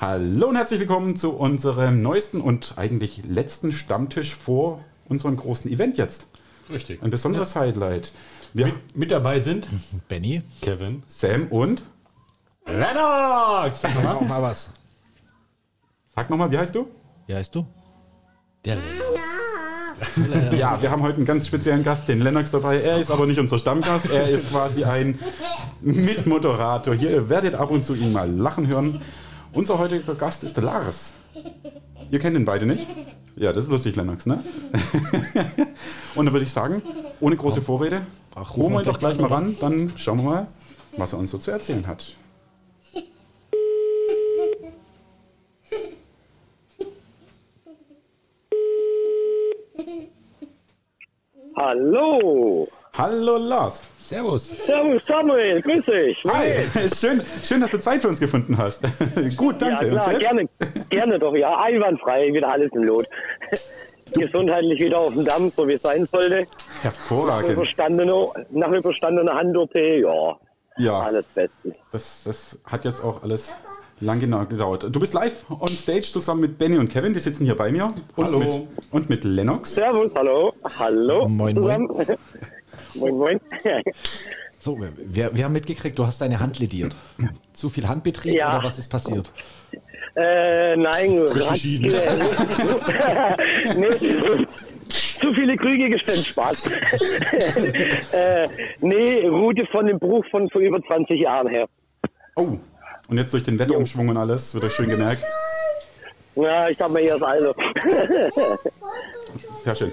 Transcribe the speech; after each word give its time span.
Hallo 0.00 0.48
und 0.48 0.56
herzlich 0.56 0.80
willkommen 0.80 1.14
zu 1.14 1.32
unserem 1.32 2.00
neuesten 2.00 2.40
und 2.40 2.72
eigentlich 2.78 3.20
letzten 3.28 3.70
Stammtisch 3.70 4.34
vor 4.34 4.82
unserem 5.10 5.36
großen 5.36 5.70
Event 5.70 5.98
jetzt. 5.98 6.26
Richtig. 6.70 7.02
Ein 7.02 7.10
besonderes 7.10 7.54
Highlight. 7.54 8.10
Wir 8.54 8.64
Mit, 8.64 8.96
mit 8.96 9.10
dabei 9.10 9.40
sind 9.40 9.68
Benny? 10.08 10.40
Kevin, 10.62 11.02
Sam 11.06 11.48
und 11.48 11.84
Lennox. 12.64 13.82
Sag 13.82 14.02
mal. 14.02 14.22
Mal 14.22 14.40
was. 14.40 14.70
sag 16.16 16.30
nochmal, 16.30 16.50
wie 16.50 16.56
heißt 16.56 16.74
du? 16.74 16.88
Wie 17.26 17.34
heißt 17.34 17.54
du? 17.54 17.66
Der 18.64 18.78
Ja, 20.56 20.80
wir 20.80 20.90
haben 20.90 21.02
heute 21.02 21.16
einen 21.16 21.26
ganz 21.26 21.46
speziellen 21.46 21.84
Gast, 21.84 22.08
den 22.08 22.22
Lennox 22.22 22.50
dabei. 22.52 22.80
Er 22.80 22.96
ist 22.96 23.10
aber 23.10 23.26
nicht 23.26 23.38
unser 23.38 23.58
Stammgast, 23.58 24.08
er 24.10 24.30
ist 24.30 24.48
quasi 24.48 24.82
ein 24.82 25.18
Mitmoderator. 25.82 26.94
Hier 26.94 27.10
ihr 27.10 27.28
werdet 27.28 27.54
ab 27.54 27.70
und 27.70 27.84
zu 27.84 27.94
ihn 27.94 28.12
mal 28.12 28.30
lachen 28.30 28.66
hören. 28.66 28.98
Unser 29.52 29.78
heutiger 29.78 30.14
Gast 30.14 30.44
ist 30.44 30.56
der 30.56 30.64
Lars. 30.64 31.14
Ihr 32.10 32.18
kennt 32.20 32.36
ihn 32.36 32.44
beide 32.44 32.66
nicht? 32.66 32.86
Ja, 33.36 33.52
das 33.52 33.64
ist 33.64 33.70
lustig, 33.70 33.96
Lennox, 33.96 34.26
ne? 34.26 34.44
und 36.14 36.26
dann 36.26 36.32
würde 36.32 36.44
ich 36.44 36.52
sagen, 36.52 36.82
ohne 37.20 37.36
große 37.36 37.60
Vorrede, 37.60 38.02
Ach, 38.34 38.56
holen 38.56 38.72
wir 38.72 38.80
ihn 38.82 38.86
rufen 38.86 38.86
wir 38.86 38.92
doch 38.92 38.98
gleich 38.98 39.18
mal 39.18 39.28
ran, 39.28 39.56
dann 39.60 39.92
schauen 39.96 40.18
wir 40.18 40.24
mal, 40.24 40.46
was 40.96 41.12
er 41.12 41.18
uns 41.18 41.30
so 41.30 41.38
zu 41.38 41.50
erzählen 41.50 41.86
hat. 41.86 42.16
Hallo! 51.56 52.68
Hallo 52.94 53.36
Lars. 53.36 53.82
Servus. 54.10 54.52
Servus 54.66 55.02
Samuel, 55.06 55.62
grüß 55.62 55.84
dich! 55.84 56.24
Hi, 56.24 56.64
schön, 56.96 57.22
schön, 57.44 57.60
dass 57.60 57.70
du 57.70 57.78
Zeit 57.78 58.02
für 58.02 58.08
uns 58.08 58.18
gefunden 58.18 58.58
hast. 58.58 58.82
Gut, 59.36 59.62
danke. 59.62 59.86
Ja 59.86 60.00
klar, 60.00 60.18
gerne, 60.18 60.48
gerne 60.88 61.16
doch, 61.16 61.32
ja, 61.36 61.56
einwandfrei, 61.60 62.32
wieder 62.32 62.50
alles 62.50 62.72
im 62.72 62.82
Lot. 62.82 63.06
Gesundheitlich 64.12 64.80
wieder 64.80 64.98
auf 64.98 65.14
dem 65.14 65.24
Damm, 65.24 65.52
so 65.54 65.68
wie 65.68 65.74
es 65.74 65.82
sein 65.82 66.08
sollte. 66.10 66.44
Hervorragend. 66.82 67.50
Nach 68.50 68.72
überstandener 68.72 69.32
Hand-OP, 69.32 69.76
ja, 69.76 70.36
Ja, 70.78 71.00
alles 71.02 71.24
Beste. 71.32 71.76
das, 71.92 72.24
das 72.24 72.60
hat 72.64 72.84
jetzt 72.84 73.04
auch 73.04 73.22
alles 73.22 73.54
lang 74.00 74.18
genau 74.18 74.44
gedauert. 74.44 74.88
Du 74.90 74.98
bist 74.98 75.14
live 75.14 75.44
on 75.50 75.68
stage 75.68 76.08
zusammen 76.12 76.40
mit 76.40 76.58
Benny 76.58 76.78
und 76.78 76.88
Kevin, 76.88 77.14
die 77.14 77.20
sitzen 77.20 77.44
hier 77.44 77.54
bei 77.54 77.70
mir. 77.70 77.92
Und 78.16 78.24
Hallo. 78.24 78.38
Mit, 78.40 78.68
und 78.90 79.08
mit 79.08 79.22
Lennox. 79.22 79.72
Servus, 79.72 80.10
hallo, 80.16 80.52
hallo 80.80 81.28
Moin, 81.28 81.54
zusammen. 81.54 81.86
moin, 81.86 82.06
moin. 82.94 83.40
So, 84.62 84.78
wir, 84.78 85.34
wir 85.34 85.44
haben 85.44 85.54
mitgekriegt, 85.54 85.98
du 85.98 86.06
hast 86.06 86.20
deine 86.20 86.38
Hand 86.38 86.58
lediert. 86.58 86.94
Zu 87.54 87.70
viel 87.70 87.88
Handbetrieb 87.88 88.34
Ja. 88.34 88.58
oder 88.58 88.66
was 88.66 88.78
ist 88.78 88.90
passiert? 88.90 89.32
äh, 90.16 90.76
nein, 90.76 91.26
Frisch 91.28 91.48
geschieden. 91.48 91.92
nee, 93.76 94.46
zu 95.18 95.32
viele 95.32 95.56
Krüge 95.56 95.88
gestellt, 95.88 96.26
Spaß. 96.26 96.66
äh, 98.12 98.48
nee, 98.80 99.26
Route 99.28 99.64
von 99.72 99.86
dem 99.86 99.98
Bruch 99.98 100.26
von 100.30 100.50
vor 100.50 100.60
über 100.60 100.82
20 100.82 101.18
Jahren 101.18 101.48
her. 101.48 101.66
Oh, 102.36 102.58
und 103.08 103.16
jetzt 103.16 103.32
durch 103.32 103.44
den 103.44 103.58
Wetterumschwung 103.58 104.10
und 104.10 104.18
alles, 104.18 104.52
wird 104.54 104.64
euch 104.64 104.74
schön 104.74 104.90
gemerkt. 104.90 105.24
Ja, 106.36 106.68
ich 106.68 106.76
sag 106.76 106.90
mal 106.90 107.00
eher 107.00 107.18
das 107.18 107.28
Alter. 107.28 107.54
Sehr 109.64 109.74
schön. 109.74 109.92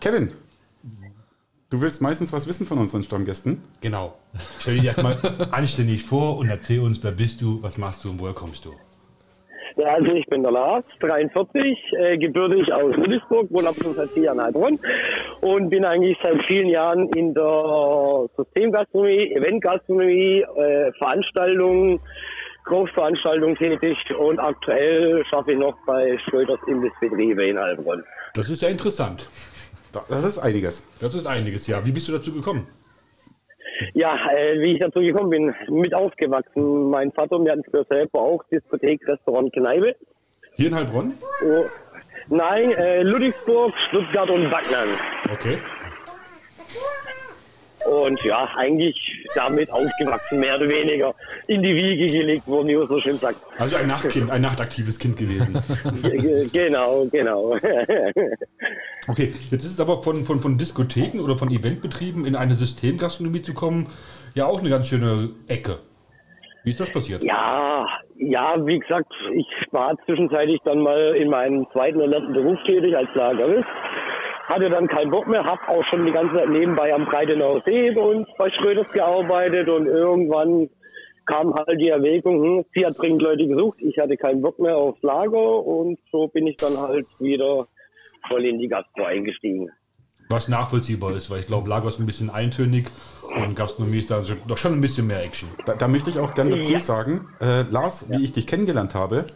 Kevin, 0.00 0.32
du 1.70 1.80
willst 1.80 2.02
meistens 2.02 2.32
was 2.32 2.46
wissen 2.46 2.66
von 2.66 2.78
unseren 2.78 3.02
Stammgästen. 3.02 3.62
Genau. 3.80 4.14
Stell 4.58 4.74
dich 4.74 4.84
erstmal 4.84 5.16
anständig 5.50 6.04
vor 6.04 6.36
und 6.36 6.48
erzähl 6.48 6.80
uns, 6.80 7.02
wer 7.02 7.12
bist 7.12 7.40
du, 7.40 7.62
was 7.62 7.78
machst 7.78 8.04
du 8.04 8.10
und 8.10 8.20
woher 8.20 8.34
kommst 8.34 8.64
du? 8.64 8.74
Ja, 9.76 9.94
also 9.94 10.12
ich 10.12 10.26
bin 10.26 10.42
der 10.42 10.50
Lars, 10.50 10.84
43, 10.98 11.78
äh, 11.92 12.18
gebürtig 12.18 12.72
aus 12.72 12.94
Ludwigsburg, 12.96 13.46
wohne 13.50 13.68
ab 13.68 13.76
schon 13.80 13.94
seit 13.94 14.10
vier 14.10 14.24
Jahren 14.24 14.38
in 14.38 14.44
Heilbronn 14.44 14.78
und 15.40 15.70
bin 15.70 15.84
eigentlich 15.84 16.18
seit 16.22 16.44
vielen 16.46 16.68
Jahren 16.68 17.08
in 17.10 17.32
der 17.32 18.26
Systemgastronomie, 18.36 19.32
Eventgastronomie, 19.32 20.44
äh, 20.56 20.92
Veranstaltungen, 20.98 22.00
Großveranstaltungen 22.64 23.56
tätig 23.56 23.96
und 24.18 24.38
aktuell 24.38 25.24
schaffe 25.30 25.52
ich 25.52 25.58
noch 25.58 25.76
bei 25.86 26.18
Schröders 26.28 26.58
Imbissbetriebe 26.66 27.46
in 27.46 27.58
Heilbronn. 27.58 28.02
Das 28.34 28.50
ist 28.50 28.62
ja 28.62 28.68
interessant. 28.68 29.28
Da- 29.92 30.04
Das 30.08 30.24
ist 30.24 30.38
einiges. 30.38 30.86
Das 31.00 31.14
ist 31.14 31.26
einiges, 31.26 31.66
ja. 31.66 31.84
Wie 31.84 31.92
bist 31.92 32.08
du 32.08 32.12
dazu 32.12 32.32
gekommen? 32.32 32.66
Ja, 33.94 34.14
äh, 34.34 34.60
wie 34.60 34.74
ich 34.74 34.80
dazu 34.80 35.00
gekommen 35.00 35.30
bin, 35.30 35.54
mit 35.68 35.94
aufgewachsen. 35.94 36.90
Mein 36.90 37.10
Vater, 37.12 37.42
wir 37.42 37.52
hatten 37.52 37.64
früher 37.70 37.84
selber 37.88 38.20
auch 38.20 38.42
Diskothek, 38.50 39.06
Restaurant, 39.08 39.52
Kneipe. 39.52 39.96
Hier 40.56 40.68
in 40.68 40.74
Heilbronn? 40.74 41.14
Oh, 41.46 41.64
nein, 42.28 42.72
äh, 42.72 43.02
Ludwigsburg, 43.02 43.72
Stuttgart 43.88 44.28
und 44.28 44.50
Backnang. 44.50 44.88
Okay. 45.32 45.58
Und 47.88 48.22
ja, 48.24 48.48
eigentlich 48.56 48.96
damit 49.34 49.70
aufgewachsen, 49.70 50.40
mehr 50.40 50.56
oder 50.56 50.68
weniger 50.68 51.14
in 51.46 51.62
die 51.62 51.74
Wiege 51.74 52.06
gelegt 52.08 52.46
worden, 52.46 52.68
wie 52.68 52.76
man 52.76 52.88
so 52.88 53.00
schön 53.00 53.18
sagt. 53.18 53.36
Also 53.58 53.76
ein 53.76 53.86
Nachtkind, 53.86 54.30
ein 54.30 54.42
nachtaktives 54.42 54.98
Kind 54.98 55.16
gewesen. 55.16 55.62
Ge- 56.02 56.48
genau, 56.52 57.06
genau. 57.10 57.56
Okay, 59.08 59.32
jetzt 59.50 59.64
ist 59.64 59.72
es 59.72 59.80
aber 59.80 60.02
von, 60.02 60.24
von, 60.24 60.40
von 60.40 60.58
Diskotheken 60.58 61.20
oder 61.20 61.34
von 61.34 61.50
Eventbetrieben 61.50 62.26
in 62.26 62.36
eine 62.36 62.54
Systemgastronomie 62.54 63.42
zu 63.42 63.54
kommen, 63.54 63.88
ja 64.34 64.46
auch 64.46 64.60
eine 64.60 64.68
ganz 64.68 64.88
schöne 64.88 65.30
Ecke. 65.48 65.78
Wie 66.62 66.70
ist 66.70 66.78
das 66.78 66.92
passiert? 66.92 67.24
ja, 67.24 67.86
ja, 68.18 68.54
wie 68.66 68.78
gesagt, 68.78 69.10
ich 69.34 69.46
war 69.72 69.96
zwischenzeitlich 70.04 70.60
dann 70.64 70.80
mal 70.80 71.16
in 71.16 71.30
meinem 71.30 71.66
zweiten 71.72 71.96
oder 71.96 72.08
letzten 72.08 72.34
Beruf 72.34 72.58
tätig 72.66 72.94
als 72.94 73.08
Lagerist. 73.14 73.64
Hatte 74.50 74.68
dann 74.68 74.88
keinen 74.88 75.10
Bock 75.10 75.28
mehr, 75.28 75.44
hab 75.44 75.66
auch 75.68 75.84
schon 75.90 76.04
die 76.06 76.12
ganze 76.12 76.34
Zeit 76.34 76.48
nebenbei 76.48 76.92
am 76.92 77.04
Breitenauer 77.06 77.62
See 77.64 77.90
bei 77.92 78.00
uns 78.02 78.26
bei 78.36 78.50
Schröders 78.50 78.86
gearbeitet 78.92 79.68
und 79.68 79.86
irgendwann 79.86 80.68
kam 81.26 81.54
halt 81.54 81.80
die 81.80 81.88
Erwägung, 81.88 82.42
hm, 82.42 82.64
sie 82.74 82.84
hat 82.84 82.98
dringend 82.98 83.22
Leute 83.22 83.46
gesucht, 83.46 83.78
ich 83.80 83.96
hatte 83.98 84.16
keinen 84.16 84.42
Bock 84.42 84.58
mehr 84.58 84.76
aufs 84.76 85.00
Lager 85.02 85.64
und 85.64 85.98
so 86.10 86.26
bin 86.26 86.48
ich 86.48 86.56
dann 86.56 86.76
halt 86.76 87.06
wieder 87.20 87.68
voll 88.26 88.44
in 88.44 88.58
die 88.58 88.66
Gastro 88.66 89.04
eingestiegen. 89.04 89.68
Was 90.28 90.48
nachvollziehbar 90.48 91.14
ist, 91.14 91.30
weil 91.30 91.40
ich 91.40 91.46
glaube, 91.46 91.68
Lager 91.68 91.88
ist 91.88 92.00
ein 92.00 92.06
bisschen 92.06 92.30
eintönig 92.30 92.86
und 93.36 93.54
Gastronomie 93.54 93.98
ist 93.98 94.10
da 94.10 94.22
so- 94.22 94.34
doch 94.48 94.58
schon 94.58 94.72
ein 94.72 94.80
bisschen 94.80 95.06
mehr 95.06 95.22
Action. 95.22 95.48
Da, 95.64 95.74
da 95.74 95.86
möchte 95.86 96.10
ich 96.10 96.18
auch 96.18 96.34
gerne 96.34 96.56
dazu 96.56 96.72
Ja. 96.72 96.78
sagen, 96.80 97.28
äh, 97.40 97.62
Lars, 97.70 98.06
wie 98.10 98.24
ich 98.24 98.32
dich 98.32 98.46
kennengelernt 98.48 98.94
habe, 98.96 99.26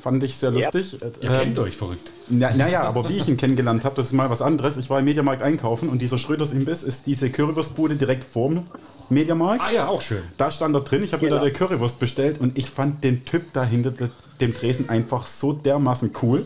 fand 0.00 0.22
ich 0.22 0.36
sehr 0.36 0.50
lustig. 0.50 1.00
Äh, 1.02 1.06
Ihr 1.20 1.30
ähm, 1.30 1.40
kennt 1.40 1.58
euch 1.58 1.76
verrückt. 1.76 2.12
Na, 2.28 2.54
naja, 2.54 2.82
aber 2.82 3.08
wie 3.08 3.16
ich 3.18 3.28
ihn 3.28 3.36
kennengelernt 3.36 3.84
habe, 3.84 3.96
das 3.96 4.08
ist 4.08 4.12
mal 4.12 4.30
was 4.30 4.42
anderes. 4.42 4.76
Ich 4.76 4.90
war 4.90 4.98
im 4.98 5.04
Mediamarkt 5.06 5.42
einkaufen 5.42 5.88
und 5.88 6.00
dieser 6.02 6.18
Schröders 6.18 6.52
Imbiss 6.52 6.82
ist 6.82 7.06
diese 7.06 7.30
Currywurstbude 7.30 7.96
direkt 7.96 8.24
vorm 8.24 8.66
Mediamarkt. 9.10 9.62
Ah 9.62 9.70
ja, 9.70 9.88
auch 9.88 10.02
schön. 10.02 10.22
Da 10.36 10.50
stand 10.50 10.74
er 10.74 10.80
drin, 10.82 11.02
ich 11.02 11.12
habe 11.12 11.24
mir 11.24 11.30
da 11.30 11.36
Genau. 11.36 11.46
eine 11.46 11.52
Currywurst 11.54 11.98
bestellt 11.98 12.40
und 12.40 12.58
ich 12.58 12.68
fand 12.70 13.02
den 13.04 13.24
Typ 13.24 13.52
da 13.52 13.64
hinter 13.64 13.90
de- 13.90 14.08
dem 14.40 14.54
Tresen 14.54 14.88
einfach 14.88 15.26
so 15.26 15.52
dermaßen 15.52 16.12
cool, 16.22 16.44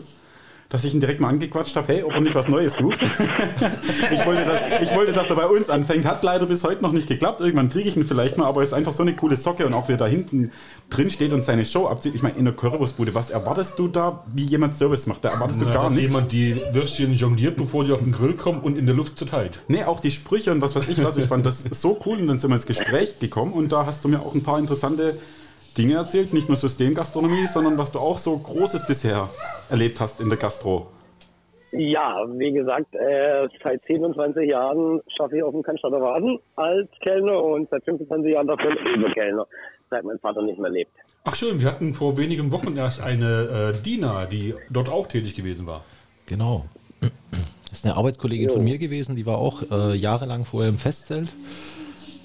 dass 0.73 0.83
ich 0.85 0.95
ihn 0.95 0.99
direkt 0.99 1.21
mal 1.21 1.27
angequatscht 1.29 1.75
habe, 1.75 1.87
hey, 1.87 2.01
ob 2.01 2.15
er 2.15 2.21
nicht 2.21 2.33
was 2.33 2.47
Neues 2.47 2.77
sucht. 2.77 2.97
ich, 4.11 4.25
wollte, 4.25 4.43
dass, 4.43 4.81
ich 4.81 4.95
wollte, 4.95 5.13
dass 5.13 5.29
er 5.29 5.35
bei 5.35 5.45
uns 5.45 5.69
anfängt. 5.69 6.03
Hat 6.03 6.23
leider 6.23 6.47
bis 6.47 6.63
heute 6.63 6.81
noch 6.81 6.93
nicht 6.93 7.07
geklappt. 7.07 7.41
Irgendwann 7.41 7.69
kriege 7.69 7.87
ich 7.87 7.95
ihn 7.95 8.05
vielleicht 8.05 8.39
mal, 8.39 8.47
aber 8.47 8.61
er 8.61 8.63
ist 8.63 8.73
einfach 8.73 8.91
so 8.91 9.03
eine 9.03 9.15
coole 9.15 9.37
Socke 9.37 9.67
und 9.67 9.75
auch 9.75 9.87
wie 9.87 9.91
er 9.91 9.97
da 9.99 10.07
hinten 10.07 10.49
drin 10.89 11.11
steht 11.11 11.31
und 11.31 11.43
seine 11.43 11.67
Show 11.67 11.85
abzieht. 11.85 12.15
Ich 12.15 12.23
meine, 12.23 12.37
in 12.37 12.45
der 12.45 12.55
Currywurstbude, 12.55 13.13
was 13.13 13.29
erwartest 13.29 13.77
du 13.77 13.87
da, 13.87 14.23
wie 14.33 14.45
jemand 14.45 14.75
Service 14.75 15.05
macht? 15.05 15.23
Da 15.23 15.29
erwartest 15.29 15.61
du 15.61 15.65
Na, 15.65 15.73
gar 15.73 15.83
dass 15.83 15.93
nichts. 15.93 16.09
jemand 16.09 16.31
die 16.31 16.59
Würstchen 16.71 17.13
jongliert, 17.13 17.55
bevor 17.55 17.85
die 17.85 17.91
auf 17.91 17.99
den 17.99 18.11
Grill 18.11 18.33
kommen 18.33 18.61
und 18.61 18.75
in 18.75 18.87
der 18.87 18.95
Luft 18.95 19.19
zerteilt. 19.19 19.61
Nee, 19.67 19.83
auch 19.83 19.99
die 19.99 20.09
Sprüche 20.09 20.51
und 20.51 20.61
was 20.61 20.75
weiß 20.75 20.87
ich 20.87 21.03
was. 21.03 21.17
Ich 21.17 21.25
fand 21.25 21.45
das 21.45 21.65
so 21.69 21.99
cool 22.03 22.17
und 22.17 22.25
dann 22.25 22.39
sind 22.39 22.49
wir 22.49 22.55
ins 22.55 22.65
Gespräch 22.65 23.19
gekommen 23.19 23.53
und 23.53 23.71
da 23.71 23.85
hast 23.85 24.03
du 24.03 24.09
mir 24.09 24.21
auch 24.21 24.33
ein 24.33 24.41
paar 24.41 24.57
interessante 24.57 25.19
Dinge 25.73 25.95
erzählt. 25.95 26.33
Nicht 26.33 26.49
nur 26.49 26.57
Systemgastronomie, 26.57 27.47
sondern 27.47 27.77
was 27.77 27.91
du 27.91 27.99
auch 27.99 28.17
so 28.17 28.37
Großes 28.37 28.87
bisher 28.87 29.29
erlebt 29.69 29.99
hast 29.99 30.21
in 30.21 30.29
der 30.29 30.37
Gastro. 30.37 30.87
Ja, 31.71 32.23
wie 32.37 32.51
gesagt, 32.51 32.93
äh, 32.93 33.47
seit 33.63 33.83
27 33.87 34.47
Jahren 34.47 35.01
schaffe 35.17 35.37
ich 35.37 35.43
auf 35.43 35.53
dem 35.53 35.63
Cannstatter 35.63 35.99
Waden 35.99 36.37
als 36.55 36.87
Kellner 37.01 37.43
und 37.43 37.67
seit 37.71 37.83
25 37.85 38.31
Jahren 38.31 38.45
davon 38.45 38.77
Überkellner, 38.95 39.47
seit 39.89 40.03
mein 40.03 40.19
Vater 40.19 40.43
nicht 40.43 40.59
mehr 40.59 40.69
lebt. 40.69 40.91
Ach 41.23 41.33
schön, 41.33 41.59
wir 41.59 41.67
hatten 41.67 41.95
vor 41.95 42.15
wenigen 42.17 42.51
Wochen 42.51 42.77
erst 42.77 43.01
eine 43.01 43.73
äh, 43.73 43.81
Dina, 43.81 44.25
die 44.25 44.53
dort 44.69 44.89
auch 44.89 45.07
tätig 45.07 45.35
gewesen 45.35 45.65
war. 45.65 45.83
Genau. 46.27 46.65
Das 47.69 47.79
ist 47.79 47.85
eine 47.85 47.95
Arbeitskollegin 47.95 48.51
von 48.51 48.63
mir 48.63 48.77
gewesen, 48.77 49.15
die 49.15 49.25
war 49.25 49.39
auch 49.39 49.63
äh, 49.71 49.95
jahrelang 49.95 50.45
vorher 50.45 50.69
im 50.69 50.77
Festzelt. 50.77 51.33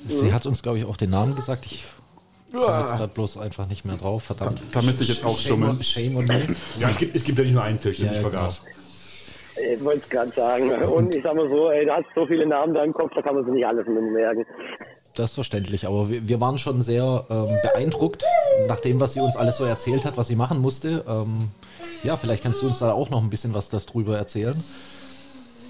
Sie 0.06 0.32
hat 0.32 0.44
uns, 0.44 0.62
glaube 0.62 0.78
ich, 0.78 0.84
auch 0.84 0.98
den 0.98 1.08
Namen 1.08 1.34
gesagt. 1.34 1.64
Ich 1.64 1.84
komme 2.52 2.80
jetzt 2.80 2.96
gerade 2.96 3.12
bloß 3.14 3.38
einfach 3.38 3.68
nicht 3.68 3.84
mehr 3.84 3.96
drauf, 3.96 4.24
verdammt. 4.24 4.62
Da 4.72 4.82
müsste 4.82 5.02
ich 5.02 5.10
jetzt 5.10 5.24
auch 5.24 5.38
schummeln. 5.38 5.82
shame 5.82 6.16
on 6.16 6.26
me. 6.26 6.46
Ja, 6.78 6.90
es 6.90 6.98
gibt, 6.98 7.14
es 7.14 7.24
gibt 7.24 7.38
ja 7.38 7.44
nicht 7.44 7.54
nur 7.54 7.62
einen 7.62 7.80
Tisch, 7.80 7.98
den 7.98 8.06
Ja, 8.06 8.12
ich 8.14 8.20
vergaß. 8.20 8.62
Ich 9.74 9.84
wollte 9.84 10.00
es 10.00 10.08
gerade 10.08 10.30
sagen. 10.30 10.70
Und 10.84 11.14
ich 11.14 11.22
sag 11.22 11.34
mal 11.34 11.48
so, 11.48 11.70
ey, 11.70 11.84
da 11.84 11.96
hat 11.96 12.04
so 12.14 12.26
viele 12.26 12.46
Namen 12.46 12.74
da 12.74 12.82
im 12.84 12.92
Kopf, 12.92 13.12
da 13.14 13.22
kann 13.22 13.34
man 13.34 13.44
sich 13.44 13.54
nicht 13.54 13.66
alles 13.66 13.86
mehr 13.86 14.00
merken. 14.00 14.46
das 15.16 15.30
ist 15.30 15.34
verständlich, 15.34 15.86
aber 15.86 16.08
wir, 16.08 16.28
wir 16.28 16.40
waren 16.40 16.58
schon 16.58 16.82
sehr 16.82 17.24
ähm, 17.28 17.48
beeindruckt, 17.62 18.24
nach 18.68 18.78
dem, 18.80 19.00
was 19.00 19.14
sie 19.14 19.20
uns 19.20 19.36
alles 19.36 19.58
so 19.58 19.64
erzählt 19.64 20.04
hat, 20.04 20.16
was 20.16 20.28
sie 20.28 20.36
machen 20.36 20.60
musste. 20.60 21.04
Ähm, 21.08 21.50
ja, 22.04 22.16
vielleicht 22.16 22.44
kannst 22.44 22.62
du 22.62 22.66
uns 22.68 22.78
da 22.78 22.92
auch 22.92 23.10
noch 23.10 23.20
ein 23.22 23.30
bisschen 23.30 23.52
was 23.52 23.68
darüber 23.68 24.16
erzählen. 24.16 24.54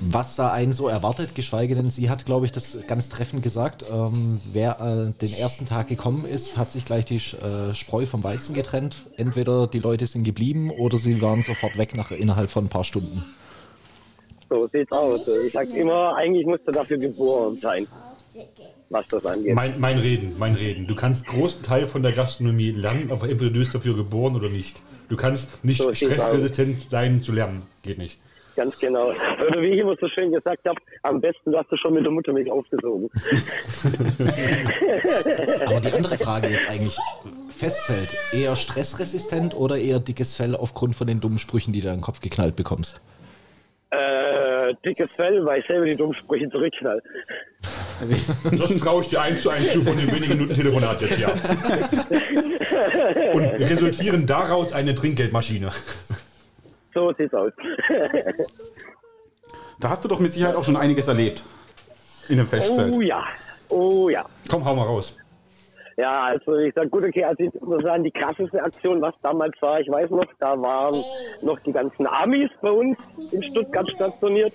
Was 0.00 0.36
da 0.36 0.52
einen 0.52 0.72
so 0.72 0.86
erwartet, 0.86 1.34
geschweige 1.34 1.74
denn, 1.74 1.90
sie 1.90 2.08
hat, 2.08 2.24
glaube 2.24 2.46
ich, 2.46 2.52
das 2.52 2.86
ganz 2.86 3.08
treffend 3.08 3.42
gesagt. 3.42 3.84
Ähm, 3.92 4.40
wer 4.52 4.80
äh, 4.80 5.20
den 5.20 5.34
ersten 5.34 5.66
Tag 5.66 5.88
gekommen 5.88 6.24
ist, 6.24 6.56
hat 6.56 6.70
sich 6.70 6.84
gleich 6.84 7.04
die 7.04 7.16
äh, 7.16 7.74
Spreu 7.74 8.06
vom 8.06 8.22
Weizen 8.22 8.54
getrennt. 8.54 8.96
Entweder 9.16 9.66
die 9.66 9.80
Leute 9.80 10.06
sind 10.06 10.22
geblieben 10.22 10.70
oder 10.70 10.98
sie 10.98 11.20
waren 11.20 11.42
sofort 11.42 11.76
weg 11.76 11.96
nach, 11.96 12.12
innerhalb 12.12 12.50
von 12.50 12.66
ein 12.66 12.68
paar 12.68 12.84
Stunden. 12.84 13.24
So 14.48 14.68
sieht's 14.72 14.92
aus. 14.92 15.26
Ich 15.46 15.52
sag 15.52 15.70
immer, 15.74 16.14
eigentlich 16.16 16.46
musst 16.46 16.66
du 16.66 16.72
dafür 16.72 16.98
geboren 16.98 17.58
sein, 17.60 17.86
was 18.90 19.06
das 19.08 19.26
angeht. 19.26 19.54
Mein, 19.54 19.80
mein 19.80 19.98
Reden, 19.98 20.34
mein 20.38 20.54
Reden. 20.54 20.86
Du 20.86 20.94
kannst 20.94 21.26
großen 21.26 21.62
Teil 21.62 21.88
von 21.88 22.04
der 22.04 22.12
Gastronomie 22.12 22.70
lernen, 22.70 23.10
aber 23.10 23.28
entweder 23.28 23.50
du 23.50 23.58
bist 23.58 23.74
dafür 23.74 23.96
geboren 23.96 24.36
oder 24.36 24.48
nicht. 24.48 24.80
Du 25.08 25.16
kannst 25.16 25.64
nicht 25.64 25.78
So 25.78 25.92
stressresistent 25.92 26.88
sein 26.88 27.20
zu 27.20 27.32
lernen. 27.32 27.62
Geht 27.82 27.98
nicht. 27.98 28.18
Ganz 28.58 28.78
genau. 28.80 29.10
Oder 29.10 29.62
wie 29.62 29.68
ich 29.68 29.78
immer 29.78 29.94
so 30.00 30.08
schön 30.08 30.32
gesagt 30.32 30.66
habe, 30.66 30.80
am 31.04 31.20
besten 31.20 31.54
hast 31.54 31.70
du 31.70 31.76
schon 31.76 31.94
mit 31.94 32.04
der 32.04 32.10
Muttermilch 32.10 32.50
aufgesogen. 32.50 33.08
Aber 35.64 35.80
die 35.80 35.92
andere 35.92 36.18
Frage 36.18 36.48
jetzt 36.48 36.68
eigentlich, 36.68 36.98
Festzelt, 37.50 38.16
eher 38.32 38.56
stressresistent 38.56 39.54
oder 39.54 39.78
eher 39.78 40.00
dickes 40.00 40.34
Fell 40.34 40.56
aufgrund 40.56 40.96
von 40.96 41.06
den 41.06 41.20
dummen 41.20 41.38
Sprüchen, 41.38 41.72
die 41.72 41.82
du 41.82 41.86
in 41.86 41.98
den 41.98 42.00
Kopf 42.00 42.20
geknallt 42.20 42.56
bekommst? 42.56 43.00
Äh, 43.90 44.74
dickes 44.84 45.12
Fell, 45.12 45.46
weil 45.46 45.60
ich 45.60 45.66
selber 45.68 45.86
die 45.86 45.94
dummen 45.94 46.14
Sprüche 46.14 46.50
zurückknall. 46.50 47.00
Das 48.58 48.76
traue 48.78 49.02
ich 49.02 49.08
dir 49.08 49.20
eins 49.20 49.40
zu 49.40 49.50
eins 49.50 49.72
zu 49.72 49.82
von 49.82 49.96
den 49.96 50.10
wenigen 50.10 50.32
Minuten 50.32 50.54
Telefonat 50.54 51.00
jetzt, 51.00 51.20
ja. 51.20 51.28
Und 53.32 53.44
resultieren 53.44 54.26
daraus 54.26 54.72
eine 54.72 54.96
Trinkgeldmaschine. 54.96 55.70
So 56.98 57.12
sieht's 57.16 57.34
aus. 57.34 57.52
Da 59.80 59.90
hast 59.90 60.04
du 60.04 60.08
doch 60.08 60.18
mit 60.18 60.32
Sicherheit 60.32 60.56
auch 60.56 60.64
schon 60.64 60.76
einiges 60.76 61.06
erlebt. 61.06 61.44
In 62.28 62.40
einem 62.40 62.48
Festzelt. 62.48 62.92
Oh 62.92 63.00
ja. 63.00 63.24
Oh 63.68 64.08
ja. 64.08 64.24
Komm, 64.50 64.64
hau 64.64 64.74
mal 64.74 64.82
raus. 64.82 65.16
Ja, 65.96 66.24
also 66.24 66.56
ich 66.56 66.74
sag 66.74 66.90
gut, 66.90 67.04
okay, 67.04 67.22
also 67.22 67.44
ich 67.44 67.60
muss 67.60 67.84
sagen, 67.84 68.02
die 68.02 68.10
krasseste 68.10 68.60
Aktion, 68.60 69.00
was 69.00 69.14
damals 69.22 69.54
war, 69.60 69.80
ich 69.80 69.88
weiß 69.88 70.10
noch, 70.10 70.26
da 70.40 70.60
waren 70.60 71.00
noch 71.42 71.60
die 71.60 71.70
ganzen 71.70 72.08
Amis 72.08 72.50
bei 72.60 72.72
uns 72.72 72.98
in 73.30 73.40
Stuttgart 73.44 73.88
stationiert 73.94 74.52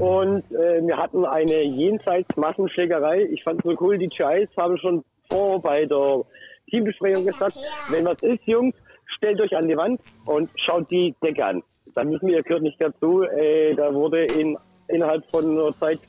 und 0.00 0.42
äh, 0.50 0.84
wir 0.84 0.96
hatten 0.96 1.24
eine 1.24 1.62
jenseits 1.62 2.36
Massenschlägerei. 2.36 3.28
Ich 3.30 3.44
fand 3.44 3.60
es 3.60 3.64
so 3.64 3.76
cool, 3.80 3.96
die 3.96 4.08
GIs 4.08 4.48
haben 4.56 4.76
schon 4.78 5.04
vor 5.30 5.62
bei 5.62 5.84
der 5.86 6.24
Teambesprechung 6.68 7.24
gesagt, 7.24 7.56
wenn 7.90 8.04
was 8.04 8.20
ist, 8.22 8.42
Jungs, 8.44 8.74
stellt 9.18 9.40
euch 9.40 9.56
an 9.56 9.68
die 9.68 9.76
Wand 9.76 10.00
und 10.24 10.50
schaut 10.56 10.90
die 10.90 11.14
Decke 11.22 11.44
an. 11.44 11.62
Dann 11.94 12.10
müssen 12.10 12.28
wir, 12.28 12.42
gehört 12.42 12.62
nicht 12.62 12.80
dazu, 12.80 13.22
äh, 13.22 13.74
da 13.74 13.92
wurde 13.92 14.24
in, 14.24 14.56
innerhalb 14.88 15.28
von 15.30 15.50
einer 15.50 15.72
Zeit 15.78 16.00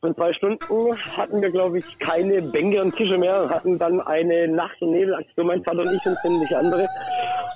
von 0.00 0.14
zwei 0.14 0.32
Stunden 0.32 0.96
hatten 1.14 1.42
wir, 1.42 1.50
glaube 1.50 1.80
ich, 1.80 1.98
keine 1.98 2.40
Bänke 2.40 2.80
und 2.80 2.96
Tische 2.96 3.18
mehr, 3.18 3.50
hatten 3.50 3.78
dann 3.78 4.00
eine 4.00 4.48
Nacht- 4.48 4.80
und 4.80 4.92
Nebelaktion, 4.92 5.46
mein 5.46 5.62
Vater 5.62 5.80
und 5.80 5.94
ich 5.94 6.06
und 6.06 6.16
sämtliche 6.22 6.56
andere, 6.56 6.88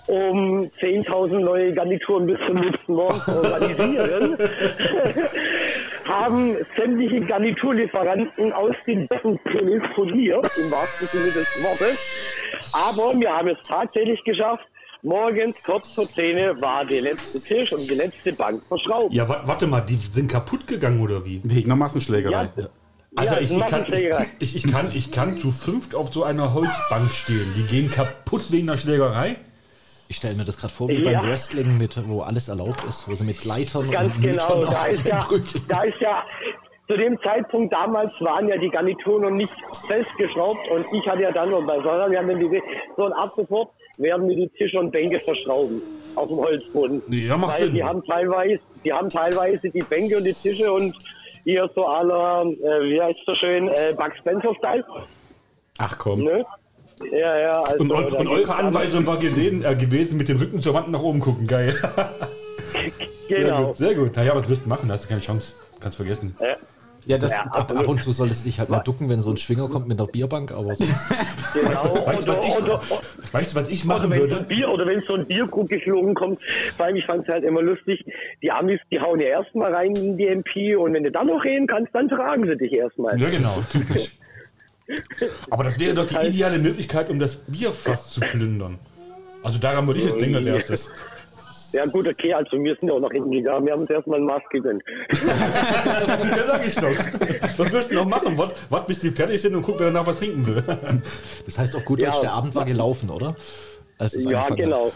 um 0.09 0.61
10.000 0.61 1.39
neue 1.39 1.73
Garnituren 1.73 2.27
bis 2.27 2.39
zum 2.47 2.57
nächsten 2.57 2.93
Morgen 2.93 3.19
zu 3.21 3.37
organisieren. 3.43 4.37
haben 6.07 6.57
sämtliche 6.77 7.21
Garniturlieferanten 7.21 8.53
aus 8.53 8.75
den 8.87 9.07
Betten 9.09 9.39
telefoniert, 9.45 10.51
im 10.57 10.71
wahrsten 10.71 11.09
Sinne 11.09 11.33
des 11.33 11.47
Wortes. 11.63 11.99
Aber 12.73 13.19
wir 13.19 13.31
haben 13.31 13.49
es 13.49 13.59
tatsächlich 13.67 14.23
geschafft. 14.25 14.65
Morgens 15.03 15.57
kurz 15.63 15.93
vor 15.93 16.09
10 16.09 16.61
war 16.63 16.85
der 16.85 17.03
letzte 17.03 17.39
Tisch 17.39 17.73
und 17.73 17.89
die 17.89 17.95
letzte 17.95 18.33
Bank 18.33 18.63
verschraubt. 18.67 19.13
Ja, 19.13 19.29
wa 19.29 19.43
warte 19.45 19.67
mal, 19.67 19.83
die 19.83 19.97
sind 19.97 20.31
kaputt 20.31 20.67
gegangen 20.67 21.01
oder 21.01 21.25
wie? 21.27 21.43
Wegen 21.45 21.71
einer 21.71 21.77
Massenschlägerei. 21.77 22.51
Ja, 22.57 22.69
Alter, 23.17 23.35
Ja, 23.35 23.41
ich, 23.41 23.53
ich, 23.53 23.67
kann, 23.67 23.85
ich, 24.41 24.57
ich, 24.57 24.73
kann, 24.73 24.89
ich 24.93 25.13
kann 25.13 25.37
zu 25.37 25.51
fünft 25.51 25.95
auf 25.95 26.13
so 26.13 26.25
einer 26.25 26.55
Holzbank 26.55 27.13
stehen. 27.13 27.53
Die 27.57 27.65
gehen 27.65 27.91
kaputt 27.91 28.51
wegen 28.51 28.67
der 28.67 28.79
Schlägerei. 28.79 29.37
Ich 30.09 30.17
stelle 30.17 30.35
mir 30.35 30.45
das 30.45 30.59
gerade 30.59 30.73
vor 30.73 30.89
wie 30.89 31.03
Ja. 31.03 31.21
beim 31.21 31.31
Wrestling, 31.31 31.79
mit, 31.79 31.97
wo 32.09 32.21
alles 32.21 32.49
erlaubt 32.49 32.85
ist, 32.89 33.09
wo 33.09 33.15
sie 33.15 33.25
mit 33.25 33.45
Leitern 33.45 33.91
Ganz 33.91 34.15
und 34.17 34.23
genau. 34.23 34.57
Müttern 34.57 34.73
Da 34.75 34.87
ist, 34.87 35.05
ja, 35.07 35.27
da 35.69 35.83
ist 35.83 36.01
ja, 36.01 36.23
zu 36.87 36.97
dem 36.97 37.19
Zeitpunkt 37.23 37.73
damals 37.73 38.13
waren 38.21 38.47
ja 38.49 38.59
die 38.59 38.69
Garnituren 38.69 39.23
noch 39.23 39.31
nicht 39.31 39.53
festgeschraubt 39.89 40.69
und 40.71 40.85
ich 40.93 41.07
hatte 41.09 41.23
ja 41.23 41.33
dann 41.33 41.51
noch 41.51 41.67
bei 41.67 41.77
Sonne, 41.83 42.11
wir 42.11 42.19
haben 42.19 42.29
dann 42.29 42.39
die, 42.41 42.63
so 42.97 43.05
ein 43.07 43.13
ab 43.15 43.33
sofort 43.37 43.71
werden 43.97 44.29
wir 44.29 44.37
die 44.37 44.49
Tische 44.59 44.79
und 44.79 44.91
Bänke 44.91 45.19
verschrauben 45.21 45.81
auf 46.17 46.29
dem 46.29 46.37
Holzboden. 46.39 47.03
Ja, 47.09 47.37
macht 47.39 47.55
Weil 47.55 47.67
Sinn. 47.67 47.75
die 47.75 47.83
haben 47.85 48.05
teilweise, 48.05 48.61
die 48.85 48.93
haben 48.93 49.09
teilweise 49.09 49.71
die 49.71 49.83
Bänke 49.83 50.19
und 50.19 50.25
die 50.25 50.35
Tische 50.35 50.71
und 50.71 50.95
hier 51.45 51.71
so 51.75 51.87
aller, 51.87 52.43
äh, 52.45 52.89
wie 52.91 53.01
heißt 53.01 53.21
das 53.27 53.39
schön, 53.39 53.69
äh, 53.69 53.95
Bugs 53.97 54.19
Spencer 54.19 54.55
Style, 54.59 54.85
Ach 55.79 55.99
komm. 55.99 56.21
ne? 56.25 56.45
Ja, 57.13 57.39
ja. 57.39 57.61
Also, 57.61 57.77
Und, 57.79 57.93
eu 57.93 58.17
und 58.19 58.29
eure 58.29 58.55
Anweisung 58.55 59.07
war 59.07 59.19
gesehen, 59.19 59.65
äh, 59.65 59.75
gewesen, 59.75 60.17
mit 60.17 60.29
dem 60.29 60.39
Rücken 60.39 60.61
zur 60.63 60.75
Wand 60.75 60.91
nach 60.91 61.03
oben 61.03 61.21
gucken. 61.21 61.47
Geil. 61.47 61.75
Sehr 63.29 63.41
Genau. 63.45 63.69
gut, 63.69 63.77
sehr 63.77 63.95
gut. 63.95 64.17
Naja, 64.17 64.37
was 64.37 64.49
wirst 64.51 64.65
du 64.67 64.69
machen? 64.69 64.89
Da 64.89 64.95
hast 64.95 65.05
du 65.05 65.09
keine 65.09 65.21
Chance. 65.23 65.55
Kannst 65.81 65.97
vergessen. 65.97 66.37
Ja, 66.41 66.57
Ja, 67.07 67.19
das, 67.19 67.33
Ja, 67.33 67.43
Ab, 67.53 67.73
ab 67.75 67.89
und 67.89 68.01
zu 68.03 68.13
solltest 68.13 68.45
du 68.45 68.49
dich 68.49 68.59
halt 68.59 68.69
mal 68.69 68.81
ducken, 68.81 69.09
wenn 69.09 69.23
so 69.23 69.31
ein 69.31 69.37
Schwinger 69.39 69.69
kommt 69.69 69.89
mit 69.89 69.99
einer 69.99 70.07
Bierbank, 70.09 70.53
aber 70.53 70.75
sonst, 70.75 71.11
genau. 71.55 72.07
Weißt 72.07 72.27
du, 72.29 72.33
was 72.33 72.45
ich, 72.47 72.57
Oder- 72.57 72.75
oder- 72.75 72.83
weißt 73.33 73.53
du, 73.53 73.61
was 73.61 73.69
ich 73.69 73.85
Oder 73.85 73.95
machen 73.95 74.11
wenn, 74.11 74.19
so 74.19 74.25
ein 74.25 74.31
würde? 74.31 74.45
Bier, 74.45 74.69
oder 74.71 74.87
wenn 74.87 75.03
so 75.07 75.15
ein 75.15 75.27
Bierkrug 75.27 75.69
geflogen 75.71 76.15
kommt, 76.15 76.39
vor 76.77 76.87
allem 76.87 76.97
ich 76.97 77.05
fand 77.07 77.27
es 77.27 77.33
halt 77.33 77.45
immer 77.45 77.63
lustig, 77.63 78.05
die 78.43 78.51
Amis, 78.51 78.81
die 78.91 79.01
hauen 79.01 79.21
ja 79.21 79.29
erstmal 79.29 79.75
rein 79.75 79.95
in 79.97 80.17
die 80.19 80.27
MP 80.27 80.77
und 80.77 80.93
wenn 80.95 81.05
du 81.05 81.11
dann 81.11 81.27
noch 81.29 81.43
reden 81.45 81.67
kannst, 81.67 81.95
dann 81.95 82.09
tragen 82.09 82.47
sie 82.47 82.57
dich 82.57 82.73
erstmal. 82.73 83.19
Ja, 83.21 83.29
genau, 83.31 83.59
typisch. 83.71 84.11
Aber 85.51 85.65
das 85.65 85.79
wäre 85.79 85.95
doch 85.95 86.07
die 86.07 86.17
ideale 86.17 86.59
Möglichkeit, 86.59 87.11
um 87.11 87.19
das 87.19 87.37
Bierfass 87.37 88.11
zu 88.11 88.21
plündern. 88.21 88.79
Also 89.43 89.59
daran 89.59 89.87
würde 89.87 90.01
ich 90.01 90.07
jetzt 90.07 90.21
denken 90.21 90.37
als 90.37 90.47
erstes. 90.47 90.93
Ja 91.73 91.85
gut, 91.87 92.07
okay, 92.07 92.33
also 92.33 92.57
wir 92.63 92.77
sind 92.77 92.89
ja 92.89 92.95
auch 92.95 93.01
nach 93.01 93.11
hinten 93.11 93.33
gegangen, 93.33 93.67
wir 93.67 93.73
haben 93.73 93.81
uns 93.81 93.91
erstmal 93.91 94.21
ein 94.21 94.27
Maß 94.27 94.43
gegönnt. 94.51 94.83
Ja, 96.37 96.47
sag 96.47 96.67
ich 96.67 96.75
doch. 96.77 96.97
Was 97.59 97.73
wirst 97.73 97.91
du 97.91 97.97
noch 97.97 98.07
machen? 98.07 98.39
Wart, 98.39 98.55
wart 98.71 98.87
bis 98.87 99.01
die 99.01 99.11
fertig 99.11 99.43
sind 99.43 99.57
und 99.57 99.63
guck, 99.63 99.81
wer 99.81 99.87
danach 99.87 100.07
was 100.07 100.21
trinken 100.21 100.47
will. 100.47 100.63
das 101.45 101.59
heißt 101.59 101.75
auf 101.75 101.85
gut 101.85 101.99
Ja. 101.99 102.11
Deutsch, 102.11 102.21
der 102.21 102.33
Abend 102.33 102.55
war 102.55 102.65
gelaufen, 102.65 103.11
oder? 103.11 103.35
Ja, 103.99 104.49
genau. 104.51 104.93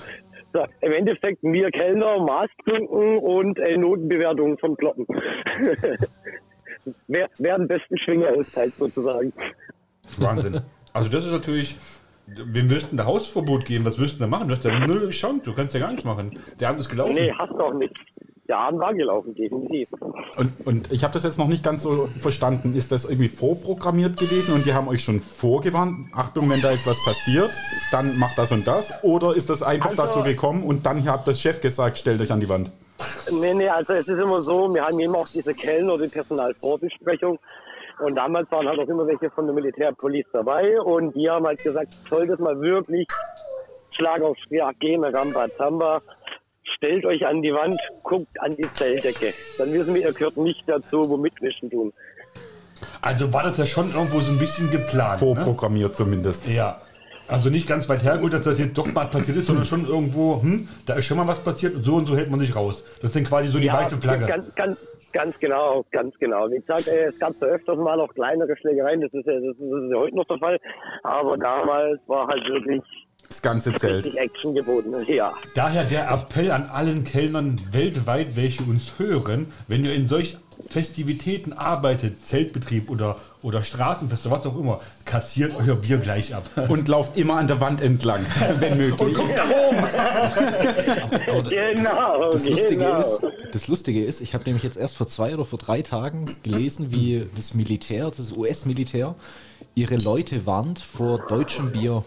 So, 0.53 0.65
Im 0.81 0.93
Endeffekt 0.93 1.43
wir 1.43 1.71
Kellner, 1.71 2.21
Maß 2.21 2.49
trinken 2.65 3.19
und 3.19 3.59
äh, 3.59 3.77
Notenbewertungen 3.77 4.57
von 4.59 4.77
Kloppen. 4.77 5.07
wer, 7.09 7.29
wer 7.39 7.59
den 7.59 7.69
besten 7.69 7.99
Schwinger 7.99 8.29
austeilt 8.31 8.75
sozusagen. 8.79 9.33
Wahnsinn. 10.17 10.61
Also 10.93 11.11
das 11.11 11.25
ist 11.27 11.33
natürlich... 11.33 11.77
Wem 12.27 12.69
wirst 12.69 12.93
du 12.93 12.97
da 12.97 13.07
Hausverbot 13.07 13.65
geben? 13.65 13.87
Was 13.87 13.99
wirst 13.99 14.17
du 14.17 14.19
denn 14.19 14.31
da 14.31 14.37
machen? 14.37 14.49
Du 14.49 14.55
hast 14.55 14.63
ja 14.63 14.87
null 14.87 15.09
Chance. 15.09 15.41
Du 15.45 15.55
kannst 15.55 15.73
ja 15.73 15.81
gar 15.81 15.89
nichts 15.91 16.05
machen. 16.05 16.39
Der 16.61 16.69
Abend 16.69 16.81
ist 16.83 16.91
gelaufen. 16.91 17.15
Nee, 17.15 17.33
hast 17.33 17.51
du 17.53 17.59
auch 17.59 17.73
nicht. 17.73 17.95
Der 18.47 18.59
Abend 18.59 18.81
war 18.81 18.93
gelaufen, 18.93 19.35
definitiv. 19.35 19.89
Und, 20.37 20.53
und 20.67 20.93
ich 20.93 21.05
habe 21.05 21.15
das 21.15 21.23
jetzt 21.23 21.39
noch 21.39 21.49
nicht 21.49 21.65
ganz 21.65 21.83
so 21.83 22.07
verstanden. 22.19 22.75
Ist 22.75 22.93
das 22.93 23.07
irgendwie 23.07 23.29
vorprogrammiert 23.29 24.19
gewesen 24.19 24.53
und 24.53 24.67
die 24.67 24.75
haben 24.75 24.89
euch 24.89 25.03
schon 25.05 25.21
vorgewarnt? 25.21 26.09
Achtung, 26.13 26.51
wenn 26.51 26.61
da 26.61 26.71
jetzt 26.73 26.87
was 26.87 27.03
passiert, 27.03 27.51
dann 27.93 28.19
macht 28.19 28.37
das 28.37 28.53
und 28.53 28.67
das? 28.67 28.93
Oder 29.03 29.35
ist 29.35 29.49
das 29.49 29.63
einfach 29.63 29.91
Also- 29.91 30.03
dazu 30.03 30.23
gekommen 30.23 30.65
und 30.65 30.85
dann 30.85 31.05
hat 31.11 31.27
das 31.27 31.41
Chef 31.41 31.63
gesagt, 31.63 31.97
stellt 31.97 32.21
euch 32.21 32.31
an 32.33 32.41
die 32.41 32.49
Wand? 32.51 32.71
Nee, 33.31 33.55
nee, 33.55 33.69
also 33.69 33.95
es 33.95 34.07
ist 34.09 34.19
immer 34.19 34.43
so, 34.43 34.73
wir 34.75 34.85
haben 34.85 34.99
immer 34.99 35.19
auch 35.19 35.29
diese 35.29 35.55
Kellner- 35.55 35.95
oder 35.95 36.05
die 36.05 36.13
Personalvorbesprechung. 36.13 37.39
Und 38.01 38.15
damals 38.15 38.51
waren 38.51 38.69
halt 38.69 38.79
auch 38.79 38.89
immer 38.89 39.07
welche 39.07 39.31
von 39.31 39.47
der 39.47 39.55
Militärpolice 39.55 40.29
dabei. 40.33 40.81
Und 40.81 41.15
die 41.15 41.29
haben 41.29 41.47
halt 41.47 41.63
gesagt, 41.63 41.97
soll 42.09 42.27
das 42.27 42.39
mal 42.39 42.61
wirklich 42.61 43.07
Schlag 43.91 44.23
auf 44.23 44.37
Schlag 44.47 44.79
gehen, 44.79 45.03
Rambazamba, 45.05 46.01
stellt 46.77 47.05
euch 47.05 47.27
an 47.27 47.43
die 47.43 47.53
Wand, 47.53 47.81
guckt 48.03 48.41
an 48.41 48.55
die 48.57 48.73
Zelldecke. 48.75 49.35
Dann 49.57 49.73
wissen 49.73 49.95
wir, 49.95 50.03
ihr 50.03 50.13
gehört 50.13 50.37
nicht 50.37 50.63
dazu, 50.67 51.09
wo 51.09 51.17
Mitwischen 51.17 51.71
tun. 51.71 51.93
Also 53.01 53.33
war 53.33 53.43
das 53.43 53.57
ja 53.59 53.67
schon 53.67 53.93
irgendwo 53.93 54.21
so 54.21 54.33
ein 54.33 54.39
bisschen 54.39 54.71
geplant. 54.71 55.21
Ne? 55.21 55.35
Vorprogrammiert 55.35 55.97
zumindest. 55.97 56.47
Ja. 56.47 56.81
Also 57.27 57.51
nicht 57.51 57.69
ganz 57.69 57.89
weit 57.89 58.03
hergeholt, 58.03 58.33
dass 58.33 58.43
das 58.43 58.59
jetzt 58.59 58.79
doch 58.79 58.91
mal 58.93 59.07
passiert 59.07 59.37
ist, 59.37 59.47
sondern 59.47 59.67
schon 59.67 59.87
irgendwo, 59.87 60.41
hm, 60.41 60.67
da 60.87 60.95
ist 60.95 61.05
schon 61.05 61.19
mal 61.19 61.27
was 61.27 61.41
passiert 61.41 61.75
und 61.75 61.83
so 61.83 61.97
und 61.97 62.07
so 62.07 62.17
hält 62.17 62.31
man 62.31 62.41
sich 62.41 62.57
raus. 62.57 62.85
Das 63.03 63.13
sind 63.13 63.29
quasi 63.29 63.49
so 63.49 63.59
die 63.59 63.71
weiße 63.71 63.99
Flagge. 63.99 64.27
Ganz, 64.27 64.55
ganz, 64.55 64.79
ganz 65.13 65.39
genau, 65.39 65.85
ganz 65.91 66.17
genau. 66.19 66.51
Wie 66.51 66.59
gesagt, 66.59 66.89
äh, 66.89 67.07
es 67.07 67.19
gab 67.19 67.35
so 67.41 67.47
öfters 67.47 67.79
mal 67.79 68.01
auch 68.01 68.13
kleinere 68.15 68.57
Schlägereien, 68.57 69.01
das 69.01 69.13
ist, 69.13 69.27
ja, 69.27 69.35
das 69.35 69.43
ist, 69.43 69.61
das 69.61 69.83
ist 69.85 69.91
ja 69.93 69.99
heute 69.99 70.17
noch 70.17 70.27
der 70.27 70.39
Fall. 70.39 70.61
Aber 71.03 71.37
damals 71.37 72.01
war 72.07 72.27
halt 72.27 72.47
wirklich 72.49 72.83
Das 73.29 73.43
ganze 73.43 73.73
Zelt. 73.75 74.05
richtig 74.05 74.19
Action 74.19 74.55
geboten. 74.55 74.95
Ja. 75.09 75.35
Daher 75.55 75.85
der 75.85 76.11
Appell 76.11 76.51
an 76.51 76.69
allen 76.71 77.05
Kellnern 77.05 77.57
weltweit, 77.73 78.37
welche 78.37 78.63
uns 78.63 78.99
hören, 78.99 79.53
wenn 79.69 79.85
ihr 79.85 79.95
in 79.95 80.09
solch 80.09 80.39
Festivitäten 80.67 81.53
arbeitet, 81.53 82.27
Zeltbetrieb 82.27 82.91
oder, 82.91 83.17
oder 83.43 83.63
Straßenfest 83.63 84.27
oder 84.27 84.37
was 84.37 84.47
auch 84.47 84.59
immer, 84.59 84.81
kassiert 85.05 85.55
euer 85.55 85.77
Bier 85.77 85.99
gleich 85.99 86.35
ab. 86.35 86.51
Und 86.69 86.89
lauft 86.89 87.17
immer 87.17 87.37
an 87.37 87.47
der 87.47 87.61
Wand 87.61 87.81
entlang, 87.81 88.25
wenn 88.59 88.77
möglich. 88.77 89.17
Genau, 91.49 92.33
Das 92.33 92.49
Lustige, 92.49 92.77
genau. 92.77 93.01
ist, 93.01 93.27
das 93.53 93.69
Lustige 93.69 94.05
ist, 94.05 94.21
ich 94.21 94.35
habe 94.35 94.45
nämlich 94.45 94.63
jetzt 94.63 94.77
erst 94.77 94.97
vor 94.97 95.07
zwei 95.07 95.35
oder 95.35 95.45
vor 95.45 95.59
drei 95.59 95.83
Tagen 95.83 96.27
gelesen, 96.43 96.91
wie 96.91 97.27
das 97.37 97.55
Militär, 97.55 98.11
das 98.15 98.33
US-Militär, 98.33 99.15
ihre 99.75 99.97
Leute 99.97 100.47
warnt 100.47 100.79
vor 100.79 101.27
deutschem 101.29 101.73
Bier. 101.73 102.05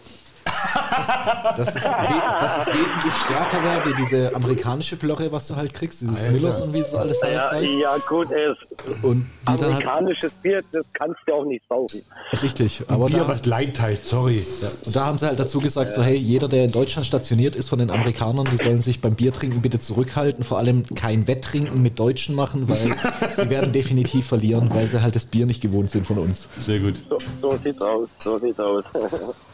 Dass, 0.92 1.56
dass, 1.56 1.76
es, 1.76 1.82
dass 1.82 2.68
es 2.68 2.74
wesentlich 2.74 3.14
stärker 3.24 3.62
wäre 3.62 3.84
wie 3.86 3.94
diese 4.02 4.34
amerikanische 4.34 4.96
Plörre, 4.96 5.30
was 5.32 5.48
du 5.48 5.56
halt 5.56 5.74
kriegst, 5.74 6.00
dieses 6.00 6.30
Millers 6.30 6.60
und 6.60 6.72
wie 6.72 6.80
es 6.80 6.94
alles 6.94 7.22
heißt. 7.22 7.52
Ja, 7.52 7.60
ja, 7.60 7.96
gut, 8.08 8.28
es 8.30 8.56
Und 9.02 9.26
halt, 9.46 9.62
amerikanisches 9.62 10.32
Bier, 10.34 10.62
das 10.72 10.86
kannst 10.92 11.18
du 11.26 11.34
auch 11.34 11.44
nicht 11.44 11.64
saufen. 11.68 12.02
richtig, 12.42 12.82
aber 12.88 13.06
Bier, 13.06 13.20
da, 13.20 13.28
was 13.28 13.46
Leid 13.46 13.80
heißt, 13.80 14.06
sorry. 14.06 14.42
und 14.84 14.94
da 14.96 15.06
haben 15.06 15.18
sie 15.18 15.26
halt 15.26 15.38
dazu 15.38 15.60
gesagt, 15.60 15.92
so 15.94 16.02
hey, 16.02 16.16
jeder, 16.16 16.48
der 16.48 16.64
in 16.64 16.72
Deutschland 16.72 17.06
stationiert 17.06 17.56
ist 17.56 17.68
von 17.68 17.78
den 17.78 17.90
Amerikanern, 17.90 18.46
die 18.50 18.58
sollen 18.58 18.82
sich 18.82 19.00
beim 19.00 19.14
Biertrinken 19.14 19.62
bitte 19.62 19.78
zurückhalten, 19.78 20.44
vor 20.44 20.58
allem 20.58 20.84
kein 20.94 21.26
Wetttrinken 21.26 21.82
mit 21.82 21.98
Deutschen 21.98 22.34
machen, 22.34 22.68
weil 22.68 22.76
sie 23.30 23.50
werden 23.50 23.72
definitiv 23.72 24.26
verlieren, 24.26 24.70
weil 24.72 24.88
sie 24.88 25.02
halt 25.02 25.14
das 25.14 25.24
Bier 25.24 25.46
nicht 25.46 25.60
gewohnt 25.60 25.90
sind 25.90 26.06
von 26.06 26.18
uns. 26.18 26.48
Sehr 26.58 26.80
gut. 26.80 26.94
So, 27.08 27.18
so 27.40 27.56
sieht's 27.62 27.80
aus, 27.80 28.08
so 28.20 28.38
sieht's 28.38 28.60
aus. 28.60 28.84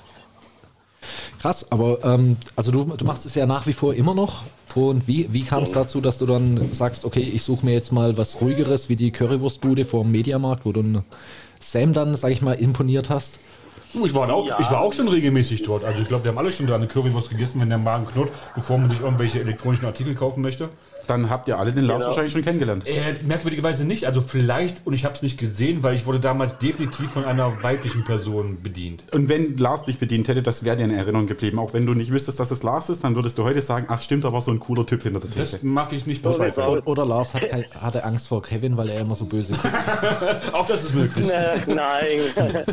Krass, 1.41 1.71
aber 1.71 2.05
ähm, 2.05 2.37
also 2.57 2.71
du, 2.73 2.85
du 2.85 3.05
machst 3.05 3.27
es 3.27 3.35
ja 3.35 3.47
nach 3.47 3.67
wie 3.67 3.73
vor 3.73 3.95
immer 3.95 4.15
noch. 4.15 4.43
Und 4.75 5.09
wie, 5.09 5.33
wie 5.33 5.43
kam 5.43 5.63
es 5.63 5.73
dazu, 5.73 6.01
dass 6.01 6.19
du 6.19 6.27
dann 6.27 6.73
sagst, 6.73 7.05
okay, 7.05 7.21
ich 7.21 7.43
suche 7.43 7.65
mir 7.65 7.73
jetzt 7.73 7.91
mal 7.91 8.17
was 8.17 8.41
ruhigeres 8.41 8.89
wie 8.89 8.97
die 8.97 9.11
Currywurstbude 9.11 9.85
vor 9.85 10.03
dem 10.05 10.13
Mediamarkt, 10.13 10.65
wo 10.67 10.73
du 10.73 10.81
einen 10.81 11.05
Sam 11.59 11.93
dann, 11.93 12.15
sag 12.17 12.31
ich 12.31 12.43
mal, 12.43 12.53
imponiert 12.53 13.09
hast? 13.11 13.39
Du, 13.93 14.05
Ich 14.05 14.15
war, 14.15 14.31
auch, 14.33 14.47
Ja. 14.47 14.59
ich 14.61 14.71
war 14.71 14.81
auch 14.81 14.93
schon 14.93 15.09
regelmäßig 15.09 15.63
dort. 15.63 15.85
Also 15.85 16.03
ich 16.03 16.09
glaube, 16.09 16.25
wir 16.25 16.31
haben 16.31 16.39
alle 16.39 16.53
schon 16.53 16.67
da 16.67 16.75
eine 16.75 16.87
Currywurst 16.87 17.31
gegessen, 17.31 17.61
wenn 17.61 17.71
der 17.71 17.79
Magen 17.79 18.07
knurrt, 18.07 18.31
bevor 18.55 18.79
man 18.79 18.91
sich 18.91 19.01
irgendwelche 19.01 19.41
elektronischen 19.41 19.87
Artikel 19.87 20.15
kaufen 20.15 20.43
möchte. 20.43 20.69
Dann 21.09 21.29
habt 21.31 21.49
ihr 21.49 21.59
alle 21.59 21.73
den 21.73 21.85
Lars 21.85 21.99
Genau. 21.99 22.09
wahrscheinlich 22.11 22.33
schon 22.33 22.43
kennengelernt. 22.43 22.87
Äh, 22.87 23.15
merkwürdigerweise 23.27 23.85
nicht. 23.85 24.05
Also 24.05 24.21
vielleicht, 24.21 24.87
und 24.87 24.93
ich 24.93 25.05
habe 25.05 25.15
es 25.15 25.23
nicht 25.23 25.37
gesehen, 25.39 25.83
weil 25.83 25.95
ich 25.97 26.07
wurde 26.07 26.21
damals 26.21 26.59
definitiv 26.59 27.11
von 27.11 27.25
einer 27.25 27.61
weiblichen 27.63 28.05
Person 28.05 28.63
bedient. 28.63 29.03
Und 29.13 29.29
wenn 29.29 29.57
Lars 29.57 29.85
dich 29.87 29.99
bedient 29.99 30.29
hätte, 30.29 30.43
das 30.43 30.63
wäre 30.65 30.77
dir 30.77 30.85
in 30.85 30.95
Erinnerung 30.95 31.27
geblieben. 31.27 31.59
Auch 31.59 31.73
wenn 31.75 31.87
du 31.87 31.95
nicht 31.95 32.13
wüsstest, 32.13 32.39
dass 32.39 32.51
es 32.53 32.63
Lars 32.63 32.89
ist, 32.91 33.03
dann 33.05 33.17
würdest 33.17 33.37
du 33.39 33.45
heute 33.45 33.61
sagen, 33.63 33.87
ach 33.89 34.01
stimmt, 34.01 34.25
da 34.25 34.33
war 34.33 34.41
so 34.41 34.51
ein 34.53 34.61
cooler 34.61 34.87
Typ 34.87 35.03
hinter 35.03 35.19
der 35.21 35.31
Das 35.31 35.53
Theke. 35.53 35.67
mag 35.67 35.93
ich 35.93 36.07
nicht 36.07 36.23
bezweifeln. 36.23 36.67
aus. 36.67 36.87
Oder 36.87 37.05
Lars 37.05 37.35
hat 37.35 37.49
kein, 37.49 37.65
hatte 37.81 38.05
Angst 38.05 38.29
vor 38.29 38.43
Kevin, 38.43 38.77
weil 38.77 38.89
er 38.91 39.01
immer 39.01 39.17
so 39.17 39.25
böse 39.25 39.55
guckt. 39.55 39.75
Auch 40.53 40.67
das 40.67 40.85
ist 40.85 40.95
möglich. 40.95 41.29
Äh, 41.31 41.57
Nein. 41.67 42.21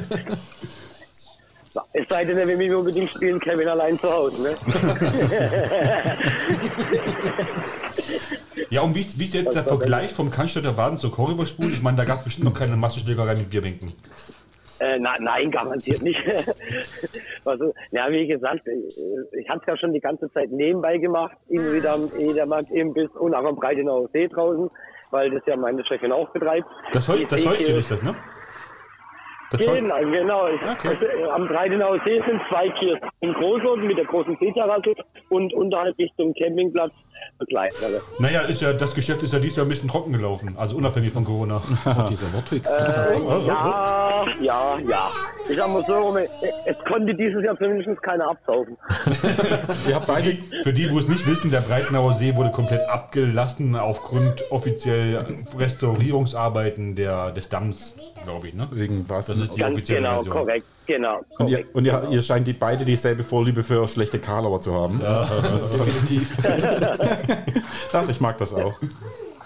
Es 1.91 2.05
sei 2.09 2.23
denn, 2.23 2.37
er 2.37 2.47
will 2.47 2.55
mich 2.55 2.71
unbedingt 2.73 3.09
spielen, 3.09 3.37
Kevin 3.37 3.67
allein 3.67 3.99
zu 3.99 4.09
Hause. 4.09 4.43
Ne? 4.43 4.55
Ja, 8.69 8.81
und 8.81 8.95
wie 8.95 9.01
ist, 9.01 9.19
wie 9.19 9.23
ist 9.23 9.33
jetzt 9.33 9.55
der 9.55 9.63
Vergleich 9.63 10.11
vom 10.13 10.31
Cannstatter 10.31 10.73
Baden 10.73 10.97
zur 10.97 11.11
Currywurstbude? 11.11 11.69
Ich 11.69 11.83
meine, 11.83 11.97
da 11.97 12.05
gab 12.05 12.19
es 12.19 12.23
bestimmt 12.25 12.45
noch 12.45 12.53
keine 12.53 12.75
Massenschlägerei 12.75 13.35
mit 13.35 13.49
Bierbänken. 13.49 13.91
Äh, 14.79 14.97
na, 14.99 15.13
nein, 15.19 15.51
garantiert 15.51 16.01
nicht. 16.01 16.21
also, 17.45 17.73
ja, 17.91 18.09
wie 18.09 18.27
gesagt, 18.27 18.67
ich, 18.67 18.97
ich 19.39 19.49
habe 19.49 19.61
es 19.61 19.67
ja 19.67 19.77
schon 19.77 19.93
die 19.93 20.01
ganze 20.01 20.31
Zeit 20.33 20.51
nebenbei 20.51 20.97
gemacht, 20.97 21.37
immer 21.47 21.71
wieder 21.71 21.93
am 21.93 22.09
Edermarkt 22.17 22.71
Imbiss 22.71 23.09
und 23.11 23.33
auch 23.33 23.45
am 23.45 23.55
Breitenauer 23.55 24.09
See 24.11 24.27
draußen, 24.27 24.69
weil 25.11 25.31
das 25.31 25.43
ja 25.45 25.55
meine 25.55 25.85
Chefin 25.85 26.11
auch 26.11 26.29
betreibt. 26.29 26.67
Das, 26.91 27.07
Hol 27.07 27.23
das 27.23 27.45
Häuschen 27.45 27.77
ist 27.77 27.91
das, 27.91 28.01
ne? 28.01 28.15
Das 29.51 29.61
Genau, 29.61 29.99
genau. 29.99 30.47
Okay. 30.47 30.87
Also, 30.89 31.05
äh, 31.05 31.23
am 31.29 31.47
Breitenauer 31.47 32.01
See 32.05 32.21
sind 32.27 32.41
zwei 32.49 32.67
Kiosken. 32.69 33.09
Ein 33.21 33.33
großer 33.33 33.77
mit 33.77 33.97
der 33.97 34.05
großen 34.05 34.35
Seeterrasse 34.39 34.93
und 35.29 35.53
unterhalb 35.53 35.97
Richtung 35.97 36.33
Campingplatz 36.33 36.91
eine 37.39 37.47
kleinere. 37.47 38.01
naja, 38.19 38.41
ist 38.41 38.61
ja, 38.61 38.73
das 38.73 38.93
Geschäft 38.95 39.23
ist 39.23 39.33
ja 39.33 39.39
dieses 39.39 39.57
Jahr 39.57 39.65
ein 39.65 39.69
bisschen 39.69 39.89
trocken 39.89 40.13
gelaufen. 40.13 40.55
Also 40.57 40.77
unabhängig 40.77 41.11
von 41.11 41.23
Corona. 41.25 41.61
Oh, 41.85 42.09
dieser 42.09 42.31
Wortwitz. 42.33 42.69
Ja, 43.45 44.25
ja, 44.41 44.77
ja. 44.87 45.11
Ich 45.47 45.55
sag 45.55 45.69
mal 45.69 45.83
so, 45.87 46.17
äh, 46.17 46.27
es 46.65 46.77
konnte 46.85 47.13
dieses 47.15 47.43
Jahr 47.43 47.57
zumindest 47.57 48.01
keiner 48.01 48.29
absaufen. 48.29 48.77
Ihr 49.87 49.95
habt 49.95 50.07
beide, 50.07 50.37
Für 50.63 50.73
die, 50.73 50.91
wo 50.91 50.99
es 50.99 51.07
nicht 51.07 51.27
wissen, 51.27 51.51
der 51.51 51.61
Breitenauer 51.61 52.13
See 52.15 52.35
wurde 52.35 52.51
komplett 52.51 52.87
abgelassen 52.89 53.75
aufgrund 53.75 54.43
offiziell 54.51 55.25
Restaurierungsarbeiten 55.57 56.95
der, 56.95 57.31
des 57.31 57.49
Damms, 57.49 57.95
glaube 58.23 58.47
ich. 58.47 58.53
Ne? 58.53 58.67
irgendwas. 58.75 59.27
Das 59.27 59.39
ist 59.39 59.55
die 59.55 59.59
Ganz 59.59 59.73
offizielle 59.73 60.01
genau, 60.01 60.15
Version. 60.15 60.35
korrekt. 60.35 60.67
Genau. 60.85 61.21
Und, 61.39 61.47
ihr, 61.49 61.65
und 61.73 61.85
ihr, 61.85 62.07
ihr 62.09 62.21
scheint 62.21 62.45
die 62.47 62.53
beide 62.53 62.85
dieselbe 62.85 63.23
Vorliebe 63.23 63.63
für 63.63 63.87
schlechte 63.87 64.19
Karlauer 64.19 64.59
zu 64.59 64.73
haben. 64.73 64.99
Definitiv. 65.85 66.37
Ach, 67.93 68.09
ich 68.09 68.21
mag 68.21 68.37
das 68.37 68.53
auch. 68.53 68.73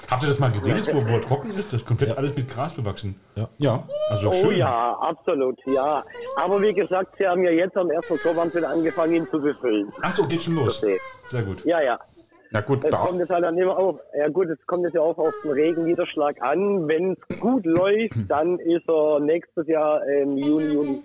Habt 0.10 0.24
ihr 0.24 0.30
das 0.30 0.40
mal 0.40 0.52
gesehen, 0.52 0.76
jetzt, 0.76 0.92
wo, 0.94 1.08
wo 1.08 1.14
er 1.14 1.22
trocken 1.22 1.52
ist? 1.52 1.66
Das 1.72 1.82
ist 1.82 1.86
komplett 1.86 2.18
alles 2.18 2.36
mit 2.36 2.50
Gras 2.50 2.74
bewachsen. 2.74 3.20
Ja. 3.60 3.84
Also 4.10 4.30
Oh 4.30 4.34
schön. 4.34 4.58
ja, 4.58 4.94
absolut, 5.00 5.60
ja. 5.68 6.04
Aber 6.36 6.60
wie 6.64 6.74
gesagt, 6.74 7.14
sie 7.20 7.28
haben 7.28 7.44
ja 7.44 7.52
jetzt 7.52 7.78
am 7.78 7.90
1. 7.92 8.10
Oktober 8.10 8.42
angefangen, 8.42 9.14
ihn 9.14 9.28
zu 9.30 9.40
befüllen. 9.40 9.92
Achso, 10.02 10.24
geht 10.24 10.42
schon 10.42 10.56
los. 10.56 10.82
Sehr 11.28 11.44
gut. 11.44 11.64
Ja, 11.64 11.80
ja. 11.80 12.00
Na 12.52 12.62
gut, 12.62 12.84
Es 12.84 12.90
da, 12.90 12.98
kommt 12.98 13.20
jetzt 13.20 13.30
halt 13.30 13.44
dann 13.44 13.58
immer 13.58 13.78
auf, 13.78 14.00
ja 14.18 14.28
gut, 14.28 14.48
es 14.50 14.58
kommt 14.66 14.84
jetzt 14.84 14.96
ja 14.96 15.02
auch 15.02 15.18
auf 15.18 15.34
den 15.44 15.52
Regenniederschlag 15.52 16.42
an. 16.42 16.88
Wenn 16.88 17.16
es 17.30 17.40
gut 17.40 17.66
läuft, 17.66 18.16
dann 18.28 18.58
ist 18.60 18.90
er 18.90 19.20
nächstes 19.20 19.68
Jahr 19.68 20.04
im 20.08 20.36
Juni, 20.38 20.74
Juli 20.74 21.04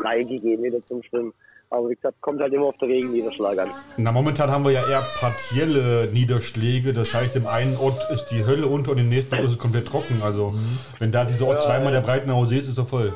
freigegeben 0.00 0.64
wieder 0.64 0.80
zum 0.86 1.02
Schwimmen. 1.02 1.34
Aber 1.68 1.90
wie 1.90 1.96
gesagt, 1.96 2.20
kommt 2.20 2.40
halt 2.40 2.52
immer 2.52 2.66
auf 2.66 2.78
den 2.78 2.88
Regenniederschlag 2.88 3.58
an. 3.58 3.70
Na, 3.98 4.12
momentan 4.12 4.50
haben 4.50 4.64
wir 4.64 4.70
ja 4.70 4.88
eher 4.88 5.04
partielle 5.18 6.08
Niederschläge. 6.12 6.94
Das 6.94 7.12
heißt, 7.12 7.36
im 7.36 7.46
einen 7.46 7.76
Ort 7.76 8.08
ist 8.10 8.26
die 8.26 8.46
Hölle 8.46 8.66
unter 8.66 8.92
und 8.92 8.98
im 8.98 9.08
nächsten 9.08 9.34
Ort 9.34 9.44
ist 9.44 9.50
es 9.52 9.58
komplett 9.58 9.86
trocken. 9.86 10.22
Also, 10.24 10.54
wenn 10.98 11.10
da 11.12 11.24
dieser 11.24 11.46
Ort 11.46 11.62
zweimal 11.62 11.92
der 11.92 12.00
Breitenauer 12.00 12.46
See 12.46 12.58
ist, 12.58 12.68
ist 12.68 12.78
er 12.78 12.86
voll. 12.86 13.12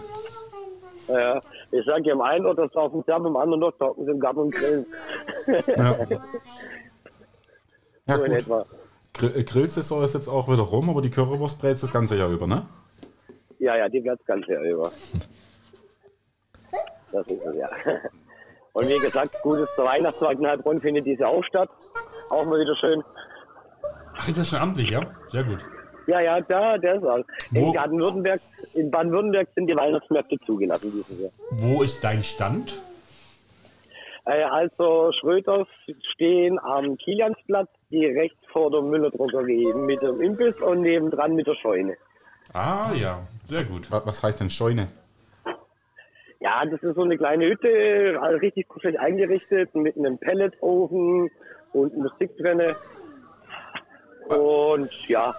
Ja, 1.08 1.40
ich 1.70 1.84
sage 1.86 2.02
ja, 2.04 2.12
im 2.12 2.20
einen 2.20 2.44
Ort 2.44 2.58
das 2.58 2.74
auf 2.74 2.92
dem 2.92 3.04
Damm, 3.06 3.24
im 3.24 3.36
anderen 3.36 3.62
Ort 3.62 3.78
trocken 3.78 4.04
sie 4.04 4.10
im 4.10 4.20
Garten 4.20 4.40
und 4.40 4.50
grillen. 4.50 4.86
ja. 5.76 5.96
ja 8.10 8.16
So 8.18 8.24
in 8.24 8.32
gut. 8.32 8.40
etwa. 8.42 8.66
Grill 9.14 9.36
äh, 9.36 9.44
Grillsaison 9.44 10.04
ist 10.04 10.14
jetzt 10.14 10.28
auch 10.28 10.48
wieder 10.48 10.62
rum, 10.62 10.88
aber 10.90 11.02
die 11.02 11.10
Currywurst 11.10 11.60
brät 11.60 11.82
das 11.82 11.92
ganze 11.92 12.16
Jahr 12.16 12.28
über, 12.30 12.46
ne? 12.46 12.66
Ja, 13.58 13.76
ja, 13.76 13.88
die 13.88 14.02
wird 14.04 14.24
ganz 14.26 14.46
sehr 14.46 14.60
über. 14.62 14.90
Das 17.12 17.26
ist 17.26 17.44
es, 17.44 17.56
ja. 17.56 17.68
Und 18.72 18.88
wie 18.88 18.98
gesagt, 18.98 19.34
gutes 19.42 19.68
Weihnachtsmarkt 19.76 20.38
in 20.38 20.46
Heilbronn 20.46 20.80
findet 20.80 21.04
dieses 21.06 21.18
Jahr 21.18 21.30
auch 21.30 21.42
statt. 21.42 21.68
Auch 22.28 22.44
mal 22.44 22.60
wieder 22.60 22.76
schön. 22.76 23.02
Ach, 24.16 24.28
ist 24.28 24.38
das 24.38 24.48
schon 24.48 24.60
amtlich, 24.60 24.90
ja? 24.90 25.00
Sehr 25.26 25.42
gut. 25.42 25.58
Ja, 26.06 26.20
ja, 26.20 26.40
da, 26.40 26.78
der 26.78 26.94
ist 26.94 27.04
auch. 27.04 27.24
In 27.52 27.72
Baden-Württemberg, 27.72 28.40
in 28.74 28.92
Baden-Württemberg 28.92 29.48
sind 29.56 29.66
die 29.66 29.74
Weihnachtsmärkte 29.76 30.36
zugelassen 30.46 30.92
dieses 30.92 31.20
Jahr. 31.20 31.30
Wo 31.50 31.82
ist 31.82 32.02
dein 32.04 32.22
Stand? 32.22 32.80
Äh, 34.26 34.44
also 34.44 35.10
Schröders 35.18 35.66
stehen 36.14 36.60
am 36.60 36.96
Kiliansplatz 36.96 37.70
direkt 37.90 38.36
vor 38.52 38.70
der 38.70 38.82
Müller-Drogerie 38.82 39.72
mit 39.74 40.00
dem 40.02 40.20
Imbiss 40.20 40.56
und 40.60 40.82
nebendran 40.82 41.34
mit 41.34 41.46
der 41.46 41.54
Scheune. 41.56 41.96
Ah, 42.52 42.92
ja. 42.94 43.26
Sehr 43.46 43.64
gut. 43.64 43.90
Wa- 43.90 44.02
Was 44.04 44.22
heißt 44.22 44.40
denn 44.40 44.50
Scheune? 44.50 44.88
Ja, 46.40 46.64
das 46.64 46.82
ist 46.82 46.94
so 46.94 47.02
eine 47.02 47.18
kleine 47.18 47.46
Hütte, 47.46 48.18
also 48.20 48.38
richtig 48.38 48.66
kuschelig 48.68 48.98
eingerichtet, 48.98 49.74
mit 49.74 49.96
einem 49.96 50.16
Pelletofen 50.18 51.30
und 51.72 51.96
Musik 51.96 52.36
drinne. 52.38 52.76
Und 54.28 54.90
ja, 55.08 55.34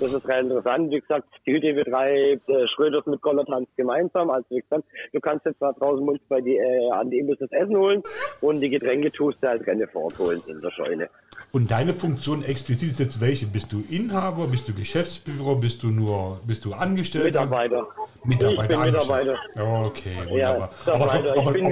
das 0.00 0.12
ist 0.12 0.26
recht 0.28 0.40
interessant. 0.42 0.90
Wie 0.90 1.00
gesagt, 1.00 1.28
die 1.46 1.52
Hütte 1.52 1.74
betreibt 1.74 2.48
äh, 2.48 2.66
Schröders 2.68 3.04
mit 3.06 3.20
Gollertanz 3.20 3.68
gemeinsam. 3.76 4.30
Also 4.30 4.46
wie 4.50 4.60
gesagt, 4.60 4.84
du 5.12 5.20
kannst 5.20 5.46
jetzt 5.46 5.60
da 5.60 5.72
draußen 5.72 6.06
uns 6.08 6.20
bei 6.28 6.40
die, 6.40 6.56
äh, 6.56 6.90
an 6.90 7.10
die 7.10 7.18
Imbiss 7.18 7.38
das 7.38 7.50
Essen 7.52 7.76
holen 7.76 8.02
und 8.40 8.60
die 8.60 8.70
Getränke 8.70 9.10
tust 9.12 9.38
du 9.42 9.48
halt 9.48 9.66
Renne 9.66 9.86
fortholen 9.88 10.40
in 10.48 10.60
der 10.60 10.70
Scheune. 10.70 11.08
Und 11.52 11.70
deine 11.70 11.92
Funktion 11.92 12.42
explizit 12.42 12.90
ist 12.92 12.98
jetzt 13.00 13.20
welche? 13.20 13.46
Bist 13.46 13.72
du 13.72 13.82
Inhaber? 13.90 14.46
Bist 14.46 14.68
du 14.68 14.72
Geschäftsführer? 14.74 15.56
Bist 15.56 15.82
du 15.82 15.88
nur, 15.88 16.40
bist 16.46 16.64
du 16.64 16.72
Angestellter? 16.72 17.26
Mitarbeiter. 17.44 17.86
Mitarbeiter. 18.24 18.62
Ich 18.62 18.68
bin. 18.68 18.92
Mitarbeiter. 18.92 19.38
Okay, 19.86 20.10
Ja, 20.14 20.30
wunderbar. 20.30 20.70
aber, 20.86 20.98
Mitarbeiter. 21.04 21.40
aber, 21.40 21.56
Ich 21.56 21.62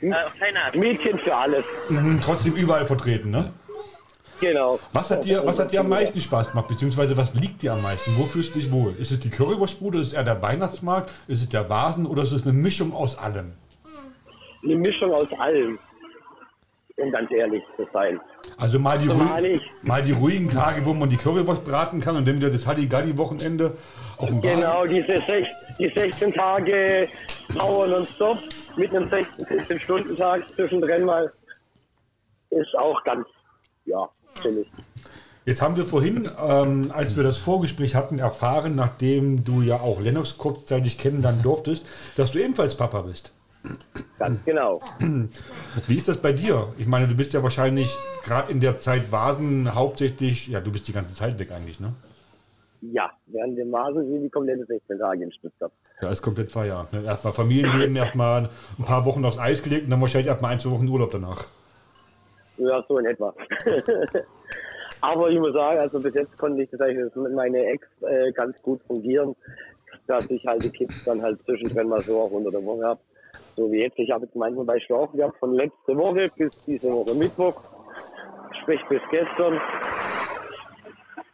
bin 0.00 0.12
aber, 0.14 0.72
Mä- 0.72 0.78
Mädchen 0.78 1.18
für 1.18 1.34
alles. 1.34 1.64
mhm, 1.90 2.20
trotzdem 2.24 2.54
überall 2.54 2.86
vertreten, 2.86 3.30
ne? 3.30 3.50
Genau. 4.40 4.78
Was 4.92 5.10
hat 5.10 5.24
dir, 5.24 5.44
was 5.44 5.58
hat 5.58 5.72
dir 5.72 5.80
am 5.80 5.88
meisten 5.88 6.20
Spaß 6.20 6.50
gemacht? 6.50 6.68
Beziehungsweise 6.68 7.16
was 7.16 7.34
liegt 7.34 7.62
dir 7.62 7.72
am 7.72 7.82
meisten? 7.82 8.16
Wo 8.16 8.24
fühlst 8.24 8.54
du 8.54 8.58
dich 8.60 8.70
wohl? 8.70 8.94
Ist 8.98 9.10
es 9.10 9.18
die 9.20 9.30
Currywurstbude? 9.30 9.98
Ist 10.00 10.08
es 10.08 10.12
eher 10.12 10.24
der 10.24 10.40
Weihnachtsmarkt? 10.42 11.10
Ist 11.26 11.42
es 11.42 11.48
der 11.48 11.68
Vasen? 11.68 12.06
Oder 12.06 12.22
ist 12.22 12.32
es 12.32 12.44
eine 12.44 12.52
Mischung 12.52 12.92
aus 12.92 13.18
allem? 13.18 13.52
Eine 14.62 14.76
Mischung 14.76 15.12
aus 15.12 15.28
allem. 15.38 15.78
um 16.96 17.10
ganz 17.12 17.30
ehrlich 17.30 17.62
zu 17.76 17.86
sein. 17.92 18.20
Also 18.56 18.78
mal 18.78 18.98
die, 18.98 19.08
Zumal 19.08 19.40
ruhigen, 19.44 19.60
mal 19.82 20.02
die 20.02 20.12
ruhigen 20.12 20.48
Tage, 20.50 20.84
wo 20.84 20.92
man 20.94 21.08
die 21.08 21.16
Currywurst 21.16 21.64
braten 21.64 22.00
kann 22.00 22.16
und 22.16 22.26
dann 22.26 22.36
wieder 22.36 22.50
das 22.50 22.66
Halligalli-Wochenende 22.66 23.76
auf 24.16 24.28
dem 24.28 24.40
Rasen. 24.40 24.60
Genau, 24.60 24.86
diese 24.86 25.20
sech, 25.26 25.46
die 25.78 25.92
16 25.94 26.32
Tage 26.32 27.08
Power 27.56 27.86
nonstop 27.86 28.38
mit 28.76 28.94
einem 28.94 29.08
16-Stunden-Tag 29.08 30.42
zwischendrin 30.54 31.04
mal 31.04 31.32
ist 32.50 32.74
auch 32.76 33.02
ganz, 33.04 33.26
ja, 33.84 34.08
chillig. 34.40 34.66
Jetzt 35.44 35.62
haben 35.62 35.76
wir 35.76 35.84
vorhin, 35.84 36.28
ähm, 36.38 36.92
als 36.92 37.16
wir 37.16 37.22
das 37.22 37.38
Vorgespräch 37.38 37.94
hatten, 37.94 38.18
erfahren, 38.18 38.74
nachdem 38.74 39.44
du 39.44 39.62
ja 39.62 39.80
auch 39.80 39.98
Lennox 40.00 40.36
kurzzeitig 40.36 40.98
kennenlernen 40.98 41.42
durftest, 41.42 41.86
dass 42.16 42.32
du 42.32 42.38
ebenfalls 42.38 42.74
Papa 42.74 43.00
bist. 43.00 43.32
Ganz 44.18 44.44
genau. 44.44 44.82
Wie 45.86 45.96
ist 45.96 46.08
das 46.08 46.18
bei 46.18 46.32
dir? 46.32 46.68
Ich 46.76 46.86
meine, 46.86 47.08
du 47.08 47.14
bist 47.14 47.32
ja 47.32 47.42
wahrscheinlich 47.42 47.96
gerade 48.24 48.52
in 48.52 48.60
der 48.60 48.78
Zeit 48.78 49.10
Vasen 49.10 49.74
hauptsächlich, 49.74 50.48
ja, 50.48 50.60
du 50.60 50.70
bist 50.70 50.86
die 50.86 50.92
ganze 50.92 51.14
Zeit 51.14 51.38
weg 51.38 51.50
eigentlich, 51.50 51.80
ne? 51.80 51.94
Ja, 52.80 53.10
während 53.26 53.58
dem 53.58 53.70
Maßen 53.70 54.06
sind 54.06 54.22
die 54.22 54.28
komplette 54.28 54.64
16 54.64 54.98
Tage 54.98 55.24
in 55.24 55.32
Stuttgart. 55.32 55.72
Ja, 56.00 56.10
ist 56.10 56.22
komplett 56.22 56.50
Feierabend. 56.50 56.92
Ne? 56.92 57.02
Erstmal 57.04 57.32
Familienleben, 57.32 57.96
erstmal 57.96 58.50
ein 58.78 58.84
paar 58.84 59.04
Wochen 59.04 59.24
aufs 59.24 59.38
Eis 59.38 59.62
gelegt 59.62 59.84
und 59.84 59.90
dann 59.90 60.00
wahrscheinlich 60.00 60.28
erstmal 60.28 60.52
ein, 60.52 60.60
zwei 60.60 60.70
Wochen 60.70 60.86
Urlaub 60.86 61.10
danach. 61.10 61.46
Ja, 62.58 62.84
so 62.88 62.98
in 62.98 63.06
etwa. 63.06 63.34
Aber 65.00 65.30
ich 65.30 65.38
muss 65.38 65.52
sagen, 65.52 65.78
also 65.78 66.00
bis 66.00 66.14
jetzt 66.14 66.36
konnte 66.38 66.62
ich 66.62 66.70
das 66.70 66.80
eigentlich 66.80 67.14
mit 67.14 67.32
meiner 67.32 67.58
Ex 67.58 67.86
äh, 68.02 68.32
ganz 68.32 68.60
gut 68.62 68.80
fungieren, 68.86 69.36
dass 70.06 70.28
ich 70.30 70.44
halt 70.44 70.64
die 70.64 70.70
Kids 70.70 71.04
dann 71.04 71.22
halt 71.22 71.40
zwischendrin 71.44 71.88
mal 71.88 72.00
so 72.00 72.20
auch 72.20 72.30
unter 72.30 72.50
der 72.50 72.64
Woche 72.64 72.84
habe. 72.84 73.00
So 73.56 73.70
wie 73.70 73.80
jetzt. 73.82 73.98
Ich 73.98 74.10
habe 74.10 74.24
jetzt 74.24 74.34
manchmal 74.34 74.64
Beispiel 74.64 74.96
auch 74.96 75.12
gehabt 75.12 75.38
von 75.38 75.54
letzte 75.54 75.96
Woche 75.96 76.30
bis 76.36 76.50
diese 76.64 76.90
Woche 76.90 77.14
Mittwoch, 77.14 77.60
sprich 78.62 78.80
bis 78.88 79.02
gestern. 79.10 79.60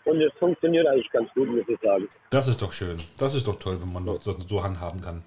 Und 0.05 0.21
es 0.21 0.33
funktioniert 0.35 0.87
eigentlich 0.87 1.11
ganz 1.11 1.33
gut, 1.33 1.49
muss 1.49 1.67
ich 1.67 1.81
sagen. 1.81 2.09
Das 2.29 2.49
ist 2.49 2.61
doch 2.61 2.73
schön. 2.73 2.97
Das 3.19 3.35
ist 3.35 3.47
doch 3.47 3.59
toll, 3.59 3.79
wenn 3.81 3.93
man 3.93 4.05
das 4.05 4.23
so, 4.25 4.33
so 4.33 4.63
handhaben 4.63 5.01
kann. 5.01 5.23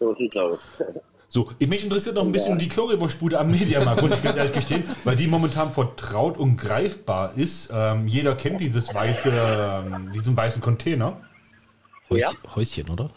So 0.00 0.14
sieht's 0.14 0.36
aus. 0.36 0.58
So, 1.32 1.48
mich 1.60 1.84
interessiert 1.84 2.16
noch 2.16 2.24
ein 2.24 2.32
bisschen 2.32 2.58
die 2.58 2.68
Currywurstbude 2.68 3.38
am 3.38 3.52
Mediamarkt, 3.52 4.02
muss 4.02 4.14
ich 4.14 4.20
ganz 4.22 4.36
ehrlich 4.36 4.52
gestehen, 4.52 4.82
weil 5.04 5.14
die 5.14 5.28
momentan 5.28 5.72
vertraut 5.72 6.36
und 6.36 6.56
greifbar 6.56 7.34
ist. 7.36 7.70
Ähm, 7.72 8.08
jeder 8.08 8.34
kennt 8.34 8.60
dieses 8.60 8.92
weiße, 8.92 9.30
ähm, 9.32 10.10
diesen 10.12 10.36
weißen 10.36 10.60
Container. 10.60 11.18
Häus 12.10 12.18
Ja. 12.20 12.30
Häuschen, 12.56 12.90
oder? 12.90 13.10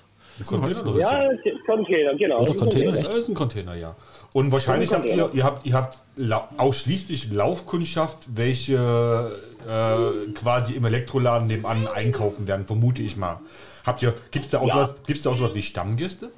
Container 0.48 0.86
oder 0.86 1.00
Ja, 1.00 1.30
Container, 1.66 2.16
genau. 2.16 2.40
Oder 2.42 2.54
Container, 2.54 2.92
Das 2.92 3.08
echt? 3.08 3.18
ist 3.18 3.30
ein 3.30 3.34
Container, 3.34 3.74
ja. 3.76 3.96
Und 4.32 4.52
wahrscheinlich 4.52 4.92
Ein 4.92 4.98
habt 4.98 5.10
ihr, 5.10 5.30
ihr 5.34 5.44
habt, 5.44 5.66
ihr 5.66 5.74
habt 5.74 5.98
lau 6.16 6.48
ausschließlich 6.58 7.32
Laufkundschaft, 7.32 8.28
welche 8.36 9.32
äh, 9.68 10.32
quasi 10.34 10.74
im 10.74 10.86
Elektroladen 10.86 11.48
nebenan 11.48 11.88
einkaufen 11.88 12.48
werden, 12.48 12.68
vermute 12.68 13.02
ich 13.02 13.18
mal. 13.18 13.40
Habt 13.84 14.04
ihr, 14.04 14.14
gibt 14.30 14.46
es 14.46 14.52
da 14.52 14.60
auch 14.60 14.68
Ja. 14.68 14.74
sowas, 14.86 14.94
gibt's 15.08 15.24
da 15.24 15.32
auch 15.32 15.38
sowas 15.38 15.56
wie 15.56 15.64
Stammgäste? 15.64 16.30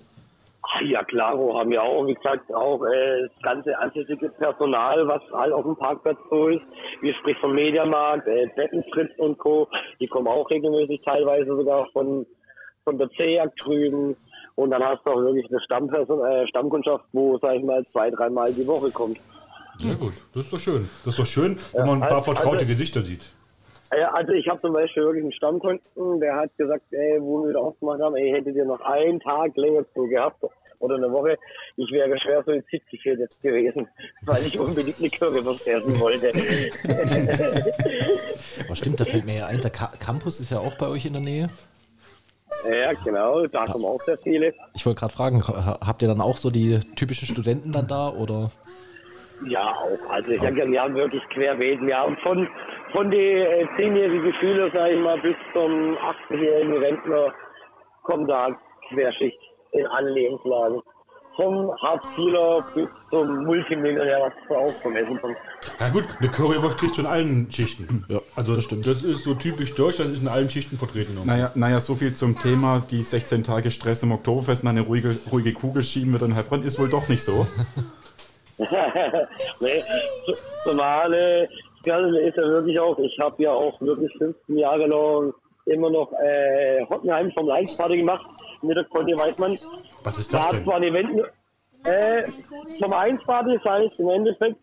Ach 0.68 0.82
ja, 0.82 1.04
klaro, 1.04 1.58
haben 1.60 1.70
wir 1.70 1.84
auch, 1.84 2.06
wie 2.08 2.16
gesagt, 2.16 2.54
auch 2.54 2.84
äh, 2.86 3.22
das 3.22 3.42
ganze 3.44 3.78
ansässige 3.78 4.30
Personal, 4.30 5.08
was 5.08 5.22
halt 5.32 5.54
auf 5.54 5.64
dem 5.64 5.76
Parkplatz 5.76 6.18
so 6.30 6.48
ist, 6.48 6.64
wie 7.02 7.14
sprich 7.14 7.38
vom 7.40 7.54
Mediamarkt, 7.54 8.28
äh, 8.28 8.48
Bettenfritz 8.56 9.12
und 9.18 9.38
Co., 9.38 9.68
die 10.00 10.08
kommen 10.08 10.28
auch 10.28 10.50
regelmäßig, 10.50 11.02
teilweise 11.06 11.56
sogar 11.56 11.88
von, 11.94 12.26
von 12.84 12.98
der 12.98 13.10
CEAG 13.12 13.56
drüben. 13.58 14.16
Und 14.56 14.72
dann 14.72 14.84
hast 14.84 15.06
du 15.06 15.12
auch 15.12 15.22
wirklich 15.22 15.46
eine 15.50 15.60
Stammperson, 15.62 16.26
äh, 16.26 16.48
Stammkundschaft, 16.48 17.06
wo, 17.12 17.38
sag 17.40 17.56
ich 17.56 17.64
mal, 17.64 17.86
zwei, 17.92 18.10
dreimal 18.10 18.52
die 18.54 18.66
Woche 18.66 18.90
kommt. 18.90 19.20
Sehr 19.78 19.96
gut, 19.96 20.14
das 20.34 20.46
ist 20.46 20.54
doch 20.54 20.60
schön. 20.60 20.90
Das 21.04 21.14
ist 21.14 21.20
doch 21.20 21.26
schön, 21.26 21.60
wenn 21.74 21.86
man 21.86 21.96
ein 22.02 22.08
paar 22.08 22.18
also- 22.18 22.34
vertraute 22.34 22.58
also- 22.58 22.68
Gesichter 22.68 23.02
sieht. 23.02 23.30
Ja, 23.98 24.12
also 24.14 24.32
ich 24.34 24.48
habe 24.50 24.60
zum 24.62 24.74
Beispiel 24.74 25.04
wirklich 25.04 25.24
einen 25.24 25.34
Stammkunden, 25.34 26.20
der 26.20 26.36
hat 26.36 26.56
gesagt, 26.58 26.84
ey, 26.92 27.18
wo 27.22 27.44
wir 27.44 27.50
wieder 27.50 27.62
aufgemacht 27.62 28.02
haben, 28.02 28.16
ey, 28.16 28.32
hättet 28.32 28.56
ihr 28.56 28.66
noch 28.66 28.82
einen 28.82 29.20
Tag 29.20 29.56
länger 29.56 29.86
zu 29.94 30.08
gehabt 30.08 30.44
oder 30.80 30.96
eine 30.96 31.12
Woche, 31.12 31.38
ich 31.78 31.92
wäre 31.92 32.20
schwer 32.20 32.44
suizidgefährdet 32.44 33.32
jetzt 33.32 33.42
gewesen, 33.42 33.88
weil 34.26 34.42
ich 34.42 34.60
unbedingt 34.60 35.00
eine 35.00 35.10
Currywurst 35.10 35.68
essen 35.68 36.00
wollte. 36.00 36.28
Aber 38.66 38.76
stimmt, 38.76 39.00
da 39.00 39.06
fällt 39.06 39.26
mir 39.26 39.36
ja 39.38 39.48
ein, 39.48 39.62
der 39.62 39.72
Ca 39.72 39.92
Campus 40.00 40.40
ist 40.40 40.52
ja 40.52 40.60
auch 40.60 40.76
bei 40.78 40.88
euch 40.88 41.06
in 41.06 41.14
der 41.14 41.22
Nähe. 41.22 41.48
ja, 42.70 42.94
genau, 43.04 43.46
da 43.48 43.66
kommen 43.66 43.86
auch 43.86 44.02
sehr 44.04 44.18
viele. 44.18 44.54
Ich 44.74 44.86
wollte 44.86 45.00
gerade 45.00 45.14
fragen, 45.14 45.44
ha- 45.48 45.80
habt 45.86 46.02
ihr 46.02 46.08
dann 46.08 46.22
auch 46.22 46.38
so 46.38 46.50
die 46.50 46.80
typischen 46.96 47.28
Studenten 47.28 47.72
dann 47.72 47.88
da 47.88 48.10
oder? 48.10 48.52
Ja, 49.48 49.72
auch. 49.74 50.10
Also 50.10 50.30
ich 50.30 50.42
sag 50.42 50.56
ja, 50.58 50.66
wir 50.66 50.82
haben 50.82 50.96
wirklich 50.96 51.22
querbeet. 51.30 51.82
Wir 51.82 51.98
haben 51.98 52.16
von, 52.24 52.48
von 52.96 53.12
den 53.12 53.38
äh, 53.42 53.66
10-jährigen 53.78 54.34
Schüler, 54.40 54.70
sag 54.74 54.92
ich 54.92 55.00
mal, 55.00 55.20
bis 55.22 55.36
zum 55.54 55.98
80-jährigen 55.98 56.78
Rentner 56.78 57.34
kommt 58.04 58.30
da 58.30 58.50
Querschicht 58.90 59.40
in 59.74 59.86
allen 59.88 60.14
Lebenslagen. 60.14 60.82
Vom 61.36 61.70
Hartz-IVer 61.82 62.66
bis 62.74 62.88
zum 63.10 63.44
Multimillionär, 63.44 64.20
was 64.22 64.34
du 64.48 64.56
auch 64.56 64.72
vom 64.82 64.96
Essen 64.96 65.20
kommt. 65.20 65.36
Ja 65.82 65.90
gut, 65.90 66.06
eine 66.18 66.30
Currywurst 66.30 66.78
kriegst 66.78 66.96
du 66.96 67.02
in 67.02 67.08
allen 67.08 67.52
Schichten. 67.52 68.06
Ja, 68.08 68.20
also 68.38 68.56
das 68.56 68.64
stimmt. 68.64 68.88
Das 68.88 69.04
ist 69.04 69.26
so 69.26 69.34
typisch 69.34 69.76
deutsch, 69.76 69.98
das 69.98 70.08
ist 70.12 70.22
in 70.22 70.30
allen 70.30 70.50
Schichten 70.50 70.78
vertreten. 70.78 71.20
Naja, 71.26 71.52
naja, 71.56 71.82
so 71.82 71.96
viel 71.96 72.14
zum 72.14 72.40
Thema, 72.40 72.82
die 72.90 73.02
16 73.02 73.44
Tage 73.44 73.70
Stress 73.70 74.02
im 74.04 74.14
Oktoberfest 74.14 74.64
und 74.64 74.70
eine 74.70 74.80
ruhige, 74.82 75.14
ruhige 75.30 75.52
Kugel 75.52 75.84
schieben 75.84 76.14
wir 76.14 76.20
dann 76.20 76.36
Heilbronn, 76.36 76.64
ist 76.64 76.80
wohl 76.80 76.88
doch 76.88 77.10
nicht 77.10 77.22
so. 77.24 77.46
nee, 78.58 79.84
zu- 80.26 80.36
zumal 80.64 81.14
äh, 81.14 81.48
das 81.86 81.94
Ganze 81.94 82.20
ist 82.20 82.38
ja 82.38 82.44
wirklich 82.44 82.80
auch, 82.80 82.98
ich 83.00 83.18
habe 83.20 83.44
ja 83.44 83.52
auch 83.52 83.80
wirklich 83.82 84.12
15 84.18 84.58
Jahre 84.58 84.88
lang 84.88 85.34
immer 85.66 85.90
noch 85.90 86.12
äh, 86.14 86.84
Hockenheim 86.90 87.32
vom 87.32 87.48
Leinsparty 87.48 87.98
gemacht 87.98 88.26
mit 88.62 88.78
der 88.78 88.84
Conti 88.86 89.18
Weißmann. 89.18 89.58
Was 90.04 90.20
ist 90.20 90.34
Da 90.34 90.38
das 90.38 90.48
hat 90.48 90.54
denn? 90.54 90.64
zwar 90.64 90.76
ein 90.76 90.84
Event, 90.84 91.22
äh, 91.84 92.24
vom 92.82 92.94
Einsparty, 92.94 93.58
das 93.58 93.64
heißt 93.64 94.00
im 94.00 94.10
Endeffekt, 94.10 94.58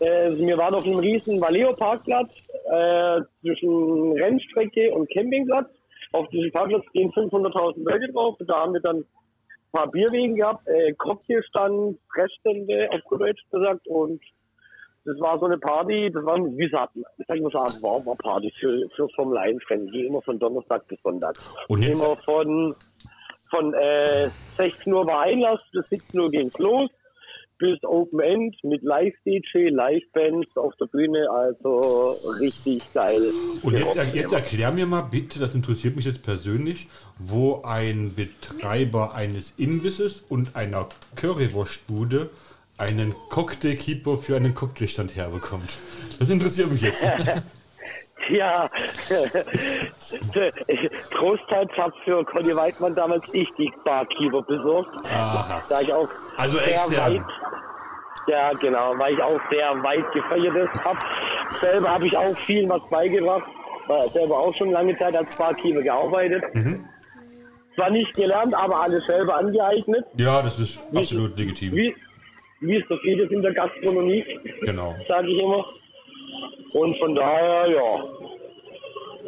äh, 0.00 0.30
wir 0.32 0.58
waren 0.58 0.74
auf 0.74 0.84
einem 0.84 0.98
riesen 0.98 1.40
Valeo-Parkplatz 1.40 2.30
äh, 2.70 3.20
zwischen 3.40 4.12
Rennstrecke 4.12 4.92
und 4.92 5.10
Campingplatz. 5.10 5.68
Auf 6.12 6.28
diesem 6.28 6.50
Parkplatz 6.52 6.84
gehen 6.92 7.10
500.000 7.12 7.82
Leute 7.88 8.12
drauf. 8.12 8.36
Da 8.40 8.60
haben 8.60 8.72
wir 8.72 8.80
dann 8.80 8.98
ein 8.98 9.06
paar 9.72 9.90
Bierwegen 9.90 10.36
gehabt, 10.36 10.66
äh, 10.68 10.92
Cocktailstand, 10.94 11.98
Fressstände, 12.12 12.88
auf 12.92 13.02
gut 13.04 13.20
Deutsch 13.20 13.42
gesagt. 13.50 13.86
Und 13.86 14.20
das 15.04 15.20
war 15.20 15.38
so 15.38 15.46
eine 15.46 15.58
Party, 15.58 16.10
das 16.12 16.24
war, 16.24 16.38
wie 16.38 16.56
gesagt, 16.64 16.92
ich 16.96 17.26
sag 17.28 17.40
mal 17.40 17.50
so 17.50 17.58
eine 17.58 17.82
Warmer-Party 17.82 18.52
für, 18.58 18.88
für 18.96 19.08
Formel 19.14 19.36
1-Rennen, 19.38 19.88
die 19.92 20.06
immer 20.06 20.22
von 20.22 20.38
Donnerstag 20.38 20.86
bis 20.88 20.98
Sonntag. 21.02 21.36
Und 21.68 21.82
jetzt- 21.82 22.00
Immer 22.00 22.16
von, 22.24 22.74
von 23.50 23.74
äh, 23.74 24.28
16 24.56 24.92
Uhr 24.92 25.06
war 25.06 25.20
Einlass, 25.22 25.60
bis 25.72 25.86
17 25.90 26.20
Uhr 26.20 26.30
ging's 26.30 26.56
los, 26.58 26.90
bis 27.58 27.78
Open 27.84 28.18
End 28.20 28.56
mit 28.64 28.82
Live-DJ, 28.82 29.68
Live-Bands 29.68 30.56
auf 30.56 30.74
der 30.76 30.86
Bühne, 30.86 31.30
also 31.30 32.14
richtig 32.40 32.82
geil. 32.92 33.22
Und 33.62 33.74
jetzt, 33.74 34.14
jetzt 34.14 34.32
erklär 34.32 34.72
mir 34.72 34.86
mal 34.86 35.02
bitte, 35.02 35.38
das 35.38 35.54
interessiert 35.54 35.94
mich 35.96 36.04
jetzt 36.04 36.22
persönlich, 36.22 36.88
wo 37.18 37.62
ein 37.62 38.12
Betreiber 38.16 39.14
eines 39.14 39.54
Imbisses 39.58 40.20
und 40.28 40.56
einer 40.56 40.88
Currywurstbude 41.14 42.30
einen 42.78 43.14
Cocktailkeeper 43.30 44.16
für 44.16 44.36
einen 44.36 44.54
Cocktailstand 44.54 45.14
herbekommt. 45.16 45.76
Das 46.18 46.28
interessiert 46.30 46.70
mich 46.70 46.82
jetzt. 46.82 47.06
Ja, 48.30 48.70
großteils 51.10 51.70
habe 51.76 51.92
für 52.04 52.24
Conny 52.24 52.56
Weidmann 52.56 52.94
damals 52.94 53.22
ich 53.32 53.48
die 53.58 53.70
Barkeeper 53.84 54.42
besorgt. 54.42 54.88
Aha. 55.06 55.62
Da 55.68 55.80
ich 55.80 55.92
auch 55.92 56.08
Also 56.36 56.58
sehr 56.58 56.68
extern. 56.68 57.14
weit, 57.16 57.22
ja 58.28 58.50
genau, 58.54 58.94
weil 58.98 59.14
ich 59.14 59.22
auch 59.22 59.38
sehr 59.50 59.70
weit 59.82 60.10
gefeiertes 60.12 60.68
habe. 60.84 60.98
Selber 61.60 61.90
habe 61.90 62.06
ich 62.06 62.16
auch 62.16 62.36
viel 62.38 62.68
was 62.68 62.80
beigebracht, 62.90 63.44
war 63.88 64.02
selber 64.08 64.38
auch 64.38 64.54
schon 64.56 64.70
lange 64.70 64.96
Zeit 64.96 65.14
als 65.16 65.28
Barkeeper 65.36 65.82
gearbeitet. 65.82 66.42
Mhm. 66.54 66.84
Zwar 67.74 67.90
nicht 67.90 68.14
gelernt, 68.14 68.54
aber 68.54 68.80
alles 68.82 69.04
selber 69.06 69.36
angeeignet, 69.36 70.04
Ja, 70.16 70.40
das 70.40 70.58
ist 70.58 70.78
absolut 70.94 71.36
legitim. 71.36 71.74
wie, 71.74 71.94
wie 72.66 72.76
es 72.76 72.84
so 72.88 72.96
vieles 72.98 73.30
in 73.30 73.42
der 73.42 73.52
Gastronomie, 73.54 74.24
Genau. 74.62 74.94
sage 75.08 75.28
ich 75.28 75.40
immer. 75.42 75.64
Und 76.72 76.96
von 76.98 77.14
daher, 77.14 77.68
ja, 77.70 78.04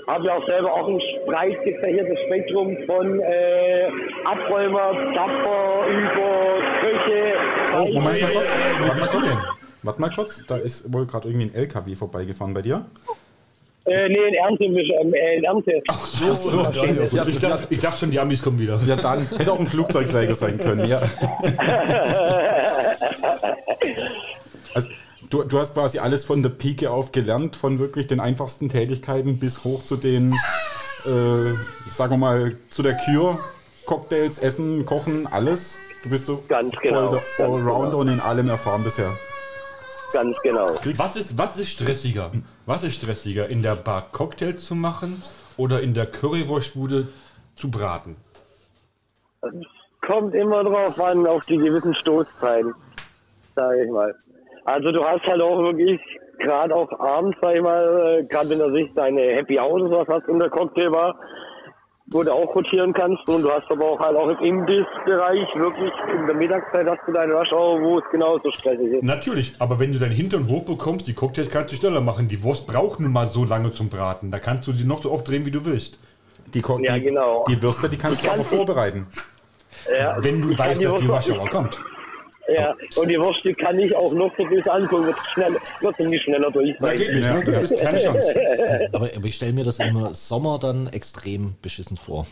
habe 0.09 0.25
ich 0.25 0.31
auch 0.31 0.47
selber 0.47 0.73
auch 0.73 0.89
ein 0.89 1.01
breit 1.27 1.63
gefächertes 1.65 2.19
Spektrum 2.27 2.77
von 2.87 3.21
äh, 3.21 3.89
Abräumer, 4.25 5.13
Tapper, 5.15 5.87
über 5.89 6.59
Köche. 6.81 7.35
Oh, 7.75 7.87
Moment 7.93 8.21
mal 8.23 8.31
kurz. 8.33 8.51
Warte 8.81 9.01
mal 9.01 9.09
kurz. 9.09 9.29
Warte 9.83 10.01
mal 10.01 10.11
kurz, 10.11 10.47
da 10.47 10.57
ist 10.57 10.93
wohl 10.93 11.07
gerade 11.07 11.29
irgendwie 11.29 11.47
ein 11.47 11.55
LKW 11.55 11.95
vorbeigefahren 11.95 12.55
bei 12.55 12.63
dir. 12.63 12.87
Äh, 13.87 14.09
nee, 14.09 14.19
in 14.29 14.35
Ernte, 14.35 14.65
äh, 14.65 15.37
in 15.37 15.45
Ernte. 15.45 15.83
So, 16.19 16.35
so, 16.35 16.63
ja, 17.13 17.27
ich, 17.27 17.39
dachte, 17.39 17.67
ich 17.71 17.79
dachte 17.79 17.99
schon, 18.01 18.11
die 18.11 18.19
Amis 18.19 18.43
kommen 18.43 18.59
wieder. 18.59 18.81
Ja, 18.87 18.97
dann 18.97 19.25
hätte 19.27 19.53
auch 19.53 19.61
ein 19.61 19.67
Flugzeugträger 19.69 20.35
sein 20.35 20.59
können, 20.59 20.89
ja. 20.89 21.03
Also 24.75 24.89
du, 25.31 25.45
du 25.45 25.59
hast 25.59 25.75
quasi 25.75 25.99
alles 25.99 26.25
von 26.25 26.43
der 26.43 26.51
Pike 26.51 26.91
auf 26.91 27.13
gelernt, 27.13 27.57
von 27.57 27.79
wirklich 27.79 28.09
den 28.09 28.21
einfachsten 28.21 28.69
Tätigkeiten 28.69 29.39
bis 29.39 29.65
hoch 29.65 29.85
zu 29.85 29.97
den, 29.97 30.33
äh, 31.05 31.55
sagen 31.89 32.13
wir 32.13 32.19
mal, 32.19 32.57
zu 32.69 32.83
der 32.83 32.95
Kür, 32.95 33.39
Cocktails, 33.87 34.39
Essen, 34.39 34.85
Kochen, 34.85 35.27
alles. 35.27 35.79
Du 36.03 36.11
bist 36.11 36.27
so 36.27 36.43
Ganz 36.49 36.75
voll 36.75 36.83
genau, 36.83 37.11
der 37.11 37.23
ganz 37.39 37.55
Allrounder 37.55 37.87
genau. 37.87 37.99
und 38.01 38.09
in 38.09 38.21
allem 38.21 38.49
erfahren 38.49 38.85
bisher. 38.85 39.17
Ganz 40.13 40.37
genau. 40.43 40.67
Was 40.97 41.17
ist, 41.17 41.39
was 41.39 41.59
ist 41.59 41.71
stressiger? 41.71 42.31
Was 42.65 42.85
ist 42.85 42.95
stressiger? 42.95 43.49
In 43.49 43.63
der 43.63 43.77
Bar 43.77 44.07
Cocktails 44.13 44.65
zu 44.65 44.75
machen 44.75 45.23
oder 45.57 45.81
in 45.81 45.95
der 45.95 46.07
Currywurstbude 46.07 47.09
zu 47.57 47.71
braten? 47.71 48.17
Kommt 50.07 50.35
immer 50.35 50.65
drauf 50.65 51.01
an, 51.01 51.27
auf 51.27 51.45
die 51.47 51.57
gewissen 51.57 51.95
Stoßzeiten, 51.97 52.75
sage 53.55 53.85
ich 53.85 53.91
mal. 53.91 54.15
Also 54.65 54.91
du 54.91 55.05
hast 55.05 55.25
halt 55.25 55.41
auch 55.41 55.63
wirklich, 55.63 56.01
gerade 56.39 56.75
auch 56.75 56.91
abends, 56.99 57.37
sag 57.41 57.57
ich 57.57 57.63
mal, 57.63 58.21
äh, 58.21 58.25
gerade 58.25 58.51
wenn 58.51 58.59
du 58.59 58.73
sich 58.73 58.93
deine 58.95 59.21
Happy 59.21 59.59
Hour 59.59 59.73
oder 59.73 59.89
sowas 59.89 60.09
hast 60.09 60.29
in 60.29 60.39
der 60.39 60.51
Cocktailbar, 60.51 61.19
wo 62.13 62.23
du 62.23 62.33
auch 62.33 62.55
rotieren 62.55 62.93
kannst 62.93 63.29
und 63.29 63.43
du 63.43 63.51
hast 63.51 63.69
aber 63.71 63.85
auch 63.85 63.99
halt 63.99 64.17
auch 64.17 64.29
im 64.29 64.39
Imbissbereich 64.39 65.49
wirklich 65.57 65.93
in 66.19 66.27
der 66.27 66.37
Mittagszeit 66.37 66.87
hast 66.87 67.01
du 67.07 67.13
deine 67.13 67.35
Rush 67.35 67.53
Hour, 67.53 67.81
wo 67.83 67.99
es 67.99 68.05
genauso 68.13 68.51
stressig 68.53 68.87
ist. 68.93 69.03
Natürlich, 69.03 69.55
aber 69.59 69.81
wenn 69.81 69.93
du 69.93 69.99
deinen 69.99 70.13
Hintern 70.13 70.47
hochbekommst, 70.49 71.07
die 71.09 71.15
Cocktails 71.15 71.51
kannst 71.51 71.73
du 71.73 71.77
schneller 71.77 72.01
machen. 72.01 72.29
Die 72.29 72.43
Wurst 72.43 72.67
braucht 72.67 73.01
nun 73.01 73.13
mal 73.13 73.27
so 73.27 73.45
lange 73.45 73.73
zum 73.73 73.89
Braten. 73.89 74.31
Da 74.31 74.39
kannst 74.39 74.69
du 74.69 74.73
sie 74.73 74.87
noch 74.87 75.03
so 75.03 75.11
oft 75.11 75.29
drehen, 75.29 75.45
wie 75.47 75.51
du 75.51 75.65
willst. 75.65 75.99
Die, 76.55 76.61
Ko- 76.61 76.79
Ja, 76.81 76.95
die, 76.95 77.01
genau. 77.01 77.45
die 77.49 77.61
Würste, 77.61 77.89
die 77.89 77.97
kannst 77.97 78.23
du 78.25 78.29
kann- 78.29 78.39
auch 78.41 78.45
vorbereiten. 78.45 79.09
Ja, 79.99 80.17
Wenn 80.21 80.41
du 80.43 80.57
weißt, 80.57 80.85
dass 80.85 81.01
die 81.01 81.07
Rush 81.07 81.31
Hour 81.31 81.49
kommt. 81.49 81.83
Ja, 82.49 82.75
und 82.97 83.09
die 83.09 83.19
Wurst, 83.19 83.45
die 83.45 83.55
kann 83.55 83.79
ich 83.79 83.95
auch 83.95 84.13
noch 84.15 84.31
so 84.39 84.45
bis 84.45 84.67
angucken, 84.69 85.07
wird 85.07 85.17
schnell, 85.35 85.57
wird 85.81 85.99
nicht 86.01 86.23
schneller 86.25 86.51
durch 86.51 86.77
Da 86.81 86.95
geht 86.95 87.13
nicht, 87.13 87.25
Ja. 87.25 87.35
ne? 87.39 87.45
Das 87.45 87.63
ist 87.71 87.81
keine 87.81 87.99
Chance. 87.99 88.89
Aber, 88.93 89.11
aber 89.17 89.25
ich 89.27 89.35
stelle 89.35 89.53
mir 89.53 89.65
das 89.65 89.79
im 89.81 90.15
Sommer 90.15 90.59
dann 90.61 90.87
extrem 90.89 91.55
beschissen 91.61 91.97
vor. 91.97 92.27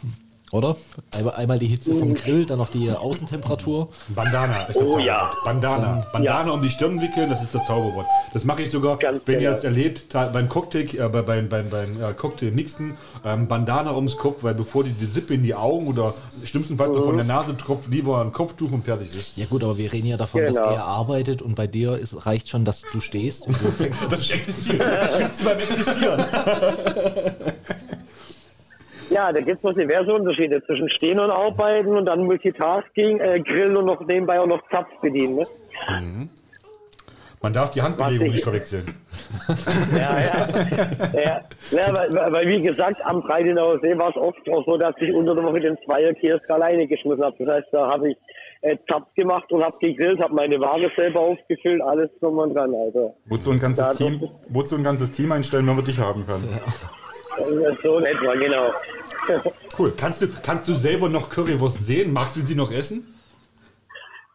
Oder? 0.53 0.77
Einmal, 1.17 1.35
einmal 1.35 1.59
die 1.59 1.67
Hitze 1.67 1.95
vom 1.95 2.15
Grill, 2.15 2.47
dann 2.47 2.59
noch 2.59 2.69
die 2.71 2.89
Außentemperatur. 2.91 3.89
Bandana 4.15 4.65
ist 4.67 4.79
das 4.81 4.87
Oh, 4.87 4.99
ja. 5.01 5.33
Bandana. 5.45 6.07
Bandana 6.13 6.53
um 6.53 6.63
die 6.63 6.71
Stirn 6.71 7.01
wickeln, 7.01 7.29
das 7.29 7.43
ist 7.43 7.55
das 7.55 7.67
Zauberwort. 7.67 8.07
Das 8.33 8.45
mache 8.45 8.63
ich 8.63 8.71
sogar, 8.71 8.97
Ganz 8.99 9.23
wenn 9.27 9.35
ihr 9.41 9.49
genau. 9.49 9.57
es 9.57 9.65
erlebt, 9.65 10.07
beim 10.13 10.49
Cocktail, 10.49 10.83
äh, 10.95 11.09
bei- 11.09 11.23
beim, 11.23 11.49
beim, 11.49 11.69
beim 11.71 12.01
äh, 12.01 12.13
Cocktail 12.15 12.53
mixen, 12.53 12.97
ähm, 13.25 13.49
Bandana 13.49 13.95
ums 13.97 14.17
Kopf, 14.17 14.45
weil 14.45 14.55
bevor 14.55 14.85
die, 14.85 14.91
die 14.93 15.07
Sippe 15.07 15.35
in 15.35 15.43
die 15.43 15.55
Augen 15.57 15.89
oder 15.89 16.15
schlimmstenfalls 16.45 16.93
noch 16.93 17.05
von 17.05 17.17
der 17.17 17.27
Nase 17.27 17.57
tropft, 17.57 17.89
lieber 17.91 18.21
ein 18.21 18.33
Kopftuch 18.33 18.71
und 18.71 18.85
fertig 18.85 19.09
ist. 19.17 19.37
Ja 19.37 19.47
gut, 19.47 19.65
aber 19.65 19.77
wir 19.77 19.93
reden 19.93 20.07
ja 20.07 20.17
davon, 20.17 20.43
dass 20.43 20.55
Genau. 20.55 20.71
er 20.71 20.85
arbeitet 20.85 21.43
und 21.43 21.57
bei 21.57 21.67
dir 21.67 21.99
ist, 21.99 22.27
reicht 22.27 22.49
schon, 22.49 22.65
dass 22.65 22.83
du 22.93 23.01
stehst 23.01 23.47
und 23.49 23.61
du 23.61 23.71
fängst 23.73 24.03
an 24.13 24.15
zu 24.15 24.33
existiert. 24.33 24.81
Das 24.81 25.43
beim 25.43 25.59
Existieren. 25.59 26.25
Ja, 29.15 29.33
da 29.33 29.41
gibt 29.41 29.59
es 29.59 29.63
noch 29.63 29.75
diverse 29.75 30.13
Unterschiede 30.13 30.61
zwischen 30.67 30.91
Stehen 30.91 31.21
und 31.21 31.31
Arbeiten 31.31 31.97
und 31.97 32.07
dann 32.07 32.25
Multitasking, 32.25 33.21
äh, 33.21 33.41
Grillen 33.41 33.77
und 33.77 33.87
noch 33.87 34.01
nebenbei 34.05 34.41
auch 34.41 34.47
noch 34.47 34.61
Zapf 34.71 34.89
bedienen. 35.01 35.37
Ne? 35.37 35.47
Man 37.41 37.53
darf 37.53 37.71
die 37.71 37.83
Handbewegung 37.83 38.29
nicht 38.31 38.43
verwechseln. 38.43 38.87
Ja, 39.97 40.19
ja. 40.19 40.49
ja, 41.13 41.41
ja 41.71 41.95
weil, 41.95 42.13
weil- 42.33 42.49
wie 42.49 42.61
gesagt, 42.61 43.01
am 43.05 43.23
Breitenauer 43.23 43.79
See 43.81 43.97
war 43.99 44.11
es 44.11 44.17
oft 44.17 44.49
auch 44.51 44.65
so, 44.67 44.77
dass 44.79 44.95
ich 45.01 45.13
unter 45.13 45.35
der 45.35 45.45
Woche 45.45 45.61
den 45.61 45.77
Zweierkiosk 45.85 46.49
alleine 46.51 46.87
geschmissen 46.87 47.23
habe. 47.25 47.37
Das 47.45 47.55
heißt, 47.57 47.69
da 47.73 47.89
habe 47.91 48.11
ich 48.11 48.17
äh, 48.63 48.77
Zapf 48.91 49.13
gemacht 49.15 49.51
und 49.53 49.63
habe 49.63 49.77
gegrillt, 49.81 50.21
habe 50.21 50.35
meine 50.35 50.59
Ware 50.61 50.91
selber 50.97 51.21
aufgefüllt, 51.21 51.83
alles 51.83 52.11
drum 52.21 52.39
und 52.39 52.55
dran. 52.55 52.75
Also 52.75 53.15
Wozu 53.27 53.51
ein 53.51 53.61
ganzes 53.61 53.85
Ja, 53.87 53.93
Team, 54.09 54.29
wozu 54.49 54.77
ein 54.77 54.85
ganzes 54.85 55.13
Team 55.13 55.33
einstellen, 55.33 55.67
wenn 55.67 55.77
man 55.77 55.85
dich 55.85 55.99
haben 55.99 56.27
kann. 56.27 56.43
äh, 56.45 56.61
so 57.83 57.99
in 57.99 58.07
etwa, 58.07 58.35
genau. 58.35 58.73
Cool. 59.77 59.93
Kannst 59.97 60.23
du, 60.23 60.29
kannst 60.45 60.69
du 60.69 60.75
selber 60.75 61.09
noch 61.09 61.29
Currywurst 61.29 61.85
sehen? 61.85 62.13
Magst 62.13 62.37
du 62.37 62.43
sie 62.43 62.55
noch 62.55 62.71
essen? 62.71 63.13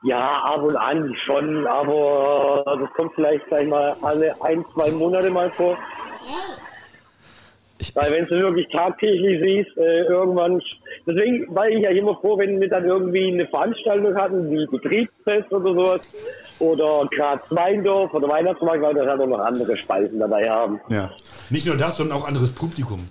Ja, 0.03 0.33
ab 0.43 0.63
und 0.63 0.75
an 0.75 1.15
schon, 1.25 1.67
aber 1.67 2.63
das 2.65 2.89
kommt 2.93 3.13
vielleicht, 3.15 3.43
sag 3.49 3.61
ich 3.61 3.67
mal, 3.67 3.95
alle 4.01 4.33
ein, 4.41 4.65
zwei 4.73 4.91
Monate 4.91 5.29
mal 5.29 5.51
vor. 5.51 5.77
Ich, 7.79 7.95
Weil 7.95 8.11
wenn 8.11 8.25
du 8.25 8.31
wirklich 8.41 8.67
tagtäglich 8.69 9.41
siehst, 9.41 9.77
äh, 9.77 10.01
irgendwann, 10.03 10.61
deswegen 11.07 11.53
war 11.55 11.69
ich 11.69 11.81
ja 11.81 11.91
immer 11.91 12.15
froh, 12.15 12.37
wenn 12.37 12.59
wir 12.59 12.67
dann 12.69 12.85
irgendwie 12.85 13.31
eine 13.31 13.47
Veranstaltung 13.47 14.15
hatten, 14.15 14.51
wie 14.51 14.65
Betriebsfest 14.67 15.51
oder 15.51 15.73
sowas, 15.73 16.01
oder 16.59 17.07
Graz 17.15 17.41
Weindorf 17.49 18.13
oder 18.13 18.27
Weihnachtsmarkt, 18.29 18.81
weil 18.81 18.95
wir 18.95 19.05
dann 19.05 19.21
auch 19.21 19.27
noch 19.27 19.39
andere 19.39 19.77
Speisen 19.77 20.19
dabei 20.19 20.49
haben. 20.49 20.79
Ja. 20.89 21.11
Nicht 21.49 21.65
nur 21.65 21.77
das, 21.77 21.97
sondern 21.97 22.17
auch 22.17 22.27
anderes 22.27 22.51
Publikum. 22.51 23.07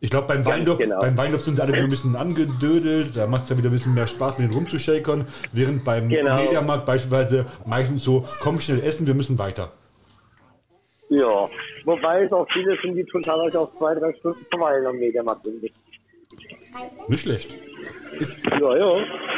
Ich 0.00 0.10
glaube, 0.10 0.26
beim 0.26 0.44
Weindorf, 0.44 0.78
genau. 0.78 1.00
beim 1.00 1.16
Weindorf 1.16 1.42
sind 1.44 1.56
sie 1.56 1.62
alle 1.62 1.72
wieder 1.72 1.84
ein 1.84 1.88
bisschen 1.88 2.14
angedödelt. 2.14 3.16
Da 3.16 3.26
macht 3.26 3.44
es 3.44 3.48
ja 3.48 3.56
wieder 3.56 3.70
ein 3.70 3.72
bisschen 3.72 3.94
mehr 3.94 4.06
Spaß, 4.06 4.38
mit 4.38 4.48
denen 4.48 4.54
rumzushakern. 4.54 5.26
Während 5.52 5.82
beim 5.84 6.08
Genau. 6.10 6.36
Mediamarkt 6.36 6.84
beispielsweise 6.84 7.46
meistens 7.64 8.04
so, 8.04 8.26
komm 8.40 8.60
schnell 8.60 8.80
essen, 8.82 9.06
wir 9.06 9.14
müssen 9.14 9.38
weiter. 9.38 9.72
Ja, 11.08 11.48
wobei 11.84 12.24
es 12.24 12.32
auch 12.32 12.46
viele 12.52 12.76
sind, 12.82 12.96
die 12.96 13.04
total 13.04 13.40
auch 13.56 13.70
zwei, 13.78 13.94
drei 13.94 14.12
Stunden 14.14 14.44
verweilen 14.50 14.86
am 14.86 14.96
Mediamarkt. 14.98 15.44
sind. 15.44 15.62
Nicht 17.08 17.20
schlecht. 17.22 17.56
Ja, 18.60 18.76
ja. 18.76 18.96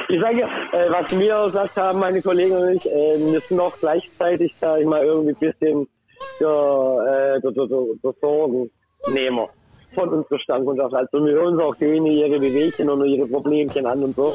Ich 0.09 0.21
sage 0.21 0.41
ja, 0.41 0.49
äh, 0.73 0.91
was 0.91 1.13
auch 1.13 1.47
gesagt 1.47 1.77
haben, 1.77 1.99
meine 1.99 2.23
Kollegen 2.23 2.57
und 2.57 2.77
ich, 2.77 2.87
äh, 2.91 3.19
müssen 3.19 3.59
auch 3.59 3.77
gleichzeitig, 3.81 4.55
sag 4.61 4.81
ich 4.81 4.87
mal, 4.87 5.05
irgendwie 5.05 5.31
ein 5.31 5.53
bisschen 5.53 5.83
äh, 5.83 7.41
der, 7.41 7.41
der, 7.41 7.53
der, 7.53 7.83
der 8.03 8.15
Sorgennehmer 8.21 9.49
von 9.95 10.09
unserer 10.11 10.39
Standkundschaft. 10.39 10.95
Also 10.95 11.25
wir 11.25 11.33
hören 11.33 11.55
uns 11.55 11.63
auch 11.63 11.75
denen 11.77 12.07
ihre 12.07 12.39
Bewegchen 12.39 12.89
und 12.89 13.05
ihre 13.05 13.27
Problemchen 13.27 13.87
an 13.87 14.03
und 14.03 14.15
so. 14.15 14.33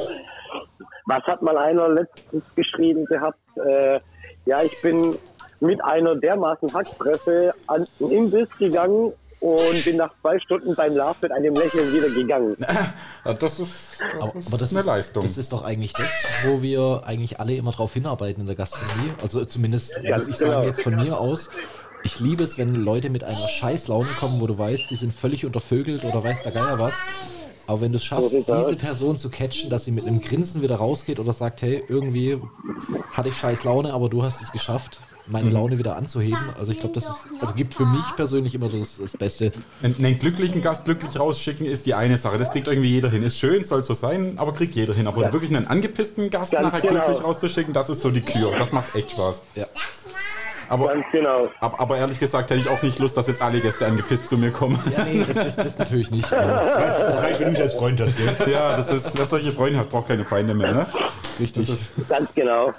Was 1.06 1.22
hat 1.24 1.42
mal 1.42 1.56
einer 1.56 1.88
letztens 1.88 2.44
geschrieben 2.54 3.04
gehabt? 3.06 3.38
Äh, 3.56 4.00
ja, 4.44 4.62
ich 4.62 4.80
bin 4.82 5.16
mit 5.60 5.82
einer 5.84 6.16
dermaßen 6.16 6.72
Hackpresse 6.74 7.54
an 7.68 7.86
den 8.00 8.10
Imbiss 8.10 8.48
gegangen 8.58 9.12
und 9.42 9.84
bin 9.84 9.96
nach 9.96 10.12
zwei 10.20 10.38
Stunden 10.38 10.74
beim 10.76 10.94
Lars 10.94 11.16
mit 11.20 11.32
einem 11.32 11.54
Lächeln 11.54 11.92
wieder 11.92 12.08
gegangen. 12.08 12.56
Ja, 12.60 13.34
Das 13.34 13.58
ist, 13.58 14.00
das 14.00 14.22
aber, 14.22 14.38
ist 14.38 14.46
aber 14.46 14.58
das, 14.58 14.70
eine 14.70 14.80
ist, 14.80 14.86
Leistung. 14.86 15.22
das 15.24 15.36
ist 15.36 15.52
doch 15.52 15.64
eigentlich 15.64 15.92
das, 15.94 16.10
wo 16.44 16.62
wir 16.62 17.02
eigentlich 17.04 17.40
alle 17.40 17.56
immer 17.56 17.72
drauf 17.72 17.92
hinarbeiten 17.92 18.40
in 18.40 18.46
der 18.46 18.54
Gastronomie. 18.54 19.10
Also 19.20 19.44
zumindest 19.44 20.00
Ganz 20.04 20.26
muss 20.26 20.34
ich 20.34 20.36
sagen 20.36 20.52
genau. 20.52 20.64
jetzt 20.64 20.82
von 20.82 20.94
mir 20.94 21.18
aus. 21.18 21.50
Ich 22.04 22.20
liebe 22.20 22.44
es, 22.44 22.56
wenn 22.56 22.74
Leute 22.74 23.10
mit 23.10 23.24
einer 23.24 23.36
scheiß 23.36 23.88
Laune 23.88 24.10
kommen, 24.18 24.40
wo 24.40 24.46
du 24.46 24.58
weißt, 24.58 24.90
die 24.90 24.96
sind 24.96 25.12
völlig 25.12 25.44
untervögelt 25.44 26.04
oder 26.04 26.22
weiß 26.22 26.44
der 26.44 26.52
Geier 26.52 26.78
was. 26.78 26.94
Aber 27.66 27.80
wenn 27.80 27.92
du 27.92 27.98
es 27.98 28.04
schaffst, 28.04 28.32
diese 28.32 28.76
Person 28.76 29.18
zu 29.18 29.28
catchen, 29.28 29.70
dass 29.70 29.84
sie 29.84 29.92
mit 29.92 30.06
einem 30.06 30.20
Grinsen 30.20 30.62
wieder 30.62 30.76
rausgeht 30.76 31.18
oder 31.18 31.32
sagt, 31.32 31.62
hey, 31.62 31.82
irgendwie 31.88 32.38
hatte 33.12 33.28
ich 33.28 33.36
scheiß 33.36 33.64
Laune, 33.64 33.92
aber 33.92 34.08
du 34.08 34.22
hast 34.22 34.42
es 34.42 34.52
geschafft, 34.52 35.00
meine 35.26 35.48
Mhm. 35.48 35.52
Laune 35.54 35.78
wieder 35.78 35.96
anzuheben. 35.96 36.50
Also 36.58 36.72
ich 36.72 36.78
glaube, 36.80 36.94
das 36.94 37.04
ist, 37.04 37.16
also 37.40 37.54
gibt 37.54 37.74
für 37.74 37.86
mich 37.86 38.04
persönlich 38.16 38.54
immer 38.54 38.68
das, 38.68 38.98
das 39.00 39.16
Beste. 39.16 39.52
Einen, 39.82 39.96
einen 39.98 40.18
glücklichen 40.18 40.62
Gast 40.62 40.84
glücklich 40.84 41.18
rausschicken 41.18 41.66
ist 41.66 41.86
die 41.86 41.94
eine 41.94 42.18
Sache. 42.18 42.38
Das 42.38 42.50
kriegt 42.52 42.66
irgendwie 42.68 42.90
jeder 42.90 43.08
hin. 43.10 43.22
Ist 43.22 43.38
schön, 43.38 43.64
soll 43.64 43.84
so 43.84 43.94
sein, 43.94 44.34
aber 44.36 44.52
kriegt 44.52 44.74
jeder 44.74 44.94
hin. 44.94 45.06
Aber 45.06 45.32
wirklich 45.32 45.54
einen 45.54 45.66
angepissten 45.66 46.30
Gast 46.30 46.52
Ganz 46.52 46.64
nachher 46.64 46.80
genau. 46.80 47.04
glücklich 47.04 47.22
rauszuschicken, 47.24 47.72
das 47.72 47.88
ist 47.90 48.00
so 48.02 48.10
die 48.10 48.20
Kür. 48.22 48.52
Das 48.58 48.72
macht 48.72 48.94
echt 48.94 49.12
Spaß. 49.12 49.42
Ja. 49.54 49.66
Aber, 50.68 50.88
Ganz 50.88 51.04
genau. 51.12 51.50
aber, 51.60 51.80
aber 51.80 51.96
ehrlich 51.98 52.18
gesagt 52.18 52.48
hätte 52.48 52.60
ich 52.60 52.68
auch 52.68 52.82
nicht 52.82 52.98
Lust, 52.98 53.14
dass 53.16 53.26
jetzt 53.26 53.42
alle 53.42 53.60
Gäste 53.60 53.84
angepisst 53.86 54.28
zu 54.28 54.38
mir 54.38 54.50
kommen. 54.50 54.78
Ja, 54.96 55.04
nee, 55.04 55.22
das 55.30 55.46
ist 55.46 55.56
das 55.58 55.78
natürlich 55.78 56.10
nicht. 56.10 56.30
Das 56.32 57.22
reicht, 57.22 57.40
wenn 57.40 57.46
du 57.48 57.52
mich 57.52 57.60
als 57.60 57.74
Freund 57.74 58.00
hast, 58.00 58.16
gell? 58.16 58.34
Ja, 58.52 58.76
das 58.76 58.90
ist, 58.90 59.18
wer 59.18 59.26
solche 59.26 59.52
Freunde 59.52 59.78
hat, 59.78 59.90
braucht 59.90 60.08
keine 60.08 60.24
Feinde 60.24 60.54
mehr, 60.54 60.72
ne? 60.72 60.86
richtig. 61.38 61.66
Das 61.66 61.80
ist, 61.80 61.90
Ganz 62.08 62.32
genau. 62.34 62.72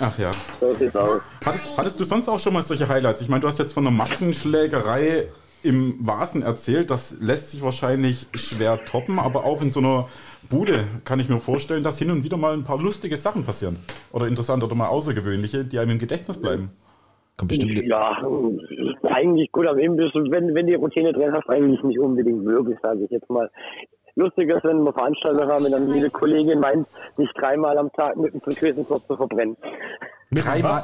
Ach 0.00 0.18
ja. 0.18 0.30
So 0.60 0.74
sieht's 0.74 0.96
aus. 0.96 1.20
Hattest, 1.44 1.78
hattest 1.78 2.00
du 2.00 2.04
sonst 2.04 2.28
auch 2.28 2.38
schon 2.38 2.52
mal 2.52 2.62
solche 2.62 2.88
Highlights? 2.88 3.20
Ich 3.20 3.28
meine, 3.28 3.40
du 3.40 3.48
hast 3.48 3.58
jetzt 3.58 3.72
von 3.72 3.86
einer 3.86 3.96
Massenschlägerei 3.96 5.28
im 5.62 5.96
Vasen 6.00 6.42
erzählt. 6.42 6.90
Das 6.90 7.20
lässt 7.20 7.50
sich 7.50 7.62
wahrscheinlich 7.62 8.26
schwer 8.34 8.84
toppen, 8.84 9.18
aber 9.18 9.44
auch 9.44 9.62
in 9.62 9.70
so 9.70 9.80
einer 9.80 10.08
Bude 10.50 10.84
kann 11.04 11.20
ich 11.20 11.28
mir 11.28 11.38
vorstellen, 11.38 11.84
dass 11.84 11.98
hin 11.98 12.10
und 12.10 12.24
wieder 12.24 12.36
mal 12.36 12.52
ein 12.52 12.64
paar 12.64 12.78
lustige 12.78 13.16
Sachen 13.16 13.44
passieren. 13.44 13.76
Oder 14.12 14.26
interessante 14.26 14.66
oder 14.66 14.74
mal 14.74 14.88
außergewöhnliche, 14.88 15.64
die 15.64 15.78
einem 15.78 15.92
im 15.92 15.98
Gedächtnis 15.98 16.40
bleiben. 16.40 16.70
Kommt 17.36 17.50
bestimmt. 17.50 17.74
Ja, 17.86 18.22
eigentlich 19.04 19.50
gut 19.52 19.66
am 19.66 19.78
Imbiss. 19.78 20.12
Wenn, 20.14 20.54
wenn 20.54 20.66
die 20.66 20.74
Routine 20.74 21.12
drin 21.12 21.32
hast, 21.32 21.48
eigentlich 21.48 21.82
nicht 21.82 21.98
unbedingt 21.98 22.44
wirklich, 22.44 22.78
sage 22.82 23.04
ich 23.04 23.10
jetzt 23.10 23.30
mal. 23.30 23.50
Lustig 24.14 24.50
ist, 24.50 24.62
wenn 24.64 24.82
wir 24.84 24.92
Veranstaltungen 24.92 25.48
haben, 25.50 25.64
wenn 25.64 25.72
dann 25.72 25.92
jede 25.94 26.10
Kollegin 26.10 26.60
meint, 26.60 26.86
sich 27.16 27.28
dreimal 27.38 27.78
am 27.78 27.90
Tag 27.92 28.16
mit 28.16 28.32
einem 28.32 28.42
Fritteusenkopf 28.42 29.06
zu 29.06 29.16
verbrennen. 29.16 29.56
Mit 30.30 30.44
Dreimal. 30.44 30.82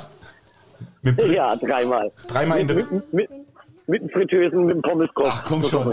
Mit, 1.03 1.23
Ja, 1.27 1.55
dreimal. 1.57 2.11
dreimal 2.27 2.61
in 2.61 2.69
der, 2.69 2.77
Mit, 2.77 3.13
mit, 3.13 3.31
mit 3.87 4.03
dem 4.03 4.09
Fritösen, 4.11 4.65
mit 4.67 4.77
dem 4.77 4.83
Pommeskorb. 4.83 5.31
Ach, 5.33 5.45
komm 5.47 5.63
schon. 5.63 5.93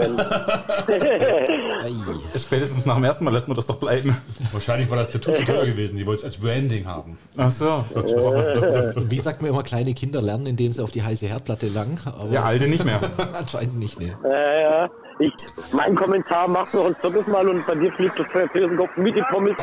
Spätestens 2.36 2.84
nach 2.86 2.94
dem 2.96 3.04
ersten 3.04 3.24
Mal 3.24 3.32
lässt 3.32 3.48
man 3.48 3.56
das 3.56 3.66
doch 3.66 3.76
bleiben. 3.76 4.16
Wahrscheinlich 4.52 4.88
war 4.90 4.96
das 4.98 5.10
der 5.12 5.20
zu 5.22 5.32
teuer 5.32 5.64
gewesen. 5.66 5.96
Die 5.96 6.06
wollten 6.06 6.20
es 6.20 6.24
als 6.24 6.36
Branding 6.38 6.86
haben. 6.86 7.18
Ach 7.36 7.50
so. 7.50 7.84
Wie 7.94 9.18
sagt 9.18 9.40
man 9.42 9.50
immer, 9.50 9.62
kleine 9.62 9.94
Kinder 9.94 10.20
lernen, 10.22 10.46
indem 10.46 10.72
sie 10.72 10.82
auf 10.82 10.90
die 10.90 11.02
heiße 11.02 11.26
Herdplatte 11.26 11.68
lang. 11.68 11.98
Aber 12.06 12.30
Ja, 12.30 12.44
alte 12.44 12.68
nicht 12.68 12.84
mehr. 12.84 13.00
anscheinend 13.38 13.78
nicht, 13.78 13.98
ne. 14.00 14.16
Ja, 14.24 14.60
ja. 14.60 14.90
Ich, 15.18 15.32
mein 15.72 15.94
Kommentar 15.94 16.46
macht 16.46 16.74
noch 16.74 16.86
ein 16.86 16.96
viertes 16.96 17.26
Mal 17.26 17.48
und 17.48 17.66
bei 17.66 17.74
dir 17.74 17.90
fliegt 17.92 18.18
das 18.18 18.26
Fritösenkopf 18.28 18.96
mit 18.96 19.16
dem 19.16 19.24
Pommes 19.30 19.56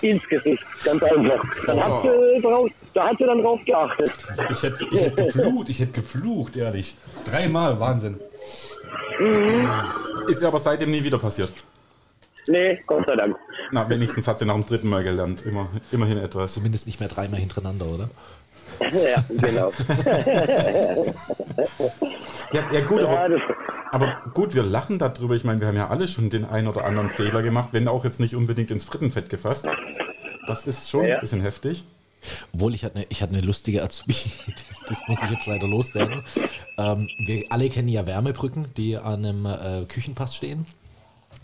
ins 0.00 0.22
Gesicht. 0.28 0.64
Ganz 0.84 1.02
einfach. 1.02 1.44
Dann 1.66 1.82
hat 1.82 2.02
sie 2.02 2.40
drauf, 2.40 2.70
da 2.94 3.08
hat 3.08 3.18
sie 3.18 3.24
dann 3.24 3.42
drauf 3.42 3.60
geachtet. 3.64 4.12
Ich 4.50 4.62
hätte, 4.62 4.86
ich 4.90 5.00
hätte 5.00 5.24
geflucht, 5.24 5.68
ich 5.68 5.80
hätte 5.80 5.92
geflucht, 5.92 6.56
ehrlich. 6.56 6.96
Dreimal, 7.28 7.80
Wahnsinn. 7.80 8.20
Ist 10.28 10.42
ja 10.42 10.48
aber 10.48 10.60
seitdem 10.60 10.90
nie 10.92 11.02
wieder 11.02 11.18
passiert. 11.18 11.52
Nee, 12.46 12.80
Gott 12.86 13.04
sei 13.06 13.16
Dank. 13.16 13.36
Na, 13.72 13.88
wenigstens 13.90 14.26
hat 14.28 14.38
sie 14.38 14.46
nach 14.46 14.54
dem 14.54 14.64
dritten 14.64 14.88
Mal 14.88 15.02
gelernt. 15.02 15.44
Immer, 15.44 15.68
immerhin 15.90 16.18
etwas. 16.18 16.54
Zumindest 16.54 16.86
nicht 16.86 17.00
mehr 17.00 17.08
dreimal 17.08 17.40
hintereinander, 17.40 17.86
oder? 17.86 18.08
Ja, 18.80 19.24
genau. 19.28 19.72
Ja, 22.52 22.66
ja 22.72 22.80
gut, 22.80 23.02
aber, 23.02 23.28
aber 23.90 24.16
gut, 24.32 24.54
wir 24.54 24.62
lachen 24.62 24.98
darüber. 24.98 25.34
Ich 25.34 25.44
meine, 25.44 25.60
wir 25.60 25.68
haben 25.68 25.76
ja 25.76 25.88
alle 25.88 26.08
schon 26.08 26.30
den 26.30 26.44
einen 26.46 26.66
oder 26.68 26.84
anderen 26.84 27.10
Fehler 27.10 27.42
gemacht, 27.42 27.70
wenn 27.72 27.88
auch 27.88 28.04
jetzt 28.04 28.20
nicht 28.20 28.34
unbedingt 28.34 28.70
ins 28.70 28.84
Frittenfett 28.84 29.28
gefasst. 29.28 29.66
Das 30.46 30.66
ist 30.66 30.88
schon 30.88 31.04
Ja. 31.06 31.16
ein 31.16 31.20
bisschen 31.20 31.42
heftig. 31.42 31.84
Obwohl, 32.54 32.74
ich 32.74 32.84
hatte 32.84 32.96
eine, 32.96 33.06
ich 33.10 33.20
hatte 33.22 33.34
eine 33.34 33.42
lustige 33.44 33.82
Azubi, 33.82 34.16
das 34.88 34.98
muss 35.06 35.18
ich 35.22 35.30
jetzt 35.30 35.46
leider 35.46 35.68
loswerden. 35.68 36.22
Ähm, 36.78 37.08
wir 37.18 37.44
alle 37.50 37.68
kennen 37.68 37.88
ja 37.88 38.06
Wärmebrücken, 38.06 38.66
die 38.76 38.96
an 38.96 39.24
einem 39.24 39.46
äh, 39.46 39.84
Küchenpass 39.86 40.34
stehen. 40.34 40.66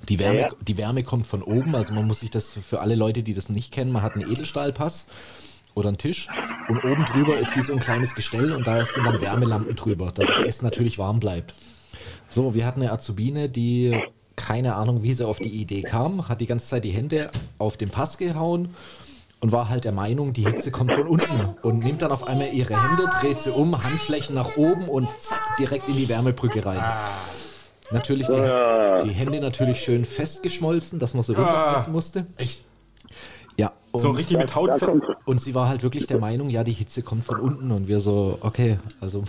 Die 0.08 0.18
Wärme, 0.18 0.40
Ja. 0.40 0.48
die 0.62 0.76
Wärme 0.78 1.02
kommt 1.02 1.26
von 1.26 1.42
oben, 1.42 1.74
also 1.76 1.92
man 1.92 2.06
muss 2.06 2.20
sich 2.20 2.30
das 2.30 2.50
für- 2.50 2.62
für 2.62 2.80
alle 2.80 2.94
Leute, 2.94 3.22
die 3.22 3.34
das 3.34 3.48
nicht 3.50 3.72
kennen, 3.72 3.92
man 3.92 4.02
hat 4.02 4.14
einen 4.14 4.30
Edelstahlpass 4.30 5.08
oder 5.74 5.88
einen 5.88 5.98
Tisch 5.98 6.28
und 6.68 6.84
oben 6.84 7.04
drüber 7.04 7.38
ist 7.38 7.56
wie 7.56 7.62
so 7.62 7.72
ein 7.72 7.80
kleines 7.80 8.14
Gestell 8.14 8.52
und 8.52 8.66
da 8.66 8.84
sind 8.84 9.04
dann 9.04 9.20
Wärmelampen 9.20 9.76
drüber, 9.76 10.12
dass 10.14 10.28
das 10.28 10.40
Essen 10.40 10.64
natürlich 10.64 10.98
warm 10.98 11.20
bleibt. 11.20 11.54
So, 12.28 12.54
wir 12.54 12.66
hatten 12.66 12.82
eine 12.82 12.92
Azubine, 12.92 13.48
die 13.48 14.00
keine 14.36 14.74
Ahnung, 14.74 15.02
wie 15.02 15.14
sie 15.14 15.26
auf 15.26 15.38
die 15.38 15.48
Idee 15.48 15.82
kam, 15.82 16.28
hat 16.28 16.40
die 16.40 16.46
ganze 16.46 16.66
Zeit 16.66 16.84
die 16.84 16.90
Hände 16.90 17.30
auf 17.58 17.76
den 17.76 17.90
Pass 17.90 18.18
gehauen 18.18 18.74
und 19.40 19.52
war 19.52 19.68
halt 19.68 19.84
der 19.84 19.92
Meinung, 19.92 20.32
die 20.32 20.44
Hitze 20.44 20.70
kommt 20.70 20.92
von 20.92 21.06
unten 21.06 21.54
und 21.62 21.84
nimmt 21.84 22.02
dann 22.02 22.10
auf 22.10 22.26
einmal 22.26 22.52
ihre 22.52 22.74
Hände, 22.82 23.04
dreht 23.20 23.40
sie 23.40 23.50
um, 23.50 23.84
Handflächen 23.84 24.34
nach 24.34 24.56
oben 24.56 24.88
und 24.88 25.08
zack, 25.20 25.56
direkt 25.58 25.88
in 25.88 25.96
die 25.96 26.08
Wärmebrücke 26.08 26.64
rein. 26.64 26.84
Natürlich 27.90 28.26
die, 28.26 28.32
die 29.04 29.12
Hände 29.12 29.40
natürlich 29.40 29.82
schön 29.82 30.04
festgeschmolzen, 30.04 30.98
dass 30.98 31.14
man 31.14 31.22
sie 31.22 31.34
runterpressen 31.34 31.92
musste. 31.92 32.26
Echt? 32.36 32.64
Ja, 33.56 33.72
und, 33.92 34.00
So 34.00 34.10
richtig 34.10 34.38
mit 34.38 34.52
kommt 34.52 34.82
und 35.24 35.40
sie 35.40 35.54
war 35.54 35.68
halt 35.68 35.82
wirklich 35.82 36.06
der 36.06 36.18
Meinung, 36.18 36.50
ja, 36.50 36.64
die 36.64 36.72
Hitze 36.72 37.02
kommt 37.02 37.24
von 37.24 37.38
unten 37.38 37.70
und 37.70 37.86
wir 37.88 38.00
so, 38.00 38.38
okay, 38.40 38.78
also 39.00 39.22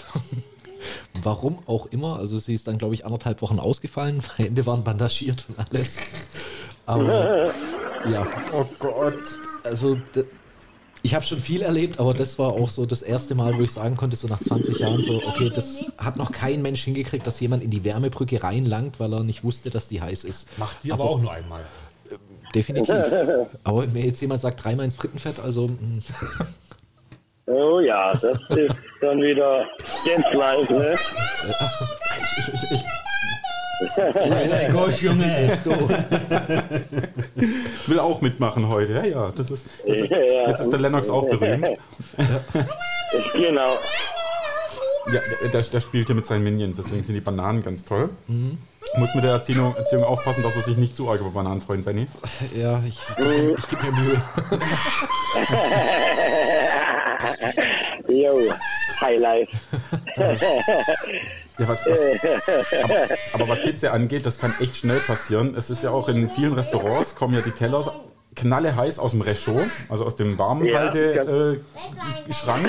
warum 1.23 1.59
auch 1.67 1.87
immer. 1.87 2.17
Also 2.17 2.39
sie 2.39 2.53
ist 2.53 2.67
dann, 2.67 2.77
glaube 2.77 2.93
ich, 2.93 3.05
anderthalb 3.05 3.41
Wochen 3.41 3.59
ausgefallen, 3.59 4.21
Hände 4.37 4.65
waren 4.65 4.83
bandagiert 4.83 5.45
und 5.47 5.59
alles. 5.59 5.99
Aber 6.85 7.47
ja, 8.09 8.27
Oh 8.53 8.65
Gott. 8.79 9.37
also 9.63 9.97
ich 11.05 11.13
habe 11.13 11.23
schon 11.23 11.39
viel 11.39 11.61
erlebt, 11.61 11.99
aber 11.99 12.15
das 12.15 12.39
war 12.39 12.53
auch 12.53 12.69
so 12.69 12.87
das 12.87 13.03
erste 13.03 13.35
Mal, 13.35 13.55
wo 13.57 13.61
ich 13.61 13.71
sagen 13.71 13.95
konnte, 13.95 14.15
so 14.15 14.27
nach 14.27 14.39
20 14.39 14.79
Jahren, 14.79 15.03
so, 15.03 15.21
okay, 15.23 15.51
das 15.53 15.85
hat 15.99 16.17
noch 16.17 16.31
kein 16.31 16.63
Mensch 16.63 16.83
hingekriegt, 16.83 17.27
dass 17.27 17.39
jemand 17.39 17.61
in 17.61 17.69
die 17.69 17.83
Wärmebrücke 17.83 18.41
reinlangt, 18.41 18.99
weil 18.99 19.13
er 19.13 19.23
nicht 19.23 19.43
wusste, 19.43 19.69
dass 19.69 19.87
die 19.87 20.01
heiß 20.01 20.23
ist. 20.23 20.57
Macht 20.57 20.77
die 20.83 20.91
aber, 20.91 21.03
auch 21.03 21.21
nur 21.21 21.31
einmal. 21.31 21.63
Definitiv. 22.53 22.95
Aber 23.63 23.81
wenn 23.83 23.93
mir 23.93 24.05
jetzt 24.05 24.21
jemand 24.21 24.41
sagt, 24.41 24.63
dreimal 24.63 24.85
ins 24.85 24.95
Frittenfett, 24.95 25.39
also 25.43 25.67
mm, 25.67 25.99
Oh 27.47 27.79
ja, 27.79 28.11
das 28.11 28.23
ist 28.23 28.75
dann 29.01 29.21
wieder 29.21 29.65
ganz 30.05 30.33
live, 30.33 30.69
ne? 30.69 30.95
Ich, 32.37 32.53
ich, 32.53 32.71
ich 32.71 32.83
Alter, 33.97 34.71
Gosh, 34.71 35.01
Junge. 35.03 35.25
will 37.87 37.99
auch 37.99 38.21
mitmachen 38.21 38.67
heute. 38.69 38.93
Ja, 38.93 39.05
ja, 39.05 39.31
das 39.35 39.51
ist. 39.51 39.67
Jetzt 39.85 40.01
ist, 40.03 40.11
Ja, 40.11 40.19
ja. 40.19 40.47
jetzt 40.49 40.61
ist 40.61 40.71
der 40.71 40.79
Lennox 40.79 41.09
auch 41.09 41.27
berühmt. 41.29 41.67
Genau. 43.33 43.75
Ja, 45.13 45.19
der, 45.51 45.61
der 45.61 45.81
spielt 45.81 46.07
hier 46.07 46.15
mit 46.15 46.25
seinen 46.25 46.43
Minions, 46.43 46.77
deswegen 46.77 47.03
sind 47.03 47.13
die 47.15 47.21
Bananen 47.21 47.63
ganz 47.63 47.85
toll. 47.85 48.09
Muss 48.97 49.13
mit 49.13 49.23
der 49.23 49.31
Erziehung, 49.31 49.75
Erziehung 49.75 50.03
aufpassen, 50.03 50.41
dass 50.43 50.55
er 50.55 50.61
sich 50.61 50.77
nicht 50.77 50.95
zu 50.95 51.09
arg 51.09 51.19
über 51.19 51.31
Bananen 51.31 51.59
freut, 51.61 51.83
Benny. 51.83 52.07
ja, 52.55 52.81
ich, 52.87 52.99
ich 53.09 53.67
gebe 53.67 53.83
mir 53.83 53.91
Mühe. 53.91 54.21
Jo, 58.07 58.39
Highlight. 59.01 59.49
Ja, 61.57 61.67
was, 61.69 61.85
was, 61.85 61.99
aber, 62.83 63.07
aber 63.33 63.47
was 63.47 63.59
Hitze 63.61 63.91
angeht, 63.91 64.25
das 64.25 64.39
kann 64.39 64.53
echt 64.59 64.75
schnell 64.75 64.99
passieren. 64.99 65.55
Es 65.55 65.69
ist 65.69 65.83
ja 65.83 65.91
auch 65.91 66.09
in 66.09 66.27
vielen 66.29 66.53
Restaurants, 66.53 67.15
kommen 67.15 67.33
ja 67.33 67.41
die 67.41 67.51
Teller 67.51 67.83
knalle 68.35 68.75
heiß 68.75 68.99
aus 68.99 69.11
dem 69.11 69.21
Rechot, 69.21 69.67
also 69.89 70.05
aus 70.05 70.15
dem 70.15 70.37
Warmhalteschrank. 70.37 71.61
Äh, 72.29 72.33
Schrank. 72.33 72.67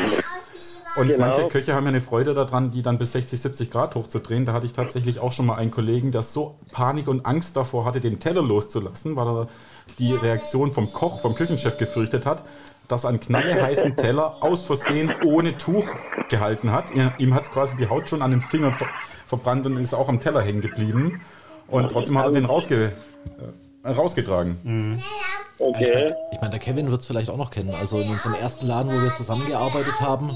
Und 0.97 1.09
Genau. 1.09 1.27
manche 1.27 1.49
Köche 1.49 1.75
haben 1.75 1.85
ja 1.85 1.91
eine 1.91 2.01
Freude 2.01 2.35
daran, 2.35 2.71
die 2.71 2.83
dann 2.83 2.99
bis 2.99 3.13
60, 3.13 3.41
70 3.41 3.71
Grad 3.71 3.95
hochzudrehen. 3.95 4.45
Da 4.47 4.53
hatte 4.53 4.67
ich 4.67 4.73
tatsächlich 4.73 5.21
auch 5.21 5.33
schon 5.33 5.47
mal 5.47 5.57
einen 5.57 5.71
Kollegen, 5.71 6.11
der 6.13 6.23
so 6.23 6.57
Panik 6.73 7.09
und 7.09 7.27
Angst 7.27 7.57
davor 7.57 7.85
hatte, 7.85 8.01
den 8.01 8.19
Teller 8.19 8.43
loszulassen, 8.43 9.17
weil 9.17 9.27
er 9.27 9.49
die 9.99 10.15
Reaktion 10.15 10.71
vom 10.71 10.93
Koch, 10.93 11.21
vom 11.21 11.35
Küchenchef 11.35 11.77
gefürchtet 11.79 12.27
hat, 12.27 12.43
dass 12.89 13.05
er 13.05 13.11
einen 13.11 13.21
knalleheißen 13.21 13.97
Teller 13.97 14.37
aus 14.41 14.63
Versehen 14.65 15.13
ohne 15.25 15.57
Tuch 15.59 15.85
gehalten 16.29 16.73
hat. 16.73 16.91
Ihm 17.19 17.35
hat 17.35 17.51
quasi 17.53 17.77
die 17.77 17.89
Haut 17.89 18.09
schon 18.09 18.23
an 18.23 18.31
den 18.31 18.41
Fingern 18.41 18.73
ver 18.75 18.87
verbrannt 19.27 19.67
und 19.67 19.77
ist 19.79 19.93
auch 19.93 20.09
am 20.09 20.21
Teller 20.21 20.41
hängen 20.41 20.61
geblieben. 20.61 21.21
Und 21.69 21.91
trotzdem 21.91 22.17
hat 22.17 22.27
er 22.27 22.33
den 22.33 22.45
rausge 22.45 22.93
äh, 23.83 23.91
rausgetragen. 23.91 25.03
Okay. 25.59 26.13
Ich 26.33 26.41
meine, 26.41 26.51
der 26.51 26.61
Kevin 26.61 26.91
wird 26.91 27.01
es 27.01 27.07
vielleicht 27.07 27.31
auch 27.31 27.37
noch 27.37 27.51
kennen. 27.51 27.75
Also 27.75 27.99
in 27.99 28.09
unserem 28.11 28.35
ersten 28.35 28.67
Laden, 28.67 28.93
wo 28.93 29.03
wir 29.03 29.13
zusammengearbeitet 29.15 30.01
haben, 30.01 30.31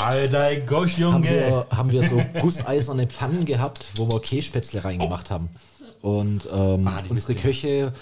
Alter, 0.00 0.56
Gosh, 0.60 0.98
haben 1.00 1.24
Junge. 1.24 1.30
wir, 1.30 1.66
haben 1.70 1.90
wir 1.90 2.08
so 2.08 2.22
gusseiserne 2.40 3.06
Pfannen 3.06 3.44
gehabt, 3.44 3.86
wo 3.96 4.08
wir 4.10 4.20
Kässpätzle 4.20 4.84
reingemacht 4.84 5.30
haben. 5.30 5.48
Und 6.02 6.48
ähm, 6.52 6.86
Ah, 6.86 7.02
unsere. 7.08 7.34
Köche 7.34 7.92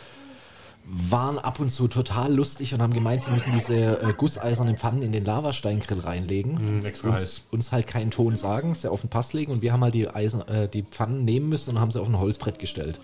waren 0.89 1.39
ab 1.39 1.59
und 1.59 1.73
zu 1.73 1.89
total 1.89 2.33
lustig 2.33 2.73
und 2.73 2.81
haben 2.81 2.93
gemeint, 2.95 3.23
sie 3.23 3.31
müssen 3.33 3.53
diese 3.53 4.01
äh, 4.01 4.13
gusseisernen 4.17 4.77
Pfannen 4.77 5.03
in 5.03 5.11
den 5.11 5.25
Lavasteinkrill 5.25 5.99
reinlegen. 6.01 6.81
Mm, 6.81 6.85
extra 6.87 7.13
heiß. 7.13 7.23
uns, 7.23 7.43
uns 7.51 7.73
halt 7.73 7.87
keinen 7.89 8.13
Ton 8.13 8.37
sagen, 8.37 8.75
sie 8.75 8.89
auf 8.91 9.01
den 9.01 9.11
Pass 9.11 9.33
legen 9.33 9.51
und 9.51 9.63
wir 9.63 9.73
haben 9.73 9.83
halt 9.83 9.95
die, 9.95 10.09
Eisen, 10.09 10.47
äh, 10.47 10.69
die 10.69 10.83
Pfannen 10.85 11.25
nehmen 11.25 11.49
müssen 11.49 11.71
und 11.71 11.81
haben 11.81 11.91
sie 11.91 12.01
auf 12.01 12.07
ein 12.07 12.19
Holzbrett 12.19 12.59
gestellt. 12.61 13.01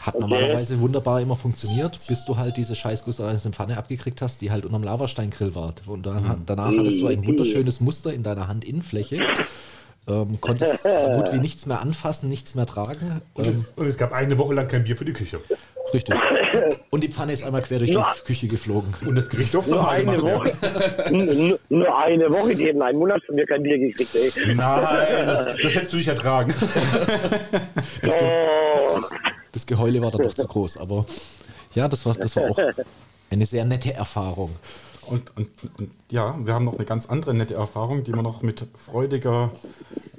Hat 0.00 0.18
normalerweise 0.18 0.80
wunderbar 0.80 1.20
immer 1.20 1.36
funktioniert, 1.36 1.98
bis 2.08 2.24
du 2.24 2.36
halt 2.36 2.56
diese 2.56 2.74
scheiß 2.76 3.04
gusseiserne 3.04 3.54
Pfanne 3.54 3.76
abgekriegt 3.78 4.22
hast, 4.22 4.40
die 4.40 4.50
halt 4.50 4.64
unterm 4.64 4.82
Lavasteinkrill 4.84 5.54
war. 5.54 5.74
Und 5.86 6.06
dann, 6.06 6.42
danach 6.46 6.72
hattest 6.76 7.00
du 7.00 7.06
ein 7.08 7.26
wunderschönes 7.26 7.80
Muster 7.80 8.12
in 8.12 8.22
deiner 8.22 8.48
Handinnenfläche. 8.48 9.20
Ähm, 10.06 10.40
konntest 10.40 10.82
so 10.84 11.10
gut 11.16 11.32
wie 11.32 11.38
nichts 11.38 11.66
mehr 11.66 11.80
anfassen, 11.80 12.30
nichts 12.30 12.54
mehr 12.54 12.64
tragen. 12.64 13.20
Ähm, 13.36 13.66
Und 13.76 13.86
es 13.86 13.98
gab 13.98 14.12
eine 14.12 14.38
Woche 14.38 14.54
lang 14.54 14.66
kein 14.66 14.84
Bier 14.84 14.96
für 14.96 15.04
die 15.04 15.12
Küche. 15.12 15.38
richtig. 15.92 16.14
Und 16.88 17.04
die 17.04 17.08
Pfanne 17.08 17.32
ist 17.34 17.44
einmal 17.44 17.60
quer 17.62 17.78
durch 17.78 17.90
die 17.90 18.02
Küche 18.24 18.48
geflogen. 18.48 18.94
Und 19.06 19.16
das 19.16 19.28
Gericht 19.28 19.52
durfte 19.52 19.70
Nur 19.72 19.86
eine 19.86 20.22
Woche. 20.22 20.50
werden. 20.62 21.58
Nur 21.68 21.98
eine 22.02 22.30
Woche, 22.30 22.54
die 22.54 22.66
hätten 22.68 22.80
einen 22.80 22.98
Monat 22.98 23.22
von 23.26 23.34
mir 23.34 23.44
kein 23.44 23.62
Bier 23.62 23.78
gekriegt, 23.78 24.14
ey. 24.14 24.32
Nein, 24.54 25.26
das, 25.26 25.44
das 25.62 25.74
hättest 25.74 25.92
du 25.92 25.96
nicht 25.98 26.08
ertragen. 26.08 26.54
Oh, 28.06 29.00
Das 29.58 29.66
Geheule 29.66 30.00
war 30.00 30.12
dann 30.12 30.22
doch 30.22 30.34
zu 30.34 30.46
groß, 30.46 30.76
aber 30.76 31.04
ja, 31.74 31.88
das 31.88 32.06
war, 32.06 32.14
das 32.14 32.36
war 32.36 32.50
auch 32.50 32.58
eine 33.28 33.44
sehr 33.44 33.64
nette 33.64 33.92
Erfahrung. 33.92 34.54
Und, 35.06 35.36
und, 35.36 35.48
und 35.78 35.90
ja, 36.12 36.36
wir 36.38 36.54
haben 36.54 36.64
noch 36.64 36.76
eine 36.76 36.84
ganz 36.84 37.06
andere 37.06 37.34
nette 37.34 37.54
Erfahrung, 37.54 38.04
die 38.04 38.14
wir 38.14 38.22
noch 38.22 38.42
mit 38.42 38.64
freudiger 38.76 39.50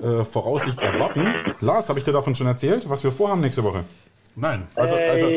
äh, 0.01 0.25
Voraussicht 0.25 0.81
erwarten. 0.81 1.33
Lars, 1.61 1.87
habe 1.87 1.99
ich 1.99 2.05
dir 2.05 2.11
davon 2.11 2.35
schon 2.35 2.47
erzählt, 2.47 2.89
was 2.89 3.05
wir 3.05 3.13
vorhaben 3.13 3.39
nächste 3.39 3.63
Woche? 3.63 3.85
Nein. 4.39 4.67
Also, 4.75 4.95
also, 4.95 5.27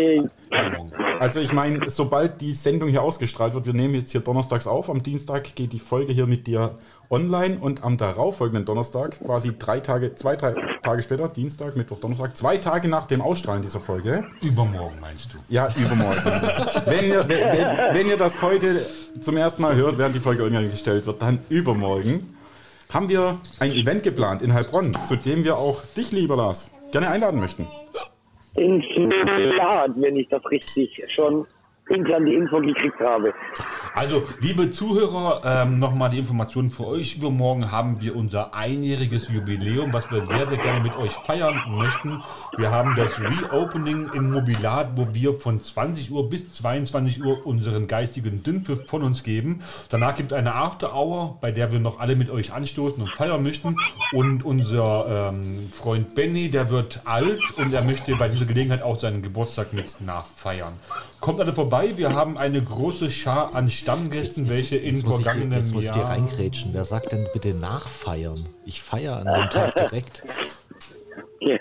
also 1.19 1.41
ich 1.41 1.53
meine, 1.53 1.91
sobald 1.91 2.41
die 2.41 2.53
Sendung 2.53 2.89
hier 2.89 3.03
ausgestrahlt 3.03 3.55
wird, 3.55 3.67
wir 3.67 3.73
nehmen 3.73 3.95
jetzt 3.95 4.13
hier 4.13 4.21
donnerstags 4.21 4.67
auf, 4.67 4.89
am 4.89 5.03
Dienstag 5.03 5.55
geht 5.57 5.73
die 5.73 5.79
Folge 5.79 6.13
hier 6.13 6.27
mit 6.27 6.47
dir 6.47 6.77
online 7.11 7.59
und 7.59 7.83
am 7.83 7.99
darauffolgenden 7.99 8.65
Donnerstag, 8.65 9.19
quasi 9.25 9.57
drei 9.59 9.81
Tage, 9.81 10.13
zwei, 10.13 10.37
drei 10.37 10.55
Tage 10.83 11.03
später, 11.03 11.29
Dienstag, 11.29 11.77
Mittwoch, 11.77 11.99
Donnerstag, 11.99 12.37
zwei 12.37 12.57
Tage 12.59 12.89
nach 12.89 13.07
dem 13.07 13.21
Ausstrahlen 13.21 13.63
dieser 13.63 13.81
Folge, 13.81 14.25
Übermorgen 14.41 14.97
meinst 15.01 15.35
du? 15.35 15.39
Ja, 15.49 15.69
übermorgen. 15.77 16.23
wenn, 16.87 17.07
ihr, 17.07 17.29
wenn, 17.29 17.41
wenn, 17.41 17.95
wenn 17.95 18.09
ihr 18.09 18.17
das 18.17 18.41
heute 18.41 18.87
zum 19.21 19.37
ersten 19.37 19.63
Mal 19.63 19.75
hört, 19.75 19.99
während 19.99 20.15
die 20.15 20.21
Folge 20.21 20.45
online 20.45 20.71
gestellt 20.71 21.07
wird, 21.07 21.21
dann 21.21 21.41
übermorgen, 21.49 22.37
haben 22.93 23.09
wir 23.09 23.39
ein 23.59 23.73
Event 23.73 24.03
geplant 24.03 24.43
in 24.43 24.55
Heilbronn, 24.55 24.95
zu 25.07 25.17
dem 25.17 25.45
wir 25.45 25.57
auch 25.57 25.83
dich, 25.97 26.13
lieber 26.13 26.37
Lars, 26.37 26.71
gerne 26.93 27.09
einladen 27.09 27.41
möchten. 27.41 27.67
Ins 28.57 28.85
Laden, 28.97 30.03
wenn 30.03 30.17
ich 30.17 30.29
das 30.29 30.45
richtig 30.51 31.03
schon 31.15 31.47
intern 31.89 32.27
die 32.27 32.35
Info 32.35 32.61
gekriegt 32.61 33.01
habe. 33.01 33.33
Also, 33.95 34.23
liebe 34.41 34.71
Zuhörer, 34.71 35.43
ähm, 35.45 35.79
nochmal 35.79 36.09
die 36.09 36.19
Informationen 36.19 36.71
für 36.71 36.87
euch. 36.87 37.17
Übermorgen 37.17 37.71
haben 37.71 38.01
wir 38.01 38.17
unser 38.17 38.55
einjähriges 38.55 39.29
Jubiläum, 39.29 39.93
was 39.93 40.11
wir 40.11 40.25
sehr, 40.25 40.49
sehr 40.49 40.57
gerne 40.57 40.81
mit 40.81 40.97
euch 40.97 41.13
feiern 41.13 41.61
möchten. 41.69 42.23
Wir 42.57 42.71
haben 42.71 42.95
das 42.97 43.21
Reopening 43.21 44.09
im 44.15 44.33
Mobilat, 44.33 44.97
wo 44.97 45.09
wir 45.13 45.35
von 45.35 45.61
20 45.61 46.11
Uhr 46.11 46.31
bis 46.31 46.55
22 46.55 47.23
Uhr 47.23 47.47
unseren 47.47 47.87
geistigen 47.87 48.43
Dünnpfiff 48.43 48.87
von 48.87 49.03
uns 49.03 49.25
geben. 49.25 49.61
Danach 49.91 50.15
gibt 50.15 50.33
es 50.33 50.39
eine 50.39 50.55
After 50.55 50.95
Hour, 50.95 51.37
bei 51.43 51.53
der 51.53 51.71
wir 51.71 51.79
noch 51.79 52.01
alle 52.01 52.17
mit 52.17 52.31
euch 52.31 52.53
anstoßen 52.55 53.03
und 53.03 53.11
feiern 53.11 53.43
möchten. 53.43 53.77
Und 54.13 54.43
unser 54.43 55.31
ähm, 55.33 55.69
Freund 55.71 56.15
Benny, 56.15 56.49
der 56.49 56.71
wird 56.71 57.03
alt 57.05 57.41
und 57.59 57.75
er 57.75 57.83
möchte 57.83 58.17
bei 58.17 58.29
dieser 58.29 58.47
Gelegenheit 58.47 58.81
auch 58.81 58.99
seinen 58.99 59.21
Geburtstag 59.21 59.75
mit 59.75 60.01
nachfeiern. 60.01 60.73
Kommt 61.21 61.41
alle 61.41 61.53
vorbei, 61.53 61.97
wir 61.97 62.15
haben 62.15 62.37
eine 62.37 62.61
große 62.61 63.11
Schar 63.11 63.55
an 63.55 63.71
Stammgästen, 63.83 64.49
welche 64.49 64.77
in 64.77 64.97
vergangenen 64.99 65.53
jetzt 65.59 65.75
muss 65.75 65.85
ich 65.85 65.91
dir 65.91 65.99
Jahren... 65.99 66.25
reingrätschen. 66.25 66.71
Wer 66.73 66.85
sagt 66.85 67.11
denn 67.13 67.27
bitte 67.33 67.53
nachfeiern? 67.53 68.47
Ich 68.65 68.81
feiere 68.81 69.17
an 69.17 69.25
dem 69.25 69.51
Tag 69.51 69.75
direkt. 69.75 70.23
ja, 71.41 71.59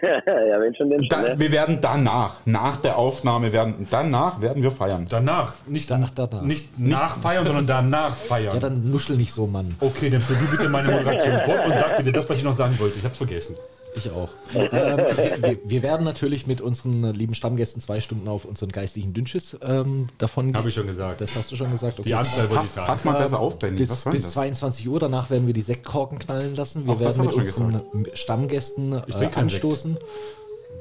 wenn 0.60 0.76
schon, 0.76 0.92
denn 0.92 1.00
schon. 1.00 1.10
Da, 1.10 1.22
Ne? 1.22 1.40
wir 1.40 1.52
werden 1.52 1.80
danach, 1.82 2.36
nach 2.46 2.76
der 2.78 2.98
Aufnahme, 3.00 3.52
werden, 3.52 3.88
danach 3.90 4.40
werden 4.40 4.62
wir 4.62 4.70
feiern. 4.70 5.08
Danach, 5.10 5.56
nicht, 5.66 5.90
Danach, 5.90 6.12
danach. 6.12 6.44
nicht 6.44 6.80
nachfeiern, 6.80 7.46
sondern 7.48 7.66
danach 7.66 8.16
feiern. 8.16 8.54
Ja, 8.54 8.60
dann 8.60 8.92
nuschel 8.92 9.18
nicht 9.18 9.34
so, 9.34 9.48
Mann. 9.48 9.76
okay, 9.80 10.12
dann 10.12 10.22
führ 10.22 10.36
du 10.38 10.46
bitte 10.56 10.70
meine 10.70 10.92
Moderation 10.92 11.42
fort 11.42 11.66
und 11.66 11.74
sag 11.74 11.98
bitte 11.98 12.12
das, 12.12 12.30
was 12.30 12.38
ich 12.38 12.44
noch 12.44 12.56
sagen 12.56 12.78
wollte. 12.80 13.00
Ich 13.00 13.04
hab's 13.06 13.18
vergessen. 13.18 13.56
Ich 13.96 14.10
auch. 14.10 14.30
ähm, 14.54 14.72
wir, 14.72 15.60
wir, 15.66 15.84
werden 15.84 16.04
natürlich 16.06 16.48
mit 16.48 16.62
unseren 16.62 17.14
lieben 17.14 17.36
Stammgästen 17.36 17.82
zwei 17.82 18.00
Stunden 18.00 18.28
auf 18.28 18.46
unseren 18.46 18.70
geistigen 18.70 19.14
Dünnschiss 19.14 19.58
ähm, 19.62 20.08
davon 20.18 20.56
Habe 20.56 20.70
ich 20.70 20.76
schon 20.76 20.88
gesagt. 20.88 21.22
Das 21.22 21.36
hast 21.36 21.52
du 21.52 21.56
schon 21.56 21.72
gesagt. 21.72 22.00
Okay. 22.00 22.10
Die 22.10 22.16
Anzahl 22.16 22.50
wollte 22.50 22.54
ich 22.54 22.60
Pass, 22.60 22.74
sagen. 22.74 22.88
pass 22.88 23.04
mal 23.04 23.20
besser 23.20 23.40
auf, 23.40 23.60
Benny. 23.60 23.78
bis, 23.78 23.90
bis 23.90 24.04
denn 24.04 24.14
das? 24.14 24.32
22 24.32 24.88
Uhr. 24.88 25.00
Danach 25.00 25.30
werden 25.30 25.46
wir 25.46 25.54
die 25.54 25.62
Sektkorken 25.62 26.20
knallen 26.20 26.56
lassen. 26.56 26.86
Wir 26.86 26.94
Auch 26.94 27.02
das 27.02 27.18
werden 27.18 27.28
mit 27.28 27.36
er 27.36 27.40
unseren 27.40 28.08
Stammgästen 28.14 28.94
äh, 28.94 29.02
trinke 29.02 29.34
keinen 29.34 29.50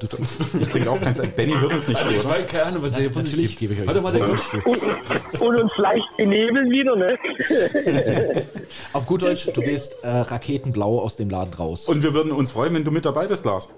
Anstoßen. 0.01 0.61
Ich 0.61 0.69
trinke 0.69 0.91
auch 0.91 1.01
keins. 1.01 1.21
Benny 1.37 1.53
hört 1.53 1.73
uns 1.73 1.89
nicht 1.89 1.97
Also 1.97 2.11
so, 2.11 2.17
ich 2.17 2.29
weiß 2.29 2.47
keine 2.51 2.65
Ahnung, 2.65 2.83
was 2.83 2.93
der 2.93 3.11
von 3.13 3.27
sich 3.27 3.57
gebe 3.57 3.75
ich 3.75 3.81
euch 3.81 3.87
Warte 3.87 4.01
mal, 4.01 4.13
der 4.13 4.37
zu. 4.37 5.45
Und 5.45 5.57
uns 5.57 5.77
leicht 5.77 6.17
benebeln 6.17 6.71
wieder, 6.71 6.97
ne? 6.97 7.19
Auf 8.93 9.07
gut 9.07 9.23
Deutsch, 9.23 9.51
du 9.53 9.61
gehst 9.61 9.97
äh, 10.03 10.09
raketenblau 10.09 11.01
aus 11.01 11.17
dem 11.17 11.31
Laden 11.31 11.55
raus. 11.55 11.87
Und 11.87 12.03
wir 12.03 12.15
würden 12.15 12.33
uns 12.33 12.51
freuen, 12.51 12.75
wenn 12.75 12.85
du 12.85 12.91
mit 12.91 13.05
dabei 13.05 13.27
bist, 13.27 13.45
Lars. 13.45 13.71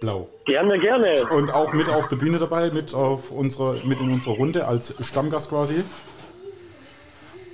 Blau. 0.00 0.28
Gerne, 0.46 0.78
gerne. 0.78 1.26
Und 1.30 1.50
auch 1.50 1.72
mit 1.72 1.88
auf 1.88 2.08
der 2.08 2.16
Bühne 2.16 2.38
dabei, 2.38 2.70
mit, 2.70 2.94
auf 2.94 3.32
unsere, 3.32 3.80
mit 3.84 4.00
in 4.00 4.12
unserer 4.12 4.34
Runde 4.34 4.66
als 4.66 4.94
Stammgast 5.00 5.50
quasi. 5.50 5.82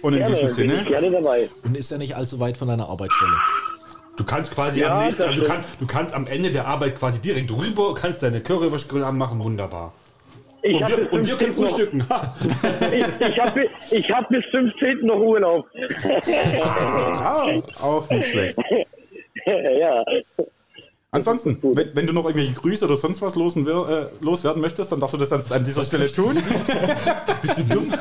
Und 0.02 0.12
in 0.12 0.18
Gerne, 0.18 0.34
diesem 0.34 0.46
bin 0.46 0.54
Sinne, 0.54 0.82
ich 0.82 0.88
gerne 0.88 1.10
dabei. 1.10 1.48
Und 1.62 1.76
ist 1.76 1.90
ja 1.90 1.96
nicht 1.96 2.14
allzu 2.14 2.38
weit 2.38 2.58
von 2.58 2.68
deiner 2.68 2.90
Arbeitsstelle. 2.90 3.32
Du 4.16 4.24
kannst 4.24 4.52
quasi 4.52 4.80
Ja, 4.80 5.00
am, 5.06 5.10
das 5.10 5.20
also 5.20 5.42
du, 5.42 5.46
kannst, 5.48 5.68
du 5.80 5.86
kannst 5.86 6.14
am 6.14 6.26
Ende 6.26 6.50
der 6.52 6.66
Arbeit 6.66 6.96
quasi 6.96 7.18
direkt 7.20 7.50
rüber, 7.50 7.94
kannst 7.94 8.22
deine 8.22 8.40
Currywurstgrill 8.40 9.02
anmachen, 9.04 9.42
wunderbar. 9.42 9.92
Ich 10.62 10.76
Und 10.76 10.84
habe 10.84 10.96
wir, 10.98 11.12
und 11.12 11.26
wir 11.26 11.36
können 11.36 11.52
15. 11.52 11.98
noch- 11.98 12.06
frühstücken. 12.06 12.06
Ich, 13.20 13.28
ich 13.28 13.40
hab, 13.40 13.56
ich 13.90 14.10
hab 14.10 14.28
bis 14.28 14.44
15. 14.46 15.00
noch 15.06 15.16
Urlaub. 15.18 15.66
ah, 16.62 17.48
auch 17.82 18.08
nicht 18.08 18.28
schlecht. 18.28 18.56
ja. 19.46 20.04
Ansonsten, 21.10 21.58
wenn, 21.62 21.90
wenn 21.94 22.06
du 22.06 22.12
noch 22.12 22.24
irgendwelche 22.24 22.54
Grüße 22.54 22.84
oder 22.86 22.96
sonst 22.96 23.20
was 23.22 23.36
losen, 23.36 23.66
äh, 23.68 24.06
loswerden 24.20 24.60
möchtest, 24.62 24.90
dann 24.90 25.00
darfst 25.00 25.14
du 25.14 25.18
das 25.18 25.32
an, 25.32 25.42
an 25.50 25.64
dieser 25.64 25.84
Stelle 25.84 26.10
tun. 26.10 26.34
Bist 27.42 27.58
du 27.58 27.62
dumm? 27.64 27.92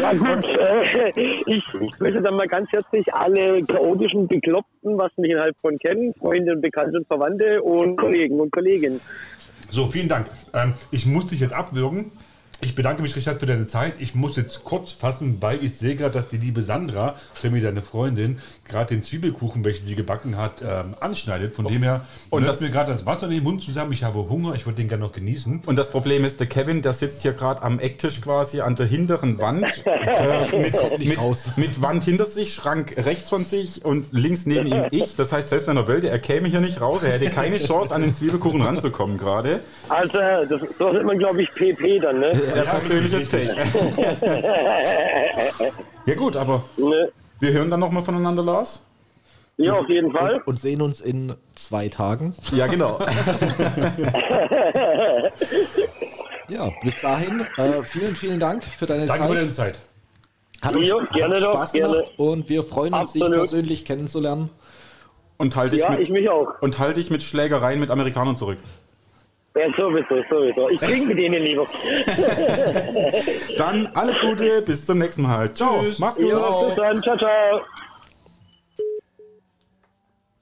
Ja 0.00 0.12
gut, 0.12 0.44
äh, 0.44 1.10
ich, 1.46 1.62
ich 1.80 2.00
möchte 2.00 2.22
dann 2.22 2.36
mal 2.36 2.48
ganz 2.48 2.70
herzlich 2.72 3.12
alle 3.12 3.62
chaotischen 3.64 4.26
Bekloppten, 4.26 4.96
was 4.96 5.12
mich 5.16 5.32
in 5.32 5.38
Heilbronn 5.38 5.78
kennen, 5.78 6.14
Freunde 6.14 6.52
und 6.52 6.62
Bekannte 6.62 6.98
und 6.98 7.06
Verwandte 7.06 7.62
und 7.62 7.96
Kollegen 7.96 8.40
und 8.40 8.50
Kolleginnen. 8.50 9.00
So, 9.68 9.86
vielen 9.86 10.08
Dank. 10.08 10.26
Ähm, 10.54 10.74
ich 10.90 11.06
muss 11.06 11.26
dich 11.26 11.40
jetzt 11.40 11.52
abwürgen. 11.52 12.12
Ich 12.62 12.74
bedanke 12.74 13.00
mich, 13.00 13.16
Richard, 13.16 13.40
für 13.40 13.46
deine 13.46 13.66
Zeit. 13.66 13.94
Ich 14.00 14.14
muss 14.14 14.36
jetzt 14.36 14.64
kurz 14.64 14.92
fassen, 14.92 15.38
weil 15.40 15.64
ich 15.64 15.76
sehe 15.78 15.96
gerade, 15.96 16.10
dass 16.12 16.28
die 16.28 16.36
liebe 16.36 16.62
Sandra, 16.62 17.14
Sammy, 17.40 17.60
deine 17.62 17.80
Freundin, 17.80 18.38
gerade 18.68 18.94
den 18.94 19.02
Zwiebelkuchen, 19.02 19.64
welchen 19.64 19.86
sie 19.86 19.94
gebacken 19.94 20.36
hat, 20.36 20.52
ähm, 20.62 20.94
anschneidet. 21.00 21.54
Von 21.56 21.66
dem 21.66 21.82
her 21.82 22.04
Und 22.28 22.42
das- 22.46 22.58
das 22.58 22.60
mir 22.66 22.70
gerade 22.70 22.92
das 22.92 23.06
Wasser 23.06 23.26
in 23.26 23.32
den 23.32 23.44
Mund 23.44 23.62
zusammen. 23.62 23.92
Ich 23.92 24.04
habe 24.04 24.28
Hunger. 24.28 24.54
Ich 24.54 24.66
würde 24.66 24.76
den 24.76 24.88
gerne 24.88 25.04
noch 25.04 25.12
genießen. 25.12 25.62
Und 25.64 25.76
das 25.76 25.90
Problem 25.90 26.24
ist, 26.26 26.38
der 26.40 26.48
Kevin, 26.48 26.82
der 26.82 26.92
sitzt 26.92 27.22
hier 27.22 27.32
gerade 27.32 27.62
am 27.62 27.78
Ecktisch 27.78 28.20
quasi 28.20 28.60
an 28.60 28.76
der 28.76 28.86
hinteren 28.86 29.38
Wand. 29.40 29.66
Äh, 30.10 30.58
mit, 30.58 30.98
mit, 30.98 31.56
mit 31.56 31.82
Wand 31.82 32.04
hinter 32.04 32.26
sich, 32.26 32.54
Schrank 32.54 32.94
rechts 32.96 33.28
von 33.28 33.44
sich 33.44 33.84
und 33.84 34.12
links 34.12 34.44
neben 34.46 34.66
ihm 34.66 34.84
ich. 34.90 35.14
Das 35.16 35.32
heißt, 35.32 35.48
selbst 35.50 35.66
wenn 35.68 35.76
er 35.76 35.86
wollte, 35.88 36.08
er 36.10 36.18
käme 36.18 36.48
hier 36.48 36.60
nicht 36.60 36.80
raus. 36.80 37.02
Er 37.02 37.12
hätte 37.12 37.30
keine 37.30 37.58
Chance, 37.58 37.94
an 37.94 38.02
den 38.02 38.14
Zwiebelkuchen 38.14 38.60
ranzukommen 38.62 39.18
gerade. 39.18 39.60
Also, 39.88 40.18
das, 40.48 40.60
so 40.78 40.92
nennt 40.92 41.06
man, 41.06 41.18
glaube 41.18 41.42
ich, 41.42 41.50
PP 41.54 41.98
dann, 42.00 42.20
ne? 42.20 42.40
Der 42.54 42.62
persönliche 42.62 43.20
Pech. 43.20 43.48
ja 46.06 46.14
gut, 46.14 46.36
aber 46.36 46.64
ne? 46.76 47.10
wir 47.40 47.52
hören 47.52 47.70
dann 47.70 47.80
nochmal 47.80 48.02
voneinander, 48.02 48.42
Lars. 48.42 48.84
Ja, 49.56 49.74
auf 49.74 49.88
jeden 49.88 50.10
Fall. 50.12 50.40
Und 50.46 50.58
sehen 50.58 50.80
uns 50.80 51.00
in 51.00 51.34
zwei 51.54 51.88
Tagen. 51.88 52.34
Ja, 52.52 52.66
genau. 52.66 52.98
Ja, 56.48 56.68
bis 56.82 57.00
dahin, 57.00 57.46
äh, 57.58 57.80
vielen, 57.82 58.16
vielen 58.16 58.40
Dank 58.40 58.64
für 58.64 58.84
deine 58.86 59.06
Danke 59.06 59.22
für 59.22 59.28
Zeit. 59.28 59.38
deine 59.40 59.50
Zeit. 59.50 59.78
Hat 60.62 60.74
uns, 60.76 60.88
Jo, 60.88 61.00
gerne 61.14 61.36
hat 61.36 61.42
doch, 61.44 61.52
Spaß 61.52 61.72
gerne. 61.72 61.94
gemacht 61.94 62.12
und 62.18 62.48
wir 62.48 62.64
freuen 62.64 62.92
uns, 62.92 63.12
dich 63.12 63.22
Absolut. 63.22 63.40
persönlich 63.48 63.84
kennenzulernen. 63.84 64.50
Und 65.36 65.54
halte 65.56 65.76
dich, 65.76 65.84
Ja, 65.84 65.96
ich 65.96 66.10
mich 66.10 66.28
auch. 66.28 66.48
und 66.60 66.78
halte 66.80 66.98
dich 66.98 67.08
mit 67.08 67.22
Schlägereien 67.22 67.78
mit 67.80 67.90
Amerikanern 67.90 68.36
zurück. 68.36 68.58
Ja, 69.56 69.66
sowieso, 69.76 70.22
sowieso. 70.30 70.68
Ich 70.70 70.80
trinke 70.80 71.08
mit 71.08 71.18
denen 71.18 71.42
lieber. 71.42 71.66
Dann 73.58 73.88
alles 73.94 74.20
Gute, 74.20 74.62
bis 74.62 74.86
zum 74.86 74.98
nächsten 74.98 75.22
Mal. 75.22 75.52
Ciao. 75.52 75.82
Tschüss. 75.82 75.98
Mach's 75.98 76.16
gut. 76.16 76.30
Ja, 76.30 76.66
bis 76.68 76.76
dann. 76.76 77.02
Ciao, 77.02 77.18
ciao. 77.18 77.60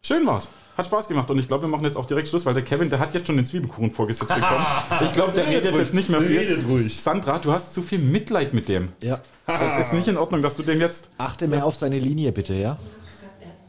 Schön 0.03 0.27
war's. 0.27 0.51
Hat 0.77 0.87
Spaß 0.87 1.09
gemacht 1.09 1.29
und 1.31 1.39
ich 1.39 1.49
glaube, 1.49 1.65
wir 1.65 1.69
machen 1.69 1.85
jetzt 1.85 1.97
auch 1.97 2.07
direkt 2.07 2.29
Schluss, 2.29 2.47
weil 2.47 2.55
der 2.55 2.63
Kevin, 2.63 2.89
der 2.89 3.01
hat 3.01 3.13
jetzt 3.13 3.27
schon 3.27 3.37
den 3.37 3.45
Zwiebelkuchen 3.45 3.91
vorgesetzt 3.91 4.33
bekommen. 4.33 4.65
Ich 5.05 5.13
glaube, 5.13 5.33
der 5.33 5.49
redet 5.49 5.75
jetzt 5.75 5.93
nicht 5.95 6.09
mehr 6.09 6.21
viel. 6.21 6.39
Redet 6.39 6.69
ruhig. 6.69 7.01
Sandra, 7.03 7.39
du 7.39 7.51
hast 7.51 7.75
zu 7.75 7.83
viel 7.83 7.99
Mitleid 7.99 8.55
mit 8.55 8.69
dem. 8.69 8.91
Ja. 9.01 9.21
Das 9.47 9.79
ist 9.81 9.93
nicht 9.93 10.07
in 10.07 10.17
Ordnung, 10.17 10.43
dass 10.43 10.57
du 10.57 10.63
den 10.63 10.81
jetzt. 10.81 11.11
Achte 11.19 11.49
mehr 11.49 11.65
auf 11.65 11.75
seine 11.75 11.99
Linie, 11.99 12.31
bitte, 12.31 12.55
ja? 12.55 12.79
gesagt, 13.19 13.43
er 13.43 13.49
hat 13.49 13.61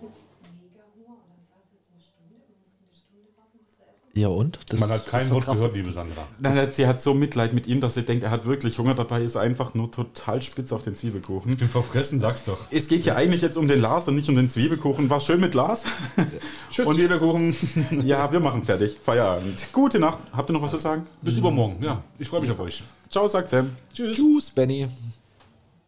mega 0.54 0.84
Hunger 0.94 1.18
und 1.18 1.30
dann 1.32 1.42
saß 1.50 1.66
er 1.66 1.78
jetzt 1.80 1.90
eine 1.92 2.02
Stunde 2.04 2.36
und 2.46 2.60
musste 2.60 2.78
eine 2.84 2.94
Stunde 2.94 3.30
warten, 3.38 3.58
bis 3.66 3.80
er 3.80 3.88
essen. 3.90 4.09
Ja, 4.20 4.28
und? 4.28 4.60
Das, 4.68 4.80
Man 4.82 4.90
hat 4.90 5.08
kein 5.08 5.30
Wort 5.30 5.46
gehört, 5.46 5.74
liebe 5.74 5.94
Sandra. 5.94 6.28
Nein, 6.40 6.68
Sie 6.72 6.86
hat 6.86 7.00
so 7.00 7.14
Mitleid 7.14 7.54
mit 7.54 7.68
ihm, 7.68 7.80
dass 7.80 7.94
sie 7.94 8.04
denkt, 8.04 8.26
er 8.26 8.32
hat 8.32 8.46
wirklich 8.46 8.78
Hunger. 8.78 8.94
Dabei 8.96 9.22
ist 9.22 9.36
er 9.36 9.42
einfach 9.42 9.74
nur 9.76 9.90
total 9.92 10.42
spitz 10.42 10.74
auf 10.74 10.82
den 10.82 10.94
Zwiebelkuchen. 10.94 11.54
Ich 11.54 11.58
bin 11.58 11.70
verfressen, 11.70 12.20
sag's 12.20 12.44
doch. 12.44 12.60
Es 12.70 12.90
geht 12.90 13.06
ja 13.06 13.16
eigentlich 13.16 13.42
jetzt 13.42 13.56
um 13.58 13.70
den 13.70 13.80
Lars 13.80 14.10
und 14.10 14.16
nicht 14.16 14.28
um 14.28 14.36
den 14.36 14.50
Zwiebelkuchen. 14.50 15.10
War 15.10 15.22
schön 15.22 15.40
mit 15.40 15.54
Lars. 15.54 15.86
Tschüss, 16.70 16.86
Und- 16.86 16.96
Zwiebelkuchen. 16.96 17.56
Ja, 18.04 18.30
wir 18.30 18.42
machen 18.42 18.64
fertig. 18.66 18.98
Feierabend. 19.02 19.68
Gute 19.72 20.00
Nacht. 20.00 20.20
Habt 20.34 20.50
ihr 20.50 20.54
noch 20.54 20.62
was 20.64 20.72
zu 20.72 20.78
sagen? 20.78 21.04
Bis 21.22 21.38
übermorgen. 21.38 21.82
Ja, 21.82 22.04
ich 22.18 22.28
freue 22.28 22.42
mich 22.42 22.52
auf 22.52 22.60
euch. 22.60 22.84
Ciao, 23.10 23.26
sagt 23.28 23.50
Sam. 23.50 23.70
Tschüss. 23.94 24.18
Tschüss, 24.18 24.50
Benny. 24.50 24.86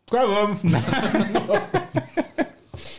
Quorum. 0.09 0.57